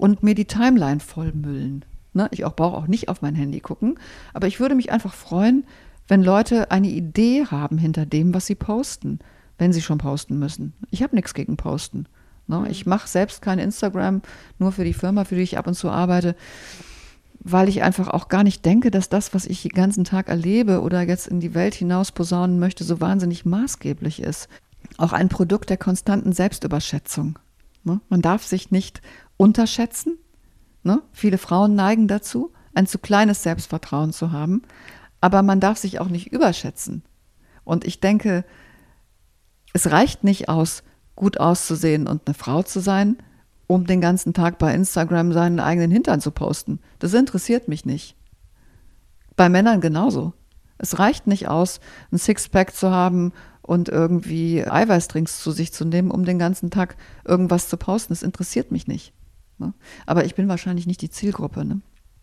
und 0.00 0.22
mir 0.22 0.34
die 0.34 0.46
Timeline 0.46 1.00
vollmüllen. 1.00 1.84
Ne? 2.12 2.28
Ich 2.32 2.44
auch 2.44 2.56
brauche 2.56 2.76
auch 2.76 2.86
nicht 2.86 3.08
auf 3.08 3.22
mein 3.22 3.34
Handy 3.34 3.60
gucken, 3.60 3.98
aber 4.34 4.46
ich 4.46 4.58
würde 4.58 4.74
mich 4.74 4.90
einfach 4.90 5.14
freuen, 5.14 5.64
wenn 6.08 6.24
Leute 6.24 6.70
eine 6.70 6.88
Idee 6.88 7.46
haben 7.46 7.78
hinter 7.78 8.06
dem, 8.06 8.34
was 8.34 8.46
sie 8.46 8.56
posten, 8.56 9.20
wenn 9.58 9.72
sie 9.72 9.82
schon 9.82 9.98
posten 9.98 10.38
müssen. 10.38 10.72
Ich 10.90 11.02
habe 11.02 11.14
nichts 11.14 11.34
gegen 11.34 11.56
Posten. 11.56 12.06
Ne? 12.48 12.66
Ich 12.68 12.86
mache 12.86 13.06
selbst 13.06 13.42
kein 13.42 13.60
Instagram, 13.60 14.22
nur 14.58 14.72
für 14.72 14.84
die 14.84 14.94
Firma, 14.94 15.24
für 15.24 15.36
die 15.36 15.42
ich 15.42 15.58
ab 15.58 15.68
und 15.68 15.74
zu 15.74 15.88
arbeite, 15.88 16.34
weil 17.38 17.68
ich 17.68 17.82
einfach 17.82 18.08
auch 18.08 18.28
gar 18.28 18.42
nicht 18.42 18.64
denke, 18.64 18.90
dass 18.90 19.08
das, 19.08 19.32
was 19.34 19.46
ich 19.46 19.62
den 19.62 19.70
ganzen 19.70 20.04
Tag 20.04 20.28
erlebe 20.28 20.80
oder 20.80 21.02
jetzt 21.02 21.28
in 21.28 21.40
die 21.40 21.54
Welt 21.54 21.74
hinaus 21.74 22.10
posaunen 22.10 22.58
möchte, 22.58 22.84
so 22.84 23.00
wahnsinnig 23.00 23.44
maßgeblich 23.44 24.20
ist. 24.20 24.48
Auch 24.98 25.12
ein 25.12 25.28
Produkt 25.28 25.70
der 25.70 25.76
konstanten 25.76 26.32
Selbstüberschätzung. 26.32 27.38
Ne? 27.84 28.00
Man 28.08 28.20
darf 28.20 28.44
sich 28.44 28.70
nicht 28.70 29.00
unterschätzen. 29.40 30.18
Ne? 30.82 31.00
Viele 31.12 31.38
Frauen 31.38 31.74
neigen 31.74 32.08
dazu, 32.08 32.52
ein 32.74 32.86
zu 32.86 32.98
kleines 32.98 33.42
Selbstvertrauen 33.42 34.12
zu 34.12 34.32
haben, 34.32 34.60
aber 35.22 35.42
man 35.42 35.60
darf 35.60 35.78
sich 35.78 35.98
auch 35.98 36.08
nicht 36.08 36.30
überschätzen. 36.30 37.02
Und 37.64 37.86
ich 37.86 38.00
denke, 38.00 38.44
es 39.72 39.90
reicht 39.90 40.24
nicht 40.24 40.50
aus, 40.50 40.82
gut 41.16 41.40
auszusehen 41.40 42.06
und 42.06 42.20
eine 42.26 42.34
Frau 42.34 42.62
zu 42.62 42.80
sein, 42.80 43.16
um 43.66 43.86
den 43.86 44.02
ganzen 44.02 44.34
Tag 44.34 44.58
bei 44.58 44.74
Instagram 44.74 45.32
seinen 45.32 45.58
eigenen 45.58 45.90
Hintern 45.90 46.20
zu 46.20 46.32
posten. 46.32 46.78
Das 46.98 47.14
interessiert 47.14 47.66
mich 47.66 47.86
nicht. 47.86 48.16
Bei 49.36 49.48
Männern 49.48 49.80
genauso. 49.80 50.34
Es 50.76 50.98
reicht 50.98 51.26
nicht 51.26 51.48
aus, 51.48 51.80
ein 52.12 52.18
Sixpack 52.18 52.74
zu 52.74 52.90
haben 52.90 53.32
und 53.62 53.88
irgendwie 53.88 54.66
Eiweißdrinks 54.66 55.42
zu 55.42 55.50
sich 55.50 55.72
zu 55.72 55.86
nehmen, 55.86 56.10
um 56.10 56.26
den 56.26 56.38
ganzen 56.38 56.70
Tag 56.70 56.96
irgendwas 57.24 57.70
zu 57.70 57.78
posten. 57.78 58.12
Das 58.12 58.22
interessiert 58.22 58.70
mich 58.70 58.86
nicht. 58.86 59.14
Ne? 59.60 59.74
Aber 60.06 60.24
ich 60.24 60.34
bin 60.34 60.48
wahrscheinlich 60.48 60.86
nicht 60.86 61.02
die 61.02 61.10
Zielgruppe. 61.10 61.64
Ne? 61.64 61.80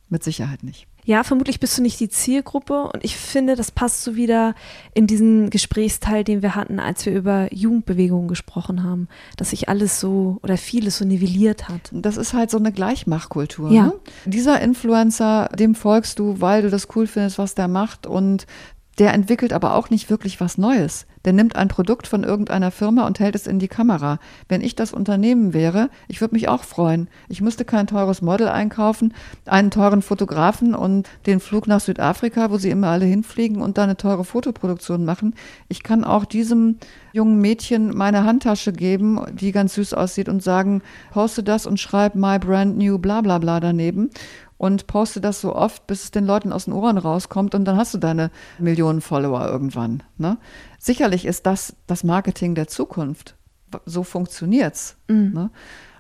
Mit 0.10 0.24
Sicherheit 0.24 0.64
nicht. 0.64 0.88
Ja, 1.04 1.24
vermutlich 1.24 1.60
bist 1.62 1.78
du 1.78 1.82
nicht 1.82 2.00
die 2.02 2.10
Zielgruppe 2.10 2.84
und 2.94 3.04
ich 3.04 3.16
finde, 3.16 3.56
das 3.56 3.72
passt 3.72 4.04
so 4.04 4.18
wieder 4.18 4.56
in 4.94 5.08
diesen 5.08 5.50
Gesprächsteil, 5.50 6.26
den 6.26 6.42
wir 6.42 6.56
hatten, 6.56 6.80
als 6.80 7.06
wir 7.06 7.14
über 7.14 7.54
Jugendbewegungen 7.54 8.28
gesprochen 8.28 8.84
haben, 8.84 9.08
dass 9.38 9.52
sich 9.52 9.70
alles 9.70 10.02
so 10.02 10.38
oder 10.44 10.58
vieles 10.58 10.98
so 10.98 11.06
nivelliert 11.06 11.70
hat. 11.70 11.92
Das 11.94 12.18
ist 12.18 12.34
halt 12.34 12.52
so 12.52 12.58
eine 12.58 12.74
Gleichmachkultur. 12.74 13.72
Ja. 13.72 13.88
Ne? 13.88 13.94
Dieser 14.26 14.60
Influencer, 14.60 15.50
dem 15.58 15.76
folgst 15.76 16.20
du, 16.20 16.42
weil 16.42 16.62
du 16.62 16.70
das 16.70 16.90
cool 16.96 17.08
findest, 17.08 17.38
was 17.38 17.56
der 17.56 17.70
macht 17.70 18.06
und 18.06 18.46
der 18.98 19.14
entwickelt 19.14 19.54
aber 19.54 19.76
auch 19.76 19.90
nicht 19.90 20.10
wirklich 20.10 20.40
was 20.42 20.58
Neues. 20.58 21.06
Der 21.26 21.34
nimmt 21.34 21.56
ein 21.56 21.68
Produkt 21.68 22.08
von 22.08 22.24
irgendeiner 22.24 22.72
Firma 22.72 23.06
und 23.06 23.20
hält 23.20 23.36
es 23.36 23.48
in 23.48 23.60
die 23.60 23.68
Kamera. 23.68 24.18
Wenn 24.48 24.62
ich 24.62 24.76
das 24.76 24.94
Unternehmen 24.94 25.54
wäre, 25.54 25.90
ich 26.08 26.22
würde 26.22 26.34
mich 26.34 26.48
auch 26.48 26.64
freuen. 26.64 27.10
Ich 27.28 27.42
müsste 27.42 27.66
kein 27.66 27.86
teures 27.88 28.22
Model 28.22 28.48
einkaufen, 28.48 29.14
einen 29.46 29.70
teuren 29.70 30.02
Fotografen 30.02 30.74
und 30.74 31.08
den 31.26 31.40
Flug 31.40 31.68
nach 31.68 31.82
Südafrika, 31.82 32.50
wo 32.50 32.58
sie 32.58 32.70
immer 32.70 32.88
alle 32.88 33.06
hinfliegen 33.06 33.62
und 33.62 33.78
da 33.78 33.84
eine 33.84 33.98
teure 33.98 34.24
Fotoproduktion 34.24 35.06
machen. 35.06 35.36
Ich 35.68 35.84
kann 35.84 36.04
auch 36.04 36.26
diesem 36.26 36.78
jungen 37.12 37.40
Mädchen 37.40 37.96
meine 37.96 38.24
Handtasche 38.24 38.72
geben, 38.72 39.20
die 39.34 39.52
ganz 39.52 39.76
süß 39.76 39.94
aussieht 39.94 40.30
und 40.30 40.42
sagen, 40.42 40.82
poste 41.12 41.44
das 41.44 41.66
und 41.66 41.80
schreib 41.80 42.16
my 42.16 42.40
brand 42.40 42.78
new 42.78 42.98
bla 42.98 43.22
bla 43.22 43.38
bla 43.38 43.60
daneben 43.60 44.10
und 44.58 44.88
poste 44.88 45.22
das 45.22 45.42
so 45.42 45.56
oft, 45.56 45.88
bis 45.88 46.06
es 46.06 46.12
den 46.12 46.26
Leuten 46.26 46.52
aus 46.52 46.66
den 46.66 46.74
Ohren 46.74 46.98
rauskommt 46.98 47.54
und 47.56 47.66
dann 47.66 47.78
hast 47.78 47.94
du 47.94 47.98
deine 47.98 48.32
Millionen 48.60 49.02
Follower 49.02 49.46
irgendwann. 49.46 50.04
Ne? 50.18 50.38
Sicherlich 50.80 51.26
ist 51.26 51.46
das 51.46 51.76
das 51.86 52.04
Marketing 52.04 52.56
der 52.56 52.68
Zukunft. 52.68 53.36
So 53.86 54.04
funktioniert's. 54.04 54.96
Mhm. 55.08 55.34
Ne? 55.34 55.50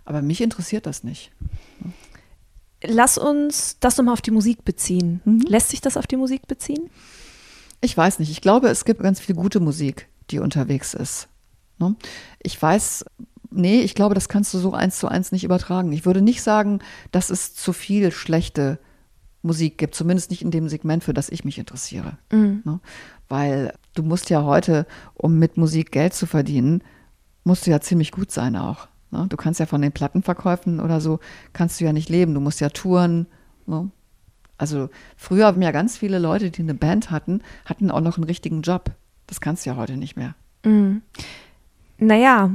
Aber 0.05 0.21
mich 0.21 0.41
interessiert 0.41 0.85
das 0.85 1.03
nicht. 1.03 1.31
Lass 2.83 3.17
uns 3.17 3.77
das 3.79 3.97
nochmal 3.97 4.13
auf 4.13 4.21
die 4.21 4.31
Musik 4.31 4.63
beziehen. 4.63 5.21
Mhm. 5.25 5.41
Lässt 5.41 5.69
sich 5.69 5.81
das 5.81 5.97
auf 5.97 6.07
die 6.07 6.17
Musik 6.17 6.47
beziehen? 6.47 6.89
Ich 7.81 7.95
weiß 7.95 8.19
nicht. 8.19 8.31
Ich 8.31 8.41
glaube, 8.41 8.69
es 8.69 8.85
gibt 8.85 9.01
ganz 9.01 9.19
viel 9.19 9.35
gute 9.35 9.59
Musik, 9.59 10.07
die 10.31 10.39
unterwegs 10.39 10.93
ist. 10.93 11.27
Ne? 11.77 11.95
Ich 12.41 12.59
weiß 12.59 13.05
nee, 13.51 13.81
ich 13.81 13.95
glaube, 13.95 14.15
das 14.15 14.29
kannst 14.29 14.53
du 14.53 14.57
so 14.57 14.73
eins 14.73 14.99
zu 14.99 15.07
eins 15.07 15.31
nicht 15.31 15.43
übertragen. 15.43 15.91
Ich 15.91 16.05
würde 16.05 16.21
nicht 16.21 16.41
sagen, 16.41 16.79
dass 17.11 17.29
es 17.29 17.55
zu 17.55 17.73
viel 17.73 18.11
schlechte 18.11 18.79
Musik 19.41 19.77
gibt, 19.77 19.95
zumindest 19.95 20.29
nicht 20.29 20.41
in 20.41 20.51
dem 20.51 20.69
Segment, 20.69 21.03
für 21.03 21.13
das 21.13 21.29
ich 21.29 21.45
mich 21.45 21.57
interessiere. 21.57 22.17
Mhm. 22.31 22.61
Ne? 22.65 22.79
Weil 23.27 23.73
du 23.95 24.03
musst 24.03 24.29
ja 24.29 24.43
heute, 24.43 24.85
um 25.13 25.39
mit 25.39 25.57
Musik 25.57 25.91
Geld 25.91 26.13
zu 26.13 26.25
verdienen, 26.25 26.83
musst 27.43 27.65
du 27.65 27.71
ja 27.71 27.79
ziemlich 27.79 28.11
gut 28.11 28.31
sein 28.31 28.55
auch. 28.55 28.87
Ne? 29.11 29.25
Du 29.29 29.37
kannst 29.37 29.59
ja 29.59 29.65
von 29.65 29.81
den 29.81 29.91
Plattenverkäufen 29.91 30.79
oder 30.79 31.01
so, 31.01 31.19
kannst 31.53 31.79
du 31.79 31.85
ja 31.85 31.93
nicht 31.93 32.09
leben. 32.09 32.33
Du 32.33 32.41
musst 32.41 32.59
ja 32.59 32.69
touren. 32.69 33.27
Ne? 33.65 33.89
Also 34.57 34.89
früher 35.15 35.45
haben 35.45 35.61
ja 35.61 35.71
ganz 35.71 35.97
viele 35.97 36.19
Leute, 36.19 36.51
die 36.51 36.61
eine 36.61 36.73
Band 36.73 37.11
hatten, 37.11 37.41
hatten 37.65 37.91
auch 37.91 38.01
noch 38.01 38.17
einen 38.17 38.25
richtigen 38.25 38.61
Job. 38.61 38.91
Das 39.27 39.41
kannst 39.41 39.65
du 39.65 39.71
ja 39.71 39.75
heute 39.75 39.97
nicht 39.97 40.15
mehr. 40.15 40.35
Mhm. 40.63 41.01
Naja, 41.99 42.51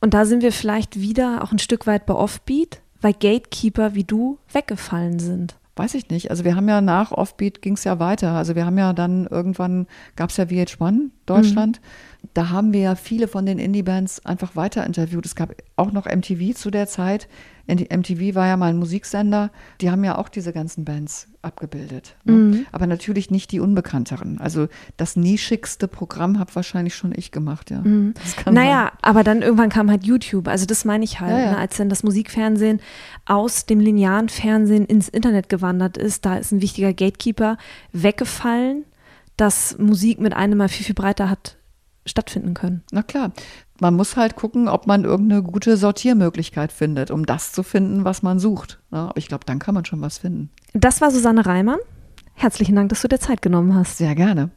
und 0.00 0.14
da 0.14 0.24
sind 0.24 0.42
wir 0.42 0.52
vielleicht 0.52 1.00
wieder 1.00 1.42
auch 1.42 1.52
ein 1.52 1.58
Stück 1.58 1.86
weit 1.86 2.06
bei 2.06 2.14
Offbeat, 2.14 2.80
weil 3.00 3.12
Gatekeeper 3.12 3.94
wie 3.94 4.04
du 4.04 4.38
weggefallen 4.52 5.18
sind. 5.18 5.56
Weiß 5.74 5.94
ich 5.94 6.10
nicht. 6.10 6.30
Also 6.30 6.44
wir 6.44 6.54
haben 6.54 6.68
ja 6.68 6.82
nach 6.82 7.12
Offbeat 7.12 7.62
ging 7.62 7.74
es 7.74 7.84
ja 7.84 7.98
weiter. 7.98 8.32
Also 8.32 8.54
wir 8.54 8.66
haben 8.66 8.76
ja 8.76 8.92
dann 8.92 9.26
irgendwann, 9.26 9.86
gab 10.16 10.28
es 10.28 10.36
ja 10.36 10.44
VH1 10.44 11.10
Deutschland. 11.24 11.80
Mhm. 11.80 11.86
Da 12.34 12.50
haben 12.50 12.72
wir 12.72 12.80
ja 12.80 12.94
viele 12.94 13.28
von 13.28 13.44
den 13.46 13.58
Indie-Bands 13.58 14.24
einfach 14.24 14.56
weiter 14.56 14.86
interviewt. 14.86 15.26
Es 15.26 15.34
gab 15.34 15.54
auch 15.76 15.92
noch 15.92 16.06
MTV 16.06 16.54
zu 16.56 16.70
der 16.70 16.86
Zeit. 16.86 17.28
MTV 17.66 18.34
war 18.34 18.46
ja 18.46 18.56
mal 18.56 18.70
ein 18.70 18.76
Musiksender. 18.76 19.50
Die 19.80 19.90
haben 19.90 20.02
ja 20.04 20.16
auch 20.18 20.28
diese 20.28 20.52
ganzen 20.52 20.84
Bands 20.84 21.28
abgebildet. 21.42 22.16
Ne? 22.24 22.32
Mhm. 22.32 22.66
Aber 22.72 22.86
natürlich 22.86 23.30
nicht 23.30 23.52
die 23.52 23.60
unbekannteren. 23.60 24.38
Also 24.38 24.68
das 24.96 25.16
nischigste 25.16 25.88
Programm 25.88 26.38
habe 26.38 26.54
wahrscheinlich 26.54 26.94
schon 26.94 27.12
ich 27.14 27.32
gemacht, 27.32 27.70
ja. 27.70 27.80
Mhm. 27.80 28.14
Naja, 28.50 28.84
sein. 28.84 28.98
aber 29.02 29.24
dann 29.24 29.42
irgendwann 29.42 29.68
kam 29.68 29.90
halt 29.90 30.04
YouTube. 30.04 30.48
Also 30.48 30.64
das 30.66 30.84
meine 30.84 31.04
ich 31.04 31.20
halt, 31.20 31.32
ja, 31.32 31.38
ja. 31.38 31.50
Ne? 31.52 31.58
als 31.58 31.76
dann 31.76 31.88
das 31.88 32.02
Musikfernsehen 32.02 32.80
aus 33.26 33.66
dem 33.66 33.80
linearen 33.80 34.28
Fernsehen 34.28 34.86
ins 34.86 35.08
Internet 35.08 35.48
gewandert 35.48 35.96
ist, 35.96 36.24
da 36.24 36.36
ist 36.36 36.52
ein 36.52 36.62
wichtiger 36.62 36.92
Gatekeeper 36.92 37.58
weggefallen, 37.92 38.84
dass 39.36 39.76
Musik 39.78 40.20
mit 40.20 40.34
einem 40.34 40.58
mal 40.58 40.68
viel, 40.68 40.86
viel 40.86 40.94
breiter 40.94 41.28
hat 41.28 41.56
stattfinden 42.06 42.54
können. 42.54 42.82
Na 42.90 43.02
klar. 43.02 43.32
Man 43.80 43.94
muss 43.94 44.16
halt 44.16 44.36
gucken, 44.36 44.68
ob 44.68 44.86
man 44.86 45.04
irgendeine 45.04 45.42
gute 45.42 45.76
Sortiermöglichkeit 45.76 46.70
findet, 46.72 47.10
um 47.10 47.26
das 47.26 47.52
zu 47.52 47.62
finden, 47.62 48.04
was 48.04 48.22
man 48.22 48.38
sucht. 48.38 48.80
Ja, 48.92 49.08
aber 49.08 49.16
ich 49.16 49.28
glaube, 49.28 49.44
dann 49.44 49.58
kann 49.58 49.74
man 49.74 49.84
schon 49.84 50.00
was 50.00 50.18
finden. 50.18 50.50
Das 50.72 51.00
war 51.00 51.10
Susanne 51.10 51.44
Reimann. 51.44 51.78
Herzlichen 52.34 52.76
Dank, 52.76 52.88
dass 52.88 53.02
du 53.02 53.08
dir 53.08 53.18
Zeit 53.18 53.42
genommen 53.42 53.74
hast. 53.74 53.98
Sehr 53.98 54.14
gerne. 54.14 54.50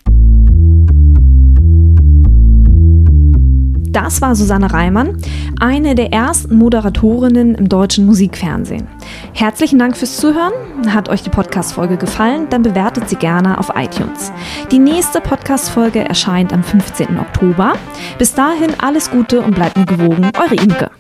Das 3.96 4.22
war 4.22 4.36
Susanne 4.36 4.74
Reimann, 4.74 5.16
eine 5.62 5.96
der 5.96 6.12
ersten 6.12 6.58
Moderatorinnen 6.58 7.56
im 7.56 7.70
deutschen 7.70 8.06
Musikfernsehen. 8.06 8.89
Herzlichen 9.32 9.80
Dank 9.80 9.96
fürs 9.96 10.18
Zuhören. 10.18 10.52
Hat 10.93 11.08
euch 11.08 11.24
die 11.24 11.30
Podcast-Folge 11.30 11.96
gefallen? 11.96 12.48
Dann 12.50 12.62
bewertet 12.62 13.08
sie 13.08 13.16
gerne 13.16 13.58
auf 13.58 13.72
iTunes. 13.74 14.34
Die 14.70 14.80
nächste 14.80 15.22
Podcast-Folge 15.22 16.04
erscheint 16.04 16.52
am 16.52 16.62
15. 16.62 17.18
Oktober. 17.18 17.76
Bis 18.18 18.34
dahin 18.34 18.72
alles 18.80 19.10
Gute 19.10 19.39
und 19.39 19.56
bleibt 19.56 19.78
mir 19.78 19.86
gewogen. 19.86 20.30
Eure 20.38 20.56
Imke. 20.56 20.91